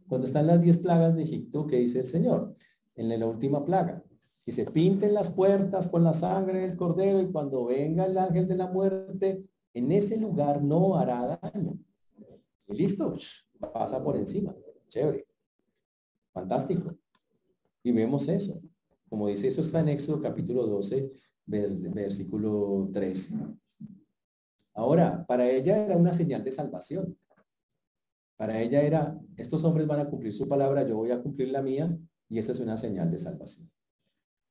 Cuando 0.06 0.26
están 0.26 0.46
las 0.46 0.60
diez 0.60 0.78
plagas 0.78 1.16
de 1.16 1.22
Egipto, 1.22 1.66
¿qué 1.66 1.76
dice 1.76 2.00
el 2.00 2.06
Señor? 2.08 2.54
En 3.00 3.08
la 3.18 3.26
última 3.26 3.64
plaga, 3.64 4.04
que 4.44 4.52
se 4.52 4.66
pinten 4.66 5.14
las 5.14 5.30
puertas 5.30 5.88
con 5.88 6.04
la 6.04 6.12
sangre 6.12 6.60
del 6.60 6.76
cordero 6.76 7.18
y 7.22 7.32
cuando 7.32 7.64
venga 7.64 8.04
el 8.04 8.18
ángel 8.18 8.46
de 8.46 8.56
la 8.56 8.66
muerte, 8.66 9.42
en 9.72 9.90
ese 9.90 10.18
lugar 10.18 10.62
no 10.62 10.98
hará 10.98 11.40
daño. 11.40 11.78
Y 12.68 12.74
listo, 12.74 13.14
pasa 13.72 14.04
por 14.04 14.18
encima. 14.18 14.54
Chévere. 14.88 15.26
Fantástico. 16.34 16.94
Y 17.82 17.90
vemos 17.90 18.28
eso. 18.28 18.60
Como 19.08 19.28
dice, 19.28 19.48
eso 19.48 19.62
está 19.62 19.80
en 19.80 19.88
Éxodo 19.88 20.20
capítulo 20.20 20.66
12, 20.66 21.10
versículo 21.46 22.90
13. 22.92 23.34
Ahora, 24.74 25.24
para 25.26 25.48
ella 25.50 25.86
era 25.86 25.96
una 25.96 26.12
señal 26.12 26.44
de 26.44 26.52
salvación. 26.52 27.16
Para 28.36 28.60
ella 28.60 28.82
era, 28.82 29.18
estos 29.38 29.64
hombres 29.64 29.86
van 29.86 30.00
a 30.00 30.10
cumplir 30.10 30.34
su 30.34 30.46
palabra, 30.46 30.86
yo 30.86 30.96
voy 30.96 31.12
a 31.12 31.22
cumplir 31.22 31.48
la 31.48 31.62
mía, 31.62 31.98
y 32.30 32.38
esa 32.38 32.52
es 32.52 32.60
una 32.60 32.78
señal 32.78 33.10
de 33.10 33.18
salvación. 33.18 33.70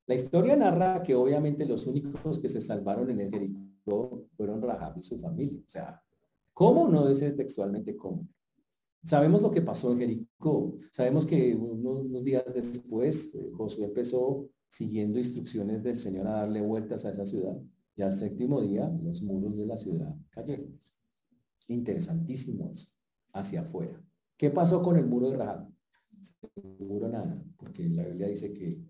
La 0.06 0.16
historia 0.16 0.56
narra 0.56 1.02
que 1.02 1.16
obviamente 1.16 1.66
los 1.66 1.88
únicos 1.88 2.40
que 2.40 2.50
se 2.50 2.62
salvaron 2.62 3.10
en 3.10 3.22
el 3.22 3.32
Jericó 3.32 4.28
fueron 4.36 4.62
Rahab 4.62 4.98
y 4.98 5.04
su 5.04 5.20
familia. 5.20 5.62
O 5.66 5.70
sea, 5.70 6.04
¿cómo? 6.54 6.88
No 6.90 7.08
dice 7.08 7.32
textualmente 7.32 7.96
cómo. 7.96 8.28
Sabemos 9.04 9.42
lo 9.42 9.50
que 9.50 9.62
pasó 9.62 9.94
en 9.94 10.00
Jericó. 10.00 10.76
Sabemos 10.92 11.26
que 11.26 11.56
unos, 11.56 12.24
días 12.24 12.44
después 12.54 13.34
eh, 13.34 13.50
Josué 13.56 13.86
empezó 13.86 14.50
siguiendo 14.68 15.18
instrucciones 15.18 15.82
del 15.82 15.98
Señor 15.98 16.28
a 16.28 16.42
darle 16.42 16.62
vueltas 16.62 17.06
a 17.06 17.12
esa 17.12 17.26
ciudad. 17.26 17.58
Y 17.96 18.02
al 18.02 18.12
séptimo 18.12 18.62
día 18.62 18.90
los 19.02 19.22
muros 19.22 19.58
de 19.58 19.68
la 19.68 19.78
ciudad 19.78 20.14
cayeron. 20.32 20.78
Interesantísimos 21.68 23.00
hacia 23.32 23.62
afuera. 23.62 24.04
¿Qué 24.36 24.50
pasó 24.50 24.82
con 24.82 24.98
el 24.98 25.06
muro 25.06 25.30
de 25.30 25.38
Rahab? 25.38 25.70
Seguro 26.22 27.08
nada, 27.08 27.42
porque 27.58 27.88
la 27.90 28.06
Biblia 28.06 28.28
dice 28.28 28.54
que 28.54 28.82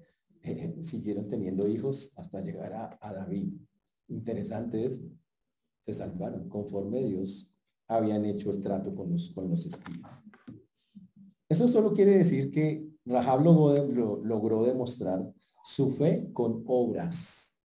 eh, 0.44 0.78
siguieron 0.84 1.28
teniendo 1.28 1.68
hijos 1.68 2.14
hasta 2.16 2.42
llegar 2.42 2.98
a, 3.02 3.14
David. 3.14 3.54
Interesante 4.08 4.86
eso. 4.86 5.04
Se 5.82 5.94
salvaron 5.94 6.50
conforme 6.50 7.04
Dios 7.04 7.54
habían 7.88 8.26
hecho 8.26 8.52
el 8.52 8.62
trato 8.62 8.94
con 8.94 9.12
los, 9.12 9.30
con 9.32 9.50
los 9.50 9.66
espías. 9.66 10.24
Eso 11.48 11.68
solo 11.68 11.94
quiere 11.94 12.18
decir 12.18 12.52
que 12.52 12.88
Rahab 13.06 13.44
logró, 13.44 14.24
logró 14.24 14.64
demostrar 14.64 15.34
su 15.64 15.90
fe 15.90 16.30
con 16.32 16.64
obras. 16.68 17.58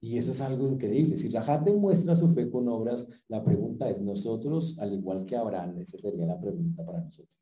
Y 0.00 0.16
eso 0.16 0.32
es 0.32 0.40
algo 0.40 0.66
increíble. 0.66 1.16
Si 1.16 1.28
Rahab 1.28 1.64
demuestra 1.64 2.14
su 2.14 2.32
fe 2.32 2.50
con 2.50 2.66
obras, 2.68 3.08
la 3.28 3.44
pregunta 3.44 3.88
es, 3.90 4.00
nosotros, 4.00 4.78
al 4.78 4.94
igual 4.94 5.26
que 5.26 5.36
Abraham, 5.36 5.78
esa 5.78 5.98
sería 5.98 6.26
la 6.26 6.40
pregunta 6.40 6.84
para 6.84 7.02
nosotros. 7.02 7.39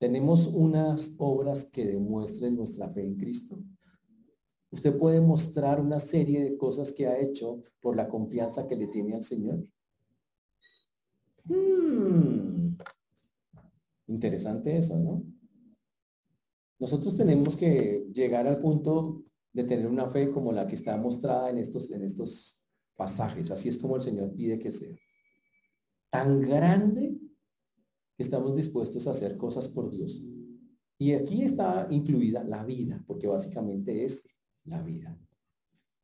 ¿Tenemos 0.00 0.46
unas 0.46 1.14
obras 1.18 1.66
que 1.66 1.84
demuestren 1.84 2.56
nuestra 2.56 2.88
fe 2.88 3.04
en 3.04 3.16
Cristo? 3.16 3.62
Usted 4.70 4.96
puede 4.96 5.20
mostrar 5.20 5.78
una 5.78 6.00
serie 6.00 6.42
de 6.42 6.56
cosas 6.56 6.90
que 6.90 7.06
ha 7.06 7.18
hecho 7.20 7.60
por 7.82 7.96
la 7.96 8.08
confianza 8.08 8.66
que 8.66 8.76
le 8.76 8.86
tiene 8.86 9.14
al 9.14 9.22
Señor. 9.22 9.62
Hmm. 11.44 12.78
Interesante 14.06 14.78
eso, 14.78 14.98
¿no? 14.98 15.22
Nosotros 16.78 17.14
tenemos 17.18 17.54
que 17.54 18.06
llegar 18.14 18.46
al 18.46 18.58
punto 18.58 19.22
de 19.52 19.64
tener 19.64 19.86
una 19.86 20.08
fe 20.08 20.30
como 20.30 20.50
la 20.50 20.66
que 20.66 20.76
está 20.76 20.96
mostrada 20.96 21.50
en 21.50 21.58
estos, 21.58 21.90
en 21.90 22.04
estos 22.04 22.66
pasajes. 22.96 23.50
Así 23.50 23.68
es 23.68 23.76
como 23.76 23.96
el 23.96 24.02
Señor 24.02 24.32
pide 24.34 24.58
que 24.58 24.72
sea. 24.72 24.96
Tan 26.08 26.40
grande 26.40 27.18
estamos 28.22 28.54
dispuestos 28.54 29.06
a 29.06 29.12
hacer 29.12 29.36
cosas 29.36 29.68
por 29.68 29.90
Dios. 29.90 30.22
Y 30.98 31.12
aquí 31.12 31.42
está 31.42 31.86
incluida 31.90 32.44
la 32.44 32.64
vida, 32.64 33.02
porque 33.06 33.26
básicamente 33.26 34.04
es 34.04 34.28
la 34.64 34.82
vida. 34.82 35.18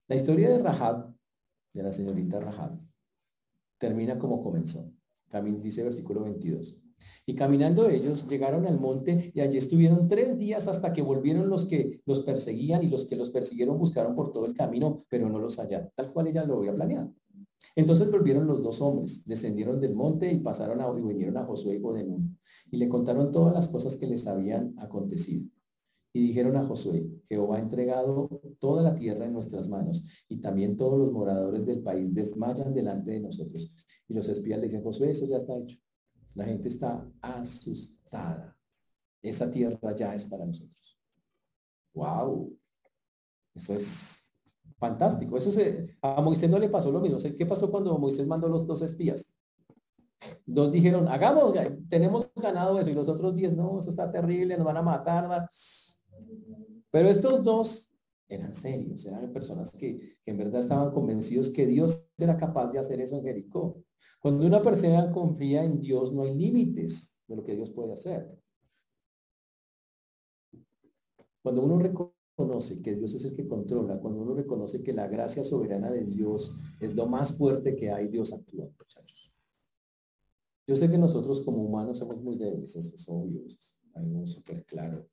La 0.09 0.17
historia 0.17 0.49
de 0.49 0.59
Rahab, 0.59 1.15
de 1.75 1.83
la 1.83 1.93
señorita 1.93 2.41
Rahab, 2.41 2.81
termina 3.79 4.19
como 4.19 4.43
comenzó. 4.43 4.93
Dice 5.61 5.85
versículo 5.85 6.23
22. 6.23 6.81
Y 7.27 7.35
caminando 7.35 7.89
ellos 7.89 8.27
llegaron 8.27 8.67
al 8.67 8.81
monte 8.81 9.33
y 9.35 9.41
allí 9.41 9.59
estuvieron 9.59 10.09
tres 10.09 10.39
días 10.39 10.67
hasta 10.69 10.93
que 10.93 11.03
volvieron 11.03 11.49
los 11.49 11.67
que 11.67 12.01
los 12.07 12.23
perseguían 12.23 12.83
y 12.83 12.89
los 12.89 13.07
que 13.07 13.17
los 13.17 13.31
persiguieron 13.31 13.79
buscaron 13.79 14.15
por 14.15 14.33
todo 14.33 14.47
el 14.47 14.55
camino, 14.55 15.05
pero 15.09 15.29
no 15.29 15.39
los 15.39 15.59
hallaron, 15.59 15.91
tal 15.95 16.13
cual 16.13 16.29
ella 16.29 16.45
lo 16.45 16.59
había 16.59 16.75
planeado. 16.75 17.13
Entonces 17.77 18.11
volvieron 18.11 18.47
los 18.47 18.63
dos 18.63 18.81
hombres, 18.81 19.23
descendieron 19.27 19.79
del 19.79 19.95
monte 19.95 20.33
y 20.33 20.41
pasaron 20.41 20.81
a, 20.81 20.89
y 20.99 21.03
vinieron 21.03 21.37
a 21.37 21.45
Josué 21.45 21.77
hijo 21.77 21.93
de 21.93 22.07
y 22.71 22.77
le 22.79 22.89
contaron 22.89 23.31
todas 23.31 23.53
las 23.53 23.69
cosas 23.69 23.99
que 23.99 24.07
les 24.07 24.27
habían 24.27 24.75
acontecido. 24.79 25.47
Y 26.15 26.29
dijeron 26.29 26.57
a 26.57 26.65
Josué, 26.65 27.07
Jehová 27.29 27.59
ha 27.59 27.61
entregado 27.61 28.41
toda 28.59 28.83
la 28.83 28.95
tierra 28.95 29.27
en 29.27 29.35
nuestras 29.35 29.69
manos, 29.69 30.07
y 30.27 30.41
también 30.41 30.79
todos 30.79 30.99
los 30.99 31.13
moradores 31.13 31.67
del 31.67 31.83
país 31.83 32.15
desmayan 32.15 32.73
delante 32.73 33.11
de 33.11 33.21
nosotros. 33.21 33.71
Y 34.09 34.15
los 34.15 34.27
espías 34.31 34.59
le 34.59 34.69
dicen, 34.69 34.83
Josué, 34.83 35.11
eso 35.11 35.27
ya 35.27 35.37
está 35.37 35.59
hecho. 35.59 35.77
La 36.35 36.47
gente 36.47 36.69
está 36.69 37.07
asustada. 37.21 38.57
Esa 39.21 39.51
tierra 39.51 39.95
ya 39.95 40.15
es 40.15 40.25
para 40.25 40.47
nosotros. 40.47 40.99
¡Wow! 41.93 42.57
Eso 43.55 43.75
es 43.75 44.26
fantástico. 44.79 45.37
Eso 45.37 45.51
se, 45.51 45.97
a 46.03 46.21
Moisés 46.21 46.51
no 46.51 46.59
le 46.59 46.69
pasó 46.69 46.91
lo 46.91 47.01
mismo. 47.01 47.19
¿Qué 47.37 47.47
pasó 47.47 47.71
cuando 47.71 47.99
Moisés 47.99 48.27
mandó 48.27 48.49
los 48.49 48.67
dos 48.67 48.83
espías? 48.83 49.35
Dos 50.45 50.73
dijeron, 50.73 51.09
hagamos, 51.09 51.55
tenemos 51.89 52.31
ganado 52.35 52.79
eso. 52.79 52.91
Y 52.91 52.95
los 52.95 53.09
otros 53.09 53.35
diez, 53.35 53.55
no, 53.55 53.81
eso 53.81 53.91
está 53.91 54.11
terrible, 54.11 54.57
nos 54.57 54.67
van 54.67 54.79
a 54.79 54.83
matar. 54.83 55.49
Pero 56.91 57.09
estos 57.09 57.43
dos 57.43 57.91
eran 58.29 58.55
serios, 58.55 59.07
eran 59.07 59.33
personas 59.33 59.71
que, 59.71 59.99
que 59.99 60.31
en 60.31 60.39
verdad 60.39 60.61
estaban 60.61 60.91
convencidos 60.93 61.51
que 61.51 61.67
Dios 61.67 62.09
era 62.19 62.37
capaz 62.37 62.73
de 62.73 62.79
hacer 62.79 63.01
eso 63.01 63.17
en 63.17 63.23
Jericó. 63.23 63.85
Cuando 64.21 64.47
una 64.47 64.63
persona 64.63 65.11
confía 65.13 65.63
en 65.63 65.81
Dios, 65.81 66.13
no 66.13 66.23
hay 66.23 66.35
límites 66.35 67.17
de 67.29 67.37
lo 67.37 67.45
que 67.45 67.55
Dios 67.55 67.71
puede 67.71 67.93
hacer. 67.93 68.37
Cuando 71.43 71.63
uno 71.63 71.79
reconoce 72.37 72.83
que 72.83 72.95
Dios 72.95 73.15
es 73.15 73.25
el 73.25 73.35
que 73.35 73.49
controla, 73.49 73.99
cuando 73.99 74.21
uno 74.21 74.35
reconoce 74.35 74.83
que 74.83 74.93
la 74.93 75.09
gracia 75.09 75.43
soberana 75.43 75.91
de 75.91 76.05
Dios 76.05 76.55
es 76.81 76.95
lo 76.95 77.07
más 77.07 77.37
fuerte 77.37 77.75
que 77.77 77.91
hay, 77.91 78.09
Dios 78.09 78.33
actúa, 78.33 78.69
muchachos. 78.79 79.57
Yo 80.67 80.77
sé 80.77 80.91
que 80.91 80.99
nosotros 80.99 81.41
como 81.43 81.63
humanos 81.63 81.99
somos 81.99 82.21
muy 82.21 82.37
débiles, 82.37 82.77
eso 82.77 82.95
es 82.95 83.09
obvio, 83.09 83.47
eso 83.47 83.59
es 84.25 84.31
súper 84.31 84.65
claro. 84.65 85.09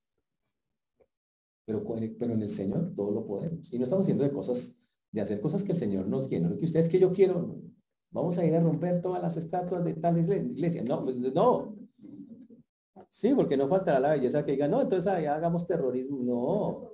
Pero, 1.65 1.84
pero 2.19 2.34
en 2.34 2.41
el 2.41 2.49
Señor 2.49 2.93
todo 2.93 3.11
lo 3.11 3.26
podemos. 3.26 3.71
Y 3.71 3.78
no 3.78 3.86
estamos 3.86 4.03
haciendo 4.03 4.26
de 4.26 4.32
cosas, 4.32 4.78
de 5.11 5.21
hacer 5.21 5.39
cosas 5.39 5.63
que 5.63 5.71
el 5.71 5.78
Señor 5.78 6.07
nos 6.07 6.28
quiere. 6.28 6.49
Lo 6.49 6.57
que 6.57 6.65
ustedes 6.65 6.89
que 6.89 6.99
yo 6.99 7.13
quiero, 7.13 7.61
Vamos 8.13 8.38
a 8.38 8.45
ir 8.45 8.55
a 8.55 8.59
romper 8.59 9.01
todas 9.01 9.21
las 9.21 9.38
estatuas 9.38 9.84
de 9.84 9.95
tal 9.95 10.19
iglesia. 10.19 10.84
No, 10.84 11.03
pues, 11.03 11.15
no. 11.17 11.76
Sí, 13.09 13.34
porque 13.34 13.57
no 13.57 13.67
faltará 13.67 13.99
la 13.99 14.11
belleza 14.11 14.45
que 14.45 14.51
diga, 14.51 14.67
no, 14.67 14.82
entonces 14.82 15.11
ahí 15.11 15.26
hagamos 15.26 15.65
terrorismo. 15.65 16.19
No. 16.24 16.92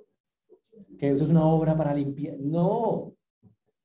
Que 0.98 1.10
eso 1.10 1.24
es 1.24 1.30
una 1.30 1.44
obra 1.46 1.76
para 1.76 1.94
limpiar. 1.94 2.38
No. 2.38 3.14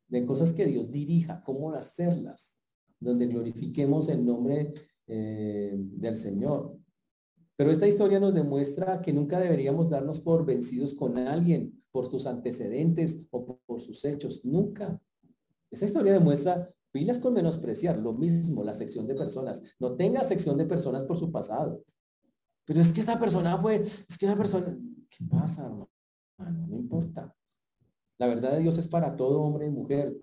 De 0.08 0.26
cosas 0.26 0.54
que 0.54 0.66
Dios 0.66 0.92
dirija, 0.92 1.44
cómo 1.44 1.72
hacerlas, 1.74 2.58
donde 3.00 3.28
glorifiquemos 3.28 4.10
el 4.10 4.26
nombre 4.26 4.74
eh, 5.08 5.74
del 5.76 6.16
Señor. 6.16 6.78
Pero 7.56 7.72
esta 7.72 7.88
historia 7.88 8.20
nos 8.20 8.34
demuestra 8.34 9.02
que 9.02 9.14
nunca 9.14 9.40
deberíamos 9.40 9.90
darnos 9.90 10.20
por 10.20 10.46
vencidos 10.46 10.94
con 10.94 11.18
alguien, 11.18 11.82
por 11.92 12.12
sus 12.12 12.28
antecedentes 12.28 13.26
o 13.32 13.60
por, 13.66 13.80
sus 13.80 14.04
hechos. 14.04 14.44
Nunca. 14.44 15.02
Esta 15.72 15.86
historia 15.86 16.14
demuestra 16.14 16.70
Pilas 16.96 17.20
con 17.20 17.34
menospreciar, 17.34 17.98
lo 17.98 18.14
mismo, 18.14 18.64
la 18.64 18.74
sección 18.74 19.06
de 19.06 19.16
personas. 19.16 19.62
No 19.82 19.98
tenga 19.98 20.24
sección 20.24 20.58
de 20.58 20.66
personas 20.66 21.04
por 21.04 21.18
su 21.18 21.30
pasado. 21.30 21.84
Pero 22.64 22.80
es 22.80 22.94
que 22.94 23.02
esa 23.02 23.20
persona 23.20 23.58
fue, 23.58 23.82
es 23.82 24.18
que 24.18 24.26
esa 24.26 24.38
persona, 24.38 24.78
¿qué 25.10 25.26
pasa, 25.30 25.66
hermano? 25.66 25.90
No 26.38 26.76
importa. 26.76 27.36
La 28.18 28.28
verdad 28.28 28.54
de 28.54 28.60
Dios 28.60 28.78
es 28.78 28.88
para 28.88 29.16
todo 29.16 29.42
hombre 29.42 29.68
y 29.68 29.72
mujer, 29.72 30.16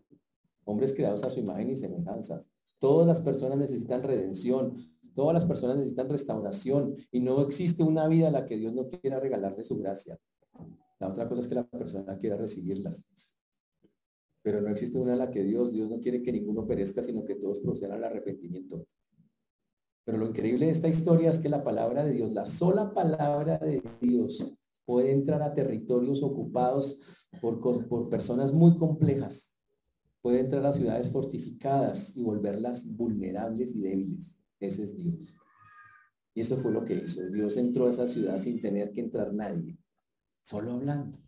hombres 0.65 0.95
creados 0.95 1.25
a 1.25 1.31
su 1.31 1.41
imagen 1.41 1.71
y 1.71 1.77
semejanzas. 1.77 2.51
Todas 2.79 3.07
las 3.07 3.21
personas 3.21 3.59
necesitan 3.59 4.03
redención, 4.03 4.77
todas 5.15 5.35
las 5.35 5.47
personas 5.47 5.77
necesitan 5.77 6.09
restauración 6.09 6.97
y 7.11 7.21
no 7.21 7.41
existe 7.43 7.83
una 7.83 8.09
vida 8.09 8.29
a 8.29 8.33
la 8.33 8.47
que 8.47 8.57
Dios 8.57 8.73
no 8.73 8.89
quiera 8.89 9.21
regalarle 9.21 9.65
su 9.65 9.79
gracia. 9.79 10.19
La 10.99 11.09
otra 11.09 11.29
cosa 11.29 11.41
es 11.41 11.49
que 11.49 11.55
la 11.55 11.65
persona 11.65 12.17
quiera 12.17 12.37
recibirla 12.37 12.97
pero 14.43 14.61
no 14.61 14.71
existe 14.71 14.99
una 14.99 15.13
en 15.13 15.21
la 15.21 15.31
que 15.31 15.45
Dios, 15.45 15.73
Dios 15.73 15.89
no 15.89 16.01
quiere 16.01 16.23
que 16.23 16.33
ninguno 16.33 16.67
perezca, 16.67 17.01
sino 17.01 17.25
que 17.25 17.37
todos 17.37 17.61
procedan 17.61 17.99
al 17.99 18.05
arrepentimiento. 18.05 18.85
Pero 20.05 20.19
lo 20.19 20.27
increíble 20.27 20.67
de 20.67 20.73
esta 20.73 20.89
historia 20.89 21.31
es 21.31 21.39
que 21.39 21.49
la 21.49 21.63
palabra 21.63 22.05
de 22.05 22.13
Dios, 22.13 22.33
la 22.33 22.45
sola 22.45 22.93
palabra 22.93 23.59
de 23.59 23.81
Dios, 24.01 24.53
puede 24.93 25.11
entrar 25.11 25.41
a 25.41 25.55
territorios 25.55 26.23
ocupados 26.23 27.27
por, 27.41 28.11
personas 28.11 28.53
muy 28.53 28.77
complejas. 28.77 29.57
Puede 30.21 30.41
entrar 30.41 30.67
a 30.67 30.73
ciudades 30.75 31.11
fortificadas 31.11 32.15
y 32.15 32.23
volverlas 32.23 32.95
vulnerables 32.95 33.75
y 33.75 33.81
débiles. 33.81 34.39
Ese 34.61 34.83
es 34.83 34.95
Dios. 34.95 35.35
Y 36.35 36.43
eso 36.43 36.59
fue 36.59 36.73
lo 36.73 36.85
que 36.85 36.97
hizo. 36.97 37.27
Dios 37.31 37.57
entró 37.57 37.87
a 37.87 37.91
esa 37.91 38.07
ciudad 38.07 38.37
sin 38.37 38.61
tener 38.61 38.93
que 38.93 39.01
entrar 39.01 39.33
nadie, 39.33 39.79
solo 40.43 40.73
hablando 40.73 41.19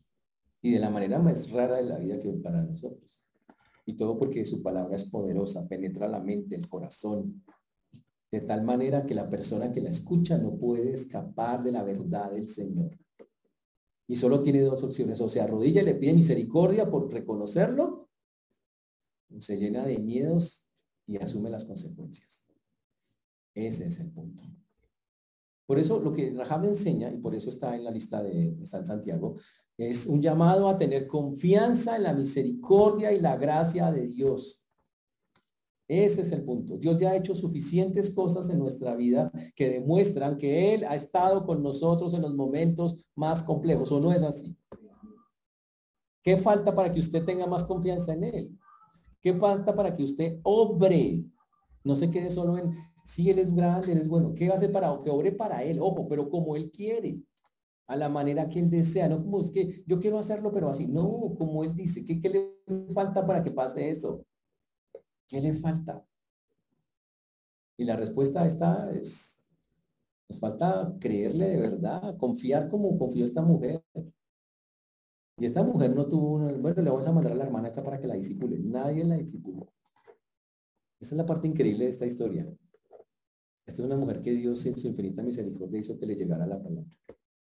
y 0.60 0.70
de 0.70 0.78
la 0.78 0.90
manera 0.90 1.18
más 1.18 1.50
rara 1.50 1.76
de 1.76 1.84
la 1.84 1.96
vida 1.96 2.20
que 2.20 2.34
para 2.34 2.62
nosotros. 2.62 3.26
Y 3.86 3.96
todo 3.96 4.18
porque 4.18 4.44
su 4.44 4.62
palabra 4.62 4.94
es 4.94 5.06
poderosa, 5.06 5.66
penetra 5.66 6.06
la 6.06 6.20
mente, 6.20 6.54
el 6.54 6.68
corazón, 6.68 7.42
de 8.30 8.42
tal 8.42 8.62
manera 8.62 9.06
que 9.06 9.14
la 9.14 9.30
persona 9.30 9.72
que 9.72 9.80
la 9.80 9.88
escucha 9.88 10.36
no 10.36 10.54
puede 10.54 10.92
escapar 10.92 11.62
de 11.62 11.72
la 11.72 11.82
verdad 11.82 12.30
del 12.30 12.46
Señor. 12.46 12.90
Y 14.06 14.16
solo 14.16 14.42
tiene 14.42 14.60
dos 14.60 14.82
opciones, 14.84 15.20
o 15.20 15.28
sea, 15.28 15.44
arrodilla 15.44 15.82
y 15.82 15.84
le 15.86 15.94
pide 15.94 16.12
misericordia 16.12 16.90
por 16.90 17.10
reconocerlo, 17.10 18.08
se 19.38 19.56
llena 19.56 19.84
de 19.84 19.98
miedos 19.98 20.66
y 21.06 21.16
asume 21.16 21.50
las 21.50 21.64
consecuencias. 21.64 22.44
Ese 23.54 23.86
es 23.86 24.00
el 24.00 24.10
punto. 24.10 24.42
Por 25.66 25.78
eso 25.78 26.00
lo 26.00 26.12
que 26.12 26.32
Rahab 26.32 26.66
enseña, 26.66 27.10
y 27.10 27.16
por 27.16 27.34
eso 27.34 27.48
está 27.48 27.74
en 27.74 27.84
la 27.84 27.90
lista 27.90 28.22
de 28.22 28.66
San 28.66 28.84
Santiago, 28.84 29.36
es 29.78 30.06
un 30.06 30.20
llamado 30.20 30.68
a 30.68 30.76
tener 30.76 31.06
confianza 31.06 31.96
en 31.96 32.02
la 32.02 32.12
misericordia 32.12 33.12
y 33.12 33.20
la 33.20 33.36
gracia 33.36 33.90
de 33.90 34.06
Dios. 34.06 34.63
Ese 35.86 36.22
es 36.22 36.32
el 36.32 36.44
punto. 36.44 36.78
Dios 36.78 36.98
ya 36.98 37.10
ha 37.10 37.16
hecho 37.16 37.34
suficientes 37.34 38.14
cosas 38.14 38.48
en 38.48 38.58
nuestra 38.58 38.96
vida 38.96 39.30
que 39.54 39.68
demuestran 39.68 40.38
que 40.38 40.74
Él 40.74 40.84
ha 40.84 40.94
estado 40.94 41.44
con 41.44 41.62
nosotros 41.62 42.14
en 42.14 42.22
los 42.22 42.34
momentos 42.34 42.96
más 43.14 43.42
complejos, 43.42 43.92
¿o 43.92 44.00
no 44.00 44.12
es 44.12 44.22
así? 44.22 44.56
¿Qué 46.22 46.38
falta 46.38 46.74
para 46.74 46.90
que 46.90 47.00
usted 47.00 47.22
tenga 47.24 47.46
más 47.46 47.64
confianza 47.64 48.14
en 48.14 48.24
Él? 48.24 48.58
¿Qué 49.20 49.34
falta 49.34 49.74
para 49.76 49.94
que 49.94 50.02
usted 50.02 50.40
obre? 50.42 51.22
No 51.84 51.96
se 51.96 52.10
quede 52.10 52.30
solo 52.30 52.56
en, 52.56 52.72
si 53.04 53.28
Él 53.28 53.38
es 53.38 53.54
grande, 53.54 53.92
Él 53.92 53.98
es 53.98 54.08
bueno. 54.08 54.34
¿Qué 54.34 54.48
hace 54.48 54.70
para 54.70 54.98
que 55.02 55.10
obre 55.10 55.32
para 55.32 55.62
Él? 55.62 55.78
Ojo, 55.80 56.08
pero 56.08 56.30
como 56.30 56.56
Él 56.56 56.70
quiere, 56.70 57.20
a 57.86 57.96
la 57.96 58.08
manera 58.08 58.48
que 58.48 58.58
Él 58.58 58.70
desea. 58.70 59.08
No 59.08 59.22
como 59.22 59.42
es 59.42 59.50
que 59.50 59.82
yo 59.86 60.00
quiero 60.00 60.18
hacerlo, 60.18 60.50
pero 60.50 60.70
así. 60.70 60.88
No, 60.88 61.34
como 61.36 61.62
Él 61.62 61.74
dice. 61.74 62.06
¿Qué, 62.06 62.20
qué 62.22 62.28
le 62.30 62.92
falta 62.94 63.26
para 63.26 63.42
que 63.42 63.50
pase 63.50 63.90
eso? 63.90 64.24
¿Qué 65.28 65.40
le 65.40 65.54
falta? 65.54 66.06
Y 67.76 67.84
la 67.84 67.96
respuesta 67.96 68.46
está 68.46 68.90
es, 68.92 69.42
nos 70.28 70.38
falta 70.38 70.94
creerle 71.00 71.48
de 71.50 71.56
verdad, 71.56 72.16
confiar 72.16 72.68
como 72.68 72.96
confió 72.98 73.24
esta 73.24 73.42
mujer. 73.42 73.82
Y 75.36 75.44
esta 75.44 75.62
mujer 75.64 75.94
no 75.94 76.06
tuvo 76.06 76.34
una, 76.34 76.52
bueno, 76.52 76.82
le 76.82 76.90
vamos 76.90 77.06
a 77.08 77.12
mandar 77.12 77.32
a 77.32 77.36
la 77.36 77.44
hermana 77.44 77.68
esta 77.68 77.82
para 77.82 78.00
que 78.00 78.06
la 78.06 78.14
disipule. 78.14 78.58
Nadie 78.60 79.04
la 79.04 79.16
disipuló. 79.16 79.72
Esa 81.00 81.14
es 81.14 81.18
la 81.18 81.26
parte 81.26 81.48
increíble 81.48 81.84
de 81.84 81.90
esta 81.90 82.06
historia. 82.06 82.46
Esta 83.66 83.82
es 83.82 83.86
una 83.86 83.96
mujer 83.96 84.22
que 84.22 84.30
Dios 84.30 84.64
en 84.66 84.76
su 84.76 84.88
infinita 84.88 85.22
misericordia 85.22 85.80
hizo 85.80 85.98
que 85.98 86.06
le 86.06 86.14
llegara 86.14 86.46
la 86.46 86.62
palabra 86.62 86.90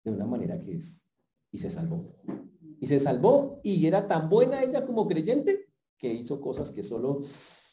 de 0.05 0.11
una 0.11 0.25
manera 0.25 0.61
que 0.61 0.75
es. 0.75 1.07
Y 1.51 1.59
se 1.59 1.69
salvó. 1.69 2.17
Y 2.81 2.87
se 2.87 2.99
salvó 2.99 3.61
y 3.63 3.87
era 3.87 4.09
tan 4.09 4.29
buena 4.29 4.63
ella 4.63 4.87
como 4.87 5.07
creyente 5.07 5.67
que 5.99 6.13
hizo 6.13 6.41
cosas 6.41 6.73
que 6.73 6.83
solo 6.83 7.21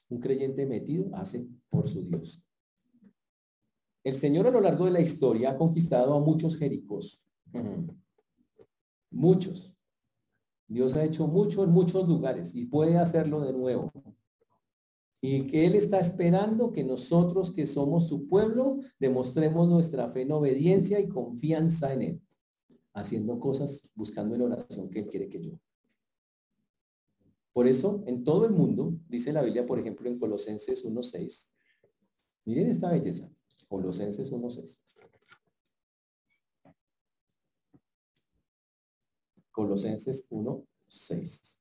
un 0.09 0.19
creyente 0.19 0.65
metido 0.65 1.15
hace 1.15 1.47
por 1.69 1.87
su 1.87 2.01
Dios. 2.01 2.43
El 4.03 4.15
Señor 4.15 4.47
a 4.47 4.51
lo 4.51 4.61
largo 4.61 4.85
de 4.85 4.91
la 4.91 5.01
historia 5.01 5.51
ha 5.51 5.57
conquistado 5.57 6.13
a 6.13 6.19
muchos 6.19 6.57
jericos. 6.57 7.21
Muchos. 9.11 9.75
Dios 10.67 10.95
ha 10.95 11.03
hecho 11.03 11.27
mucho 11.27 11.63
en 11.63 11.71
muchos 11.71 12.07
lugares 12.07 12.53
y 12.53 12.65
puede 12.65 12.97
hacerlo 12.97 13.41
de 13.41 13.53
nuevo. 13.53 13.91
Y 15.19 15.47
que 15.47 15.65
Él 15.65 15.73
está 15.73 15.99
esperando 15.99 16.71
que 16.71 16.83
nosotros 16.83 17.51
que 17.51 17.65
somos 17.65 18.07
su 18.07 18.27
pueblo 18.27 18.77
demostremos 18.99 19.67
nuestra 19.67 20.11
fe 20.11 20.21
en 20.21 20.31
obediencia 20.31 20.99
y 20.99 21.09
confianza 21.09 21.91
en 21.91 22.01
Él, 22.03 22.21
haciendo 22.93 23.39
cosas, 23.39 23.89
buscando 23.95 24.35
en 24.35 24.43
oración 24.43 24.89
que 24.91 24.99
Él 24.99 25.07
quiere 25.07 25.27
que 25.27 25.41
yo. 25.41 25.59
Por 27.59 27.67
eso, 27.67 28.01
en 28.07 28.23
todo 28.23 28.45
el 28.45 28.53
mundo, 28.53 28.97
dice 29.09 29.33
la 29.33 29.41
Biblia, 29.41 29.67
por 29.67 29.77
ejemplo, 29.77 30.07
en 30.07 30.17
Colosenses 30.17 30.85
1.6, 30.85 31.51
miren 32.45 32.69
esta 32.69 32.89
belleza, 32.89 33.29
Colosenses 33.67 34.31
1.6. 34.31 34.77
Colosenses 39.51 40.25
1, 40.29 40.67
6. 40.87 41.59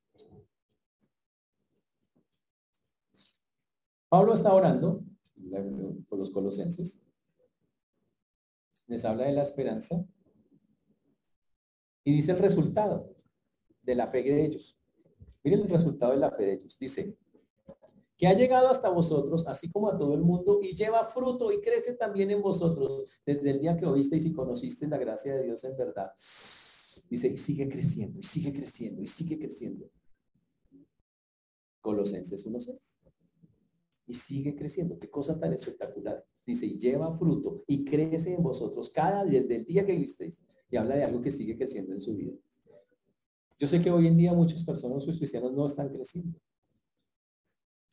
Pablo 4.08 4.34
está 4.34 4.54
orando 4.54 5.02
por 6.08 6.20
los 6.20 6.30
colosenses. 6.30 7.02
Les 8.86 9.04
habla 9.04 9.24
de 9.24 9.32
la 9.32 9.42
esperanza 9.42 10.06
y 12.04 12.14
dice 12.14 12.30
el 12.30 12.38
resultado 12.38 13.16
de 13.82 13.96
la 13.96 14.06
fe 14.06 14.22
de 14.22 14.44
ellos. 14.44 14.77
Miren 15.48 15.64
el 15.64 15.70
resultado 15.70 16.12
de 16.12 16.18
la 16.18 16.30
fe 16.30 16.44
de 16.44 16.52
ellos. 16.52 16.76
Dice, 16.78 17.16
que 18.18 18.26
ha 18.26 18.34
llegado 18.34 18.68
hasta 18.68 18.90
vosotros, 18.90 19.46
así 19.46 19.70
como 19.70 19.88
a 19.88 19.96
todo 19.96 20.12
el 20.12 20.20
mundo, 20.20 20.60
y 20.62 20.74
lleva 20.74 21.06
fruto 21.06 21.50
y 21.50 21.62
crece 21.62 21.94
también 21.94 22.30
en 22.30 22.42
vosotros 22.42 23.22
desde 23.24 23.50
el 23.52 23.60
día 23.60 23.74
que 23.74 23.86
oísteis 23.86 24.26
y 24.26 24.34
conocisteis 24.34 24.90
la 24.90 24.98
gracia 24.98 25.36
de 25.36 25.44
Dios 25.44 25.64
en 25.64 25.74
verdad. 25.74 26.12
Dice, 27.08 27.28
y 27.28 27.36
sigue 27.38 27.66
creciendo, 27.66 28.20
y 28.20 28.24
sigue 28.24 28.52
creciendo, 28.52 29.02
y 29.02 29.06
sigue 29.06 29.38
creciendo. 29.38 29.90
Colosenses 31.80 32.46
1.6. 32.46 32.76
Y 34.08 34.12
sigue 34.12 34.54
creciendo. 34.54 34.98
Qué 34.98 35.08
cosa 35.08 35.38
tan 35.40 35.54
espectacular. 35.54 36.22
Dice, 36.44 36.66
y 36.66 36.78
lleva 36.78 37.16
fruto 37.16 37.64
y 37.66 37.86
crece 37.86 38.34
en 38.34 38.42
vosotros 38.42 38.90
cada 38.90 39.24
desde 39.24 39.56
el 39.56 39.64
día 39.64 39.86
que 39.86 39.96
visteis. 39.96 40.42
Y 40.70 40.76
habla 40.76 40.96
de 40.96 41.04
algo 41.04 41.22
que 41.22 41.30
sigue 41.30 41.56
creciendo 41.56 41.94
en 41.94 42.02
su 42.02 42.14
vida. 42.14 42.34
Yo 43.58 43.66
sé 43.66 43.82
que 43.82 43.90
hoy 43.90 44.06
en 44.06 44.16
día 44.16 44.32
muchas 44.32 44.62
personas, 44.64 45.02
sus 45.02 45.18
cristianos, 45.18 45.52
no 45.52 45.66
están 45.66 45.88
creciendo. 45.88 46.38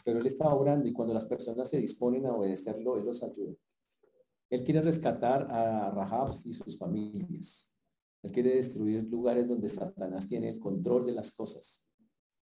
Pero 0.03 0.19
Él 0.19 0.25
está 0.27 0.53
obrando 0.53 0.87
y 0.87 0.93
cuando 0.93 1.13
las 1.13 1.25
personas 1.25 1.69
se 1.69 1.79
disponen 1.79 2.27
a 2.27 2.35
obedecerlo, 2.35 2.97
Él 2.97 3.05
los 3.05 3.23
ayuda. 3.23 3.55
Él 4.51 4.63
quiere 4.63 4.81
rescatar 4.81 5.47
a 5.49 5.89
Rahabs 5.89 6.45
y 6.45 6.53
sus 6.53 6.77
familias. 6.77 7.73
Él 8.21 8.31
quiere 8.31 8.55
destruir 8.55 9.03
lugares 9.05 9.47
donde 9.47 9.67
Satanás 9.67 10.27
tiene 10.27 10.49
el 10.49 10.59
control 10.59 11.07
de 11.07 11.13
las 11.13 11.31
cosas. 11.31 11.83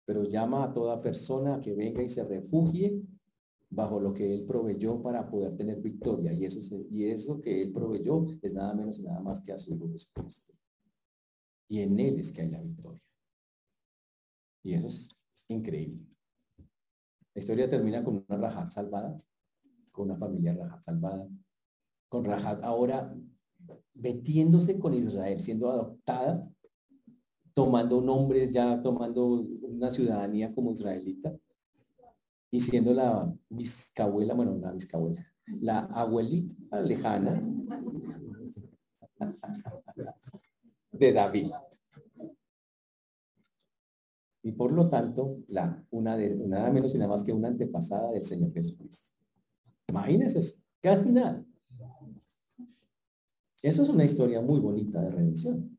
Pero 0.05 0.25
llama 0.25 0.65
a 0.65 0.75
toda 0.75 1.01
persona 1.01 1.61
que 1.63 1.75
venga 1.75 2.03
y 2.03 2.11
se 2.11 2.23
refugie 2.23 3.03
bajo 3.71 3.99
lo 3.99 4.13
que 4.13 4.35
Él 4.35 4.45
proveyó 4.45 5.03
para 5.03 5.27
poder 5.27 5.57
tener 5.57 5.81
victoria. 5.81 6.35
Y 6.35 6.45
eso, 6.45 6.61
y 6.91 7.07
eso 7.07 7.41
que 7.41 7.63
Él 7.63 7.73
proveyó 7.73 8.27
es 8.43 8.53
nada 8.53 8.75
menos 8.75 8.99
y 8.99 9.03
nada 9.03 9.21
más 9.21 9.41
que 9.41 9.53
a 9.53 9.59
su 9.59 9.75
Hijo 9.75 9.89
Jesucristo. 9.91 10.53
Y 11.69 11.81
en 11.81 11.99
Él 11.99 12.21
es 12.21 12.31
que 12.31 12.43
hay 12.43 12.51
la 12.51 12.61
victoria. 12.61 13.06
Y 14.67 14.75
eso 14.75 14.89
es 14.89 15.17
increíble. 15.47 16.05
La 17.35 17.39
historia 17.39 17.69
termina 17.69 18.03
con 18.03 18.25
una 18.29 18.37
Rajat 18.37 18.73
salvada, 18.73 19.23
con 19.93 20.11
una 20.11 20.19
familia 20.19 20.55
Rajat 20.55 20.83
salvada, 20.83 21.29
con 22.09 22.25
Rajat 22.25 22.65
ahora 22.65 23.17
metiéndose 23.95 24.77
con 24.81 24.93
Israel, 24.93 25.39
siendo 25.39 25.71
adoptada, 25.71 26.51
tomando 27.55 28.01
nombres, 28.01 28.51
ya 28.51 28.83
tomando 28.83 29.47
una 29.63 29.89
ciudadanía 29.93 30.53
como 30.53 30.73
israelita, 30.73 31.33
y 32.51 32.61
siendo 32.61 32.93
la 32.93 33.33
bisabuela, 33.49 34.35
bueno, 34.35 34.59
la 34.59 34.73
bisabuela, 34.73 35.25
la 35.61 35.79
abuelita 35.79 36.81
lejana 36.81 37.41
de 40.91 41.13
David. 41.13 41.53
Y 44.47 44.53
por 44.53 44.71
lo 44.71 44.89
tanto, 44.89 45.43
la, 45.49 45.85
una 45.91 46.17
de, 46.17 46.37
nada 46.37 46.71
menos 46.71 46.95
y 46.95 46.99
nada 46.99 47.11
más 47.11 47.25
que 47.25 47.33
una 47.33 47.49
antepasada 47.49 48.13
del 48.13 48.25
Señor 48.25 48.53
Jesucristo. 48.53 49.11
Imagínense 49.89 50.39
eso, 50.39 50.63
casi 50.81 51.11
nada. 51.11 51.45
Eso 53.61 53.83
es 53.83 53.89
una 53.89 54.05
historia 54.05 54.41
muy 54.41 54.61
bonita 54.61 55.03
de 55.03 55.11
redención. 55.11 55.77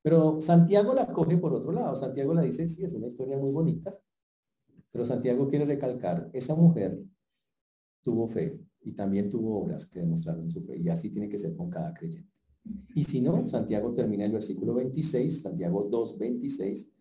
Pero 0.00 0.40
Santiago 0.40 0.94
la 0.94 1.12
coge 1.12 1.36
por 1.36 1.52
otro 1.52 1.70
lado. 1.70 1.94
Santiago 1.94 2.32
la 2.32 2.40
dice, 2.40 2.66
sí, 2.66 2.82
es 2.84 2.94
una 2.94 3.08
historia 3.08 3.36
muy 3.36 3.52
bonita. 3.52 3.94
Pero 4.90 5.04
Santiago 5.04 5.46
quiere 5.46 5.66
recalcar, 5.66 6.30
esa 6.32 6.54
mujer 6.54 6.98
tuvo 8.00 8.28
fe 8.28 8.58
y 8.80 8.92
también 8.92 9.28
tuvo 9.28 9.60
obras 9.62 9.84
que 9.84 10.00
demostraron 10.00 10.48
su 10.48 10.62
fe. 10.62 10.78
Y 10.78 10.88
así 10.88 11.10
tiene 11.10 11.28
que 11.28 11.36
ser 11.36 11.54
con 11.54 11.68
cada 11.68 11.92
creyente. 11.92 12.32
Y 12.94 13.04
si 13.04 13.20
no, 13.20 13.46
Santiago 13.46 13.92
termina 13.92 14.24
el 14.24 14.32
versículo 14.32 14.72
26, 14.72 15.42
Santiago 15.42 15.86
2, 15.90 16.16
26, 16.16 16.94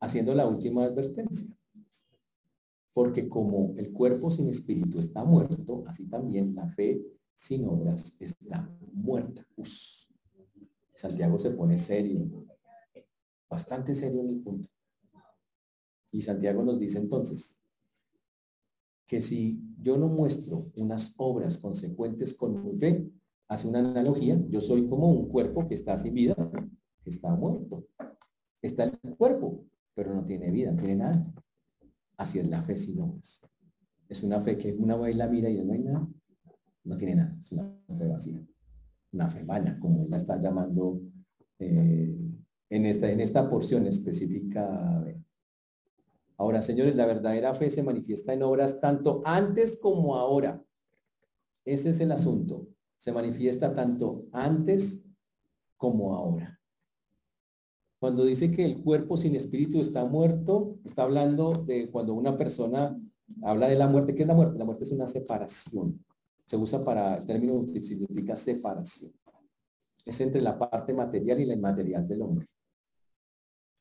haciendo 0.00 0.34
la 0.34 0.46
última 0.46 0.84
advertencia. 0.84 1.54
Porque 2.92 3.28
como 3.28 3.74
el 3.76 3.92
cuerpo 3.92 4.30
sin 4.30 4.48
espíritu 4.48 4.98
está 4.98 5.24
muerto, 5.24 5.84
así 5.86 6.08
también 6.08 6.54
la 6.54 6.68
fe 6.68 7.00
sin 7.34 7.66
obras 7.66 8.16
está 8.18 8.68
muerta. 8.92 9.46
Santiago 10.94 11.38
se 11.38 11.50
pone 11.52 11.78
serio, 11.78 12.28
bastante 13.48 13.94
serio 13.94 14.20
en 14.20 14.28
el 14.30 14.42
punto. 14.42 14.68
Y 16.10 16.20
Santiago 16.22 16.62
nos 16.62 16.78
dice 16.78 16.98
entonces 16.98 17.62
que 19.06 19.22
si 19.22 19.60
yo 19.80 19.96
no 19.96 20.08
muestro 20.08 20.70
unas 20.76 21.14
obras 21.16 21.58
consecuentes 21.58 22.34
con 22.34 22.62
mi 22.62 22.78
fe, 22.78 23.10
hace 23.48 23.68
una 23.68 23.78
analogía, 23.80 24.40
yo 24.48 24.60
soy 24.60 24.88
como 24.88 25.10
un 25.10 25.28
cuerpo 25.28 25.66
que 25.66 25.74
está 25.74 25.96
sin 25.96 26.14
vida, 26.14 26.34
que 27.02 27.10
está 27.10 27.34
muerto. 27.34 27.86
Está 28.62 28.84
el 28.84 29.16
cuerpo, 29.16 29.64
pero 29.94 30.14
no 30.14 30.24
tiene 30.24 30.50
vida, 30.50 30.72
no 30.72 30.78
tiene 30.78 30.96
nada. 30.96 31.32
Así 32.16 32.38
es 32.38 32.48
la 32.48 32.62
fe 32.62 32.76
sin 32.76 33.00
obras. 33.00 33.42
Es 34.08 34.22
una 34.22 34.40
fe 34.40 34.58
que 34.58 34.72
una 34.72 34.96
baila 34.96 35.28
mira 35.28 35.48
y 35.48 35.64
no 35.64 35.72
hay 35.72 35.78
nada 35.80 36.08
no 36.84 36.96
tiene 36.96 37.16
nada, 37.16 37.36
es 37.40 37.52
una 37.52 37.78
fe 37.98 38.08
vacía, 38.08 38.46
una 39.12 39.28
fe 39.28 39.44
vana, 39.44 39.78
como 39.78 40.06
la 40.08 40.16
está 40.16 40.40
llamando 40.40 41.00
eh, 41.58 42.16
en, 42.68 42.86
esta, 42.86 43.10
en 43.10 43.20
esta 43.20 43.48
porción 43.48 43.86
específica. 43.86 45.04
Ahora, 46.36 46.62
señores, 46.62 46.96
la 46.96 47.06
verdadera 47.06 47.54
fe 47.54 47.70
se 47.70 47.82
manifiesta 47.82 48.32
en 48.32 48.42
obras 48.42 48.80
tanto 48.80 49.22
antes 49.24 49.78
como 49.78 50.16
ahora. 50.16 50.64
Ese 51.64 51.90
es 51.90 52.00
el 52.00 52.12
asunto. 52.12 52.68
Se 52.96 53.12
manifiesta 53.12 53.74
tanto 53.74 54.26
antes 54.32 55.06
como 55.76 56.16
ahora. 56.16 56.59
Cuando 58.00 58.24
dice 58.24 58.50
que 58.50 58.64
el 58.64 58.82
cuerpo 58.82 59.16
sin 59.16 59.36
espíritu 59.36 59.80
está 59.80 60.04
muerto, 60.04 60.78
está 60.84 61.02
hablando 61.02 61.52
de 61.52 61.90
cuando 61.90 62.14
una 62.14 62.36
persona 62.36 62.98
habla 63.42 63.68
de 63.68 63.76
la 63.76 63.86
muerte. 63.86 64.14
¿Qué 64.14 64.22
es 64.22 64.28
la 64.28 64.34
muerte? 64.34 64.58
La 64.58 64.64
muerte 64.64 64.84
es 64.84 64.92
una 64.92 65.06
separación 65.06 66.02
se 66.50 66.56
usa 66.56 66.84
para, 66.84 67.18
el 67.18 67.26
término 67.26 67.64
significa 67.80 68.34
separación. 68.34 69.12
Es 70.04 70.20
entre 70.20 70.42
la 70.42 70.58
parte 70.58 70.92
material 70.92 71.38
y 71.38 71.46
la 71.46 71.54
inmaterial 71.54 72.04
del 72.08 72.22
hombre. 72.22 72.48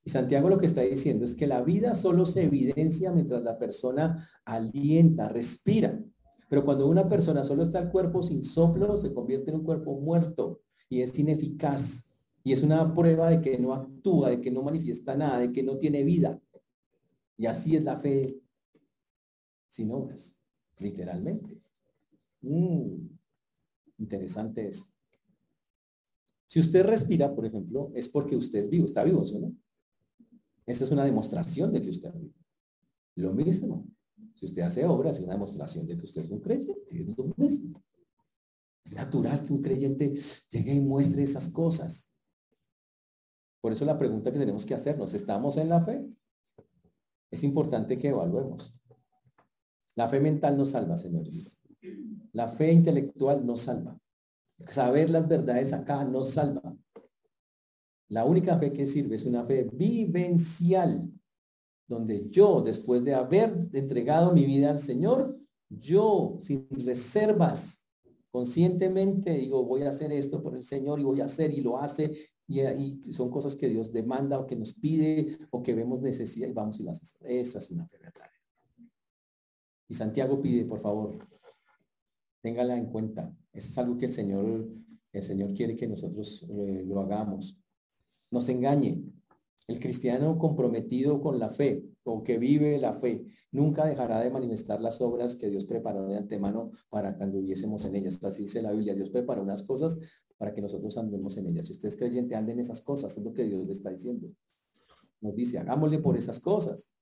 Y 0.05 0.11
Santiago 0.11 0.49
lo 0.49 0.59
que 0.59 0.67
está 0.67 0.81
diciendo 0.81 1.25
es 1.25 1.33
que 1.33 1.47
la 1.47 1.63
vida 1.63 1.95
solo 1.95 2.27
se 2.27 2.43
evidencia 2.43 3.11
mientras 3.11 3.41
la 3.41 3.57
persona 3.57 4.23
alienta, 4.45 5.29
respira. 5.29 5.99
Pero 6.47 6.63
cuando 6.63 6.85
una 6.85 7.09
persona 7.09 7.43
solo 7.43 7.63
está 7.63 7.79
el 7.79 7.89
cuerpo 7.89 8.21
sin 8.21 8.43
soplo, 8.43 8.99
se 8.99 9.15
convierte 9.15 9.49
en 9.49 9.57
un 9.57 9.63
cuerpo 9.63 9.99
muerto 9.99 10.61
y 10.89 11.01
es 11.01 11.17
ineficaz. 11.17 12.08
Y 12.49 12.51
es 12.51 12.63
una 12.63 12.95
prueba 12.95 13.29
de 13.29 13.41
que 13.41 13.59
no 13.59 13.75
actúa, 13.75 14.31
de 14.31 14.41
que 14.41 14.49
no 14.49 14.63
manifiesta 14.63 15.15
nada, 15.15 15.37
de 15.37 15.53
que 15.53 15.61
no 15.61 15.77
tiene 15.77 16.03
vida. 16.03 16.41
Y 17.37 17.45
así 17.45 17.75
es 17.75 17.83
la 17.83 17.99
fe 17.99 18.41
sin 19.67 19.91
obras, 19.91 20.35
literalmente. 20.79 21.61
Mm, 22.41 23.05
interesante 23.99 24.67
eso. 24.67 24.87
Si 26.47 26.59
usted 26.59 26.83
respira, 26.87 27.35
por 27.35 27.45
ejemplo, 27.45 27.91
es 27.93 28.09
porque 28.09 28.35
usted 28.35 28.61
es 28.61 28.69
vivo, 28.71 28.85
está 28.85 29.03
vivo, 29.03 29.23
¿no? 29.39 29.55
Esa 30.65 30.85
es 30.85 30.91
una 30.91 31.05
demostración 31.05 31.71
de 31.71 31.83
que 31.83 31.91
usted 31.91 32.15
es. 32.15 32.31
Lo 33.13 33.31
mismo, 33.31 33.85
si 34.33 34.47
usted 34.47 34.63
hace 34.63 34.83
obras, 34.85 35.17
es 35.17 35.23
una 35.23 35.33
demostración 35.33 35.85
de 35.85 35.95
que 35.95 36.05
usted 36.05 36.21
es 36.21 36.31
un 36.31 36.39
creyente, 36.39 37.13
lo 37.15 37.31
mismo. 37.37 37.83
Es 38.83 38.93
natural 38.93 39.45
que 39.45 39.53
un 39.53 39.61
creyente 39.61 40.15
llegue 40.49 40.73
y 40.73 40.79
muestre 40.79 41.21
esas 41.21 41.47
cosas. 41.49 42.09
Por 43.61 43.73
eso 43.73 43.85
la 43.85 43.97
pregunta 43.97 44.31
que 44.31 44.39
tenemos 44.39 44.65
que 44.65 44.73
hacernos, 44.73 45.13
¿estamos 45.13 45.57
en 45.57 45.69
la 45.69 45.83
fe? 45.83 46.05
Es 47.29 47.43
importante 47.43 47.97
que 47.97 48.09
evaluemos. 48.09 48.75
La 49.95 50.07
fe 50.07 50.19
mental 50.19 50.57
nos 50.57 50.71
salva, 50.71 50.97
señores. 50.97 51.61
La 52.31 52.47
fe 52.47 52.71
intelectual 52.71 53.45
no 53.45 53.55
salva. 53.55 53.99
Saber 54.67 55.09
las 55.09 55.27
verdades 55.27 55.73
acá 55.73 56.03
no 56.05 56.23
salva. 56.23 56.75
La 58.07 58.25
única 58.25 58.57
fe 58.57 58.71
que 58.71 58.85
sirve 58.85 59.15
es 59.15 59.25
una 59.25 59.43
fe 59.43 59.69
vivencial, 59.71 61.11
donde 61.87 62.29
yo, 62.29 62.61
después 62.61 63.03
de 63.03 63.13
haber 63.13 63.69
entregado 63.73 64.33
mi 64.33 64.45
vida 64.45 64.71
al 64.71 64.79
Señor, 64.79 65.37
yo, 65.69 66.37
sin 66.39 66.67
reservas, 66.71 67.85
conscientemente 68.31 69.33
digo, 69.33 69.63
voy 69.65 69.83
a 69.83 69.89
hacer 69.89 70.11
esto 70.11 70.41
por 70.41 70.55
el 70.55 70.63
Señor 70.63 70.99
y 70.99 71.03
voy 71.03 71.21
a 71.21 71.25
hacer 71.25 71.51
y 71.51 71.61
lo 71.61 71.77
hace 71.77 72.15
y, 72.49 73.13
son 73.13 73.29
cosas 73.29 73.55
que 73.55 73.69
Dios 73.69 73.93
demanda 73.93 74.39
o 74.39 74.47
que 74.47 74.55
nos 74.55 74.73
pide 74.73 75.37
o 75.51 75.61
que 75.61 75.75
vemos 75.75 76.01
necesidad 76.01 76.47
y 76.47 76.53
vamos 76.53 76.79
y 76.79 76.83
las 76.83 77.01
hacemos. 77.01 77.31
Esa 77.31 77.59
es 77.59 77.71
una. 77.71 77.89
Y 79.87 79.93
Santiago 79.93 80.41
pide, 80.41 80.65
por 80.65 80.81
favor, 80.81 81.17
téngala 82.41 82.77
en 82.77 82.87
cuenta. 82.87 83.35
Es 83.53 83.77
algo 83.77 83.97
que 83.97 84.07
el 84.07 84.13
Señor, 84.13 84.67
el 85.11 85.23
Señor 85.23 85.53
quiere 85.53 85.75
que 85.75 85.87
nosotros 85.87 86.47
eh, 86.49 86.83
lo 86.85 86.99
hagamos. 87.01 87.59
Nos 88.31 88.49
engañe. 88.49 89.03
El 89.67 89.79
cristiano 89.79 90.39
comprometido 90.39 91.21
con 91.21 91.37
la 91.37 91.51
fe 91.51 91.85
o 92.03 92.23
que 92.23 92.39
vive 92.39 92.79
la 92.79 92.95
fe 92.95 93.27
nunca 93.51 93.85
dejará 93.85 94.19
de 94.19 94.31
manifestar 94.31 94.81
las 94.81 94.99
obras 94.99 95.35
que 95.35 95.47
Dios 95.47 95.65
preparó 95.65 96.07
de 96.07 96.17
antemano 96.17 96.71
para 96.89 97.15
cuando 97.15 97.37
hubiésemos 97.37 97.85
en 97.85 97.95
ellas. 97.95 98.23
Así 98.23 98.43
dice 98.43 98.63
la 98.63 98.71
Biblia. 98.71 98.95
Dios 98.95 99.11
preparó 99.11 99.43
unas 99.43 99.61
cosas 99.61 99.99
para 100.39 100.53
que 100.53 100.61
nosotros 100.61 100.97
andemos 100.97 101.37
en 101.37 101.47
ellas. 101.47 101.67
Si 101.67 101.73
usted 101.73 101.89
es 101.89 101.97
creyente, 101.97 102.33
ande 102.33 102.53
en 102.53 102.61
esas 102.61 102.81
cosas, 102.81 103.15
es 103.15 103.23
lo 103.23 103.33
que 103.33 103.43
Dios 103.43 103.67
le 103.67 103.73
está 103.73 103.89
diciendo. 103.89 104.31
Nos 105.19 105.35
dice, 105.35 105.59
hagámosle 105.59 105.99
por 105.99 106.17
esas 106.17 106.39
cosas. 106.39 106.93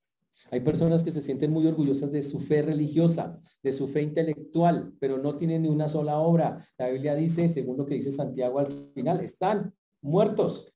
Hay 0.49 0.61
personas 0.61 1.03
que 1.03 1.11
se 1.11 1.21
sienten 1.21 1.51
muy 1.51 1.67
orgullosas 1.67 2.11
de 2.11 2.23
su 2.23 2.39
fe 2.39 2.63
religiosa, 2.63 3.39
de 3.61 3.73
su 3.73 3.87
fe 3.87 4.01
intelectual, 4.01 4.95
pero 4.99 5.19
no 5.19 5.35
tienen 5.35 5.61
ni 5.61 5.69
una 5.69 5.87
sola 5.87 6.17
obra. 6.17 6.65
La 6.79 6.89
Biblia 6.89 7.13
dice, 7.13 7.47
según 7.47 7.77
lo 7.77 7.85
que 7.85 7.93
dice 7.93 8.11
Santiago 8.11 8.57
al 8.57 8.71
final, 8.71 9.21
están 9.21 9.73
muertos, 10.01 10.73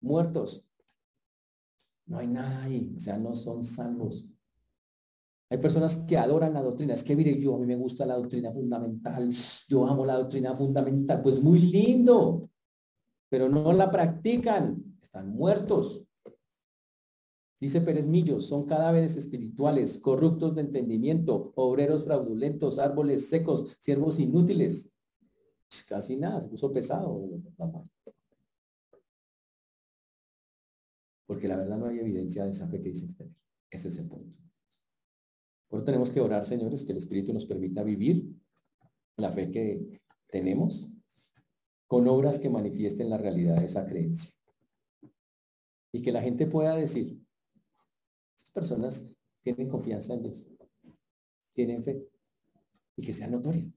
muertos. 0.00 0.68
No 2.04 2.18
hay 2.18 2.26
nada 2.26 2.62
ahí, 2.62 2.92
o 2.94 3.00
sea, 3.00 3.16
no 3.18 3.34
son 3.34 3.64
salvos. 3.64 4.26
Hay 5.48 5.58
personas 5.58 6.04
que 6.08 6.18
adoran 6.18 6.54
la 6.54 6.62
doctrina. 6.62 6.94
Es 6.94 7.04
que 7.04 7.14
mire, 7.14 7.38
yo 7.40 7.54
a 7.54 7.58
mí 7.58 7.66
me 7.66 7.76
gusta 7.76 8.04
la 8.04 8.16
doctrina 8.16 8.50
fundamental. 8.52 9.30
Yo 9.68 9.86
amo 9.86 10.04
la 10.04 10.18
doctrina 10.18 10.56
fundamental. 10.56 11.22
Pues 11.22 11.42
muy 11.42 11.60
lindo, 11.60 12.50
pero 13.28 13.48
no 13.48 13.72
la 13.72 13.90
practican. 13.90 14.98
Están 15.00 15.30
muertos. 15.30 16.04
Dice 17.58 17.80
Pérez 17.80 18.06
Millos, 18.06 18.46
son 18.46 18.66
cadáveres 18.66 19.16
espirituales, 19.16 19.98
corruptos 19.98 20.54
de 20.54 20.60
entendimiento, 20.60 21.52
obreros 21.56 22.04
fraudulentos, 22.04 22.78
árboles 22.78 23.30
secos, 23.30 23.78
siervos 23.80 24.18
inútiles. 24.18 24.92
Casi 25.88 26.16
nada, 26.16 26.40
se 26.40 26.48
puso 26.48 26.70
pesado. 26.70 27.28
Porque 31.24 31.48
la 31.48 31.56
verdad 31.56 31.78
no 31.78 31.86
hay 31.86 31.98
evidencia 31.98 32.44
de 32.44 32.50
esa 32.50 32.68
fe 32.68 32.82
que 32.82 32.90
dicen 32.90 33.16
tener. 33.16 33.34
Ese 33.70 33.88
es 33.88 33.98
el 33.98 34.08
punto. 34.08 34.45
Tenemos 35.84 36.10
que 36.10 36.20
orar, 36.20 36.44
señores, 36.44 36.84
que 36.84 36.92
el 36.92 36.98
Espíritu 36.98 37.32
nos 37.32 37.46
permita 37.46 37.82
vivir 37.82 38.26
la 39.16 39.32
fe 39.32 39.50
que 39.50 40.00
tenemos 40.28 40.90
con 41.86 42.06
obras 42.08 42.38
que 42.38 42.50
manifiesten 42.50 43.10
la 43.10 43.18
realidad 43.18 43.56
de 43.56 43.66
esa 43.66 43.86
creencia. 43.86 44.32
Y 45.92 46.02
que 46.02 46.12
la 46.12 46.20
gente 46.20 46.46
pueda 46.46 46.74
decir, 46.74 47.20
esas 48.36 48.50
personas 48.50 49.06
tienen 49.42 49.68
confianza 49.68 50.14
en 50.14 50.22
Dios, 50.22 50.48
tienen 51.54 51.84
fe, 51.84 52.06
y 52.96 53.02
que 53.02 53.12
sea 53.12 53.28
notoria. 53.28 53.70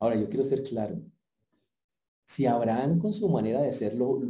Ahora, 0.00 0.16
yo 0.16 0.28
quiero 0.28 0.44
ser 0.44 0.62
claro. 0.62 1.00
Si 2.24 2.46
Abraham 2.46 2.98
con 2.98 3.12
su 3.12 3.28
manera 3.28 3.60
de 3.62 3.72
serlo 3.72 4.20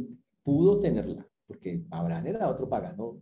pudo 0.43 0.79
tenerla, 0.79 1.27
porque 1.47 1.85
Abraham 1.89 2.27
era 2.27 2.49
otro 2.49 2.69
pagano 2.69 3.21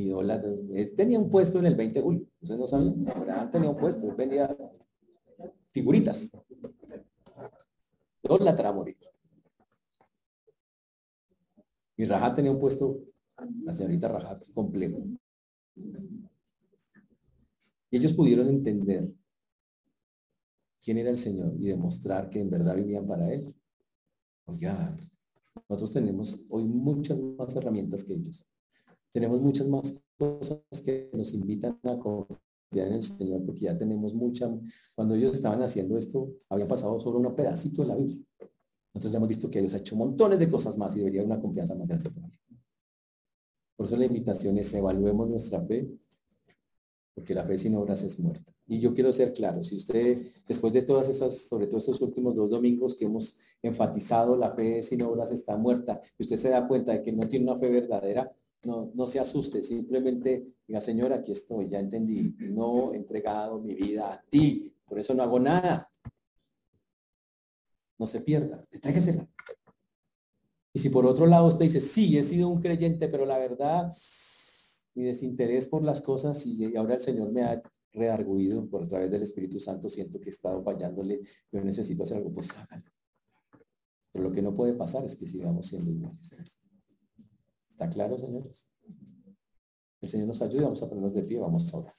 él 0.00 0.94
tenía 0.96 1.18
un 1.18 1.30
puesto 1.30 1.58
en 1.58 1.66
el 1.66 1.74
20 1.74 1.98
de 1.98 2.02
julio. 2.02 2.26
Ustedes 2.40 2.60
no 2.60 2.66
saben. 2.66 3.08
Abraham 3.08 3.50
tenía 3.50 3.70
un 3.70 3.76
puesto. 3.76 4.08
Él 4.08 4.14
vendía 4.16 4.56
figuritas. 5.70 6.30
la 8.22 8.50
a 8.50 8.72
morir. 8.72 8.96
Y 11.96 12.04
Rajat 12.04 12.36
tenía 12.36 12.52
un 12.52 12.60
puesto, 12.60 13.00
la 13.64 13.72
señorita 13.72 14.08
Rajat, 14.08 14.44
complejo. 14.54 15.02
Y 17.90 17.96
ellos 17.96 18.12
pudieron 18.12 18.48
entender 18.48 19.10
quién 20.80 20.98
era 20.98 21.10
el 21.10 21.18
Señor 21.18 21.54
y 21.58 21.66
demostrar 21.66 22.30
que 22.30 22.40
en 22.40 22.50
verdad 22.50 22.76
vivían 22.76 23.06
para 23.06 23.32
Él. 23.32 23.52
Oiga, 24.46 24.96
nosotros 25.68 25.92
tenemos 25.92 26.44
hoy 26.48 26.64
muchas 26.64 27.18
más 27.18 27.56
herramientas 27.56 28.04
que 28.04 28.14
ellos. 28.14 28.46
Tenemos 29.12 29.40
muchas 29.40 29.66
más 29.68 30.00
cosas 30.16 30.60
que 30.84 31.10
nos 31.12 31.32
invitan 31.34 31.78
a 31.84 31.98
confiar 31.98 32.88
en 32.88 32.94
el 32.94 33.02
Señor, 33.02 33.44
porque 33.44 33.60
ya 33.60 33.76
tenemos 33.76 34.14
mucha, 34.14 34.50
cuando 34.94 35.14
ellos 35.14 35.32
estaban 35.32 35.62
haciendo 35.62 35.96
esto, 35.96 36.34
había 36.50 36.68
pasado 36.68 37.00
solo 37.00 37.18
un 37.18 37.34
pedacito 37.34 37.82
de 37.82 37.88
la 37.88 37.96
Biblia. 37.96 38.24
Nosotros 38.92 39.12
ya 39.12 39.18
hemos 39.18 39.28
visto 39.28 39.50
que 39.50 39.60
ellos 39.60 39.74
han 39.74 39.80
hecho 39.80 39.96
montones 39.96 40.38
de 40.38 40.50
cosas 40.50 40.76
más 40.76 40.94
y 40.96 41.00
debería 41.00 41.22
una 41.22 41.40
confianza 41.40 41.74
más 41.74 41.88
grande 41.88 42.10
Por 43.76 43.86
eso 43.86 43.96
la 43.96 44.06
invitación 44.06 44.58
es 44.58 44.74
evaluemos 44.74 45.28
nuestra 45.28 45.60
fe, 45.64 45.88
porque 47.14 47.34
la 47.34 47.44
fe 47.44 47.58
sin 47.58 47.74
obras 47.74 48.02
es 48.02 48.18
muerta. 48.20 48.52
Y 48.66 48.80
yo 48.80 48.94
quiero 48.94 49.12
ser 49.12 49.32
claro, 49.32 49.64
si 49.64 49.76
usted, 49.76 50.26
después 50.46 50.72
de 50.72 50.82
todas 50.82 51.08
esas, 51.08 51.48
sobre 51.48 51.66
todo 51.66 51.78
estos 51.78 52.00
últimos 52.00 52.34
dos 52.34 52.50
domingos 52.50 52.94
que 52.94 53.06
hemos 53.06 53.36
enfatizado, 53.62 54.36
la 54.36 54.52
fe 54.54 54.82
sin 54.82 55.02
obras 55.02 55.32
está 55.32 55.56
muerta, 55.56 56.00
y 56.18 56.22
usted 56.22 56.36
se 56.36 56.50
da 56.50 56.68
cuenta 56.68 56.92
de 56.92 57.02
que 57.02 57.12
no 57.12 57.26
tiene 57.26 57.50
una 57.50 57.58
fe 57.58 57.70
verdadera, 57.70 58.30
no, 58.62 58.90
no 58.94 59.06
se 59.06 59.20
asuste, 59.20 59.62
simplemente 59.62 60.54
diga, 60.66 60.80
Señor, 60.80 61.12
aquí 61.12 61.32
estoy, 61.32 61.68
ya 61.68 61.78
entendí, 61.78 62.34
no 62.38 62.92
he 62.92 62.96
entregado 62.96 63.60
mi 63.60 63.74
vida 63.74 64.12
a 64.12 64.22
ti, 64.28 64.74
por 64.84 64.98
eso 64.98 65.14
no 65.14 65.22
hago 65.22 65.38
nada. 65.38 65.90
No 67.98 68.06
se 68.06 68.20
pierda, 68.20 68.64
entréguesela. 68.70 69.28
Y 70.72 70.78
si 70.78 70.90
por 70.90 71.06
otro 71.06 71.26
lado 71.26 71.48
usted 71.48 71.64
dice, 71.64 71.80
sí, 71.80 72.16
he 72.16 72.22
sido 72.22 72.48
un 72.48 72.60
creyente, 72.60 73.08
pero 73.08 73.26
la 73.26 73.38
verdad, 73.38 73.92
mi 74.94 75.04
desinterés 75.04 75.66
por 75.66 75.82
las 75.82 76.00
cosas 76.00 76.44
y 76.46 76.76
ahora 76.76 76.94
el 76.94 77.00
Señor 77.00 77.32
me 77.32 77.42
ha 77.42 77.60
rearguido 77.92 78.68
por 78.68 78.86
través 78.86 79.10
del 79.10 79.22
Espíritu 79.22 79.58
Santo, 79.58 79.88
siento 79.88 80.20
que 80.20 80.26
he 80.26 80.30
estado 80.30 80.62
fallándole, 80.62 81.20
yo 81.50 81.60
necesito 81.62 82.04
hacer 82.04 82.18
algo, 82.18 82.32
pues 82.32 82.56
hágalo. 82.56 82.90
Pero 84.12 84.24
lo 84.24 84.32
que 84.32 84.42
no 84.42 84.54
puede 84.54 84.74
pasar 84.74 85.04
es 85.04 85.16
que 85.16 85.26
sigamos 85.26 85.66
siendo 85.66 85.90
iguales. 85.90 86.60
¿Está 87.78 87.90
claro, 87.90 88.18
señores? 88.18 88.68
El 90.00 90.08
Señor 90.08 90.26
nos 90.26 90.42
ayude, 90.42 90.64
vamos 90.64 90.82
a 90.82 90.88
ponernos 90.88 91.14
de 91.14 91.22
pie, 91.22 91.38
vamos 91.38 91.72
a 91.72 91.78
orar. 91.78 91.94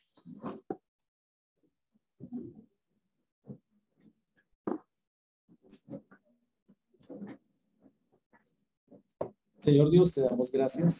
Señor 9.60 9.90
Dios, 9.90 10.14
te 10.14 10.20
damos 10.20 10.52
gracias. 10.52 11.00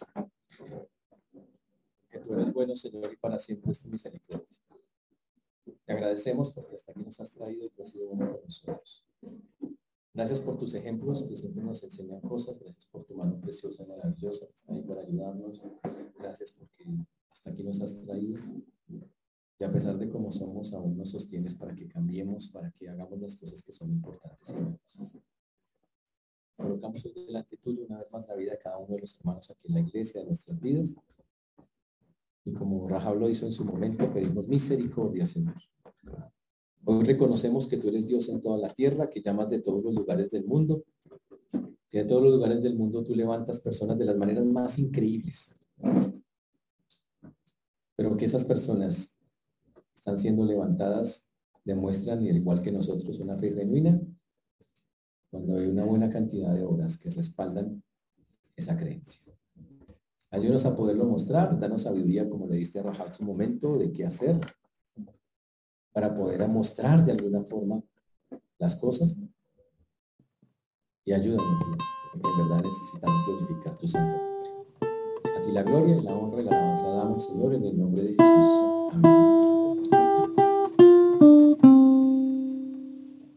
Que 2.10 2.20
tú 2.20 2.34
eres 2.36 2.54
bueno, 2.54 2.74
Señor, 2.74 3.12
y 3.12 3.18
para 3.18 3.38
siempre 3.38 3.74
es 3.74 3.82
tu 3.82 3.90
misericordia. 3.90 4.48
Te 5.86 5.92
agradecemos 5.92 6.54
porque 6.54 6.76
hasta 6.76 6.94
aquí 6.94 7.02
nos 7.02 7.20
has 7.20 7.32
traído 7.32 7.66
y 7.66 7.70
que 7.72 7.82
has 7.82 7.90
sido 7.90 8.08
bueno 8.08 8.32
con 8.32 8.46
nosotros. 8.46 9.09
Gracias 10.20 10.42
por 10.42 10.58
tus 10.58 10.74
ejemplos 10.74 11.24
que 11.24 11.38
siempre 11.38 11.64
nos 11.64 11.82
enseñan 11.82 12.20
cosas. 12.20 12.60
Gracias 12.60 12.86
por 12.88 13.06
tu 13.06 13.16
mano 13.16 13.40
preciosa, 13.40 13.86
maravillosa, 13.86 14.48
que 14.48 14.54
está 14.54 14.74
ahí 14.74 14.82
para 14.82 15.00
ayudarnos. 15.00 15.66
Gracias 16.20 16.52
porque 16.52 16.84
hasta 17.32 17.52
aquí 17.52 17.64
nos 17.64 17.82
has 17.82 18.02
traído. 18.02 18.38
Y 19.58 19.64
a 19.64 19.72
pesar 19.72 19.98
de 19.98 20.10
cómo 20.10 20.30
somos, 20.34 20.74
aún 20.74 20.98
nos 20.98 21.12
sostienes 21.12 21.56
para 21.56 21.74
que 21.74 21.88
cambiemos, 21.88 22.50
para 22.50 22.70
que 22.72 22.90
hagamos 22.90 23.18
las 23.22 23.38
cosas 23.38 23.64
que 23.64 23.72
son 23.72 23.92
importantes. 23.92 24.54
Colocamos 26.58 27.06
hoy 27.06 27.14
delante 27.14 27.56
tuyo 27.56 27.86
una 27.86 28.00
vez 28.00 28.12
más 28.12 28.28
la 28.28 28.36
vida 28.36 28.52
de 28.52 28.60
cada 28.60 28.78
uno 28.78 28.96
de 28.96 29.00
los 29.00 29.18
hermanos 29.22 29.50
aquí 29.50 29.70
en 29.70 29.76
la 29.76 29.80
iglesia, 29.80 30.20
de 30.20 30.28
nuestras 30.28 30.60
vidas. 30.60 30.98
Y 32.44 32.52
como 32.52 32.90
Raja 32.90 33.14
lo 33.14 33.30
hizo 33.30 33.46
en 33.46 33.54
su 33.54 33.64
momento, 33.64 34.12
pedimos 34.12 34.50
misericordia, 34.50 35.26
Señor. 35.26 35.56
Hoy 36.92 37.04
reconocemos 37.04 37.68
que 37.68 37.78
tú 37.78 37.90
eres 37.90 38.08
Dios 38.08 38.30
en 38.30 38.42
toda 38.42 38.58
la 38.58 38.74
tierra, 38.74 39.12
que 39.12 39.22
llamas 39.22 39.48
de 39.48 39.62
todos 39.62 39.84
los 39.84 39.94
lugares 39.94 40.32
del 40.32 40.46
mundo, 40.46 40.86
que 41.88 42.00
de 42.00 42.06
todos 42.06 42.24
los 42.24 42.32
lugares 42.32 42.64
del 42.64 42.76
mundo 42.76 43.04
tú 43.04 43.14
levantas 43.14 43.60
personas 43.60 43.96
de 44.00 44.06
las 44.06 44.18
maneras 44.18 44.44
más 44.44 44.80
increíbles. 44.80 45.56
Pero 47.96 48.18
que 48.18 48.26
esas 48.26 48.44
personas 48.44 49.20
están 49.94 50.18
siendo 50.18 50.44
levantadas 50.44 51.30
demuestran, 51.64 52.28
al 52.28 52.36
igual 52.36 52.64
que 52.64 52.72
nosotros, 52.72 53.20
una 53.20 53.38
fe 53.38 53.54
genuina 53.54 54.02
cuando 55.30 55.60
hay 55.60 55.68
una 55.68 55.86
buena 55.86 56.10
cantidad 56.10 56.56
de 56.56 56.64
obras 56.64 56.98
que 56.98 57.12
respaldan 57.12 57.84
esa 58.56 58.76
creencia. 58.76 59.32
Ayúdanos 60.32 60.66
a 60.66 60.76
poderlo 60.76 61.06
mostrar, 61.06 61.60
danos 61.60 61.84
sabiduría 61.84 62.28
como 62.28 62.48
le 62.48 62.56
diste 62.56 62.80
a 62.80 62.84
Rajal 62.84 63.12
su 63.12 63.24
momento 63.24 63.78
de 63.78 63.92
qué 63.92 64.06
hacer, 64.06 64.40
para 65.92 66.14
poder 66.14 66.48
mostrar 66.48 67.04
de 67.04 67.12
alguna 67.12 67.44
forma 67.44 67.82
las 68.58 68.76
cosas. 68.76 69.18
Y 71.06 71.14
ayúdanos, 71.14 71.60
Dios. 71.60 71.78
porque 72.14 72.30
en 72.30 72.38
verdad 72.50 72.64
necesitamos 72.64 73.26
glorificar 73.26 73.78
tu 73.78 73.88
santo. 73.88 74.22
A 75.38 75.42
ti 75.42 75.52
la 75.52 75.64
gloria, 75.64 76.02
la 76.02 76.14
honra 76.14 76.42
y 76.42 76.46
la 76.46 76.52
alabanza 76.52 76.90
damos, 76.90 77.26
Señor, 77.26 77.54
en 77.56 77.64
el 77.66 77.78
nombre 77.78 78.04
de 78.04 78.10
Jesús. 78.10 78.94
Amén. 78.94 79.39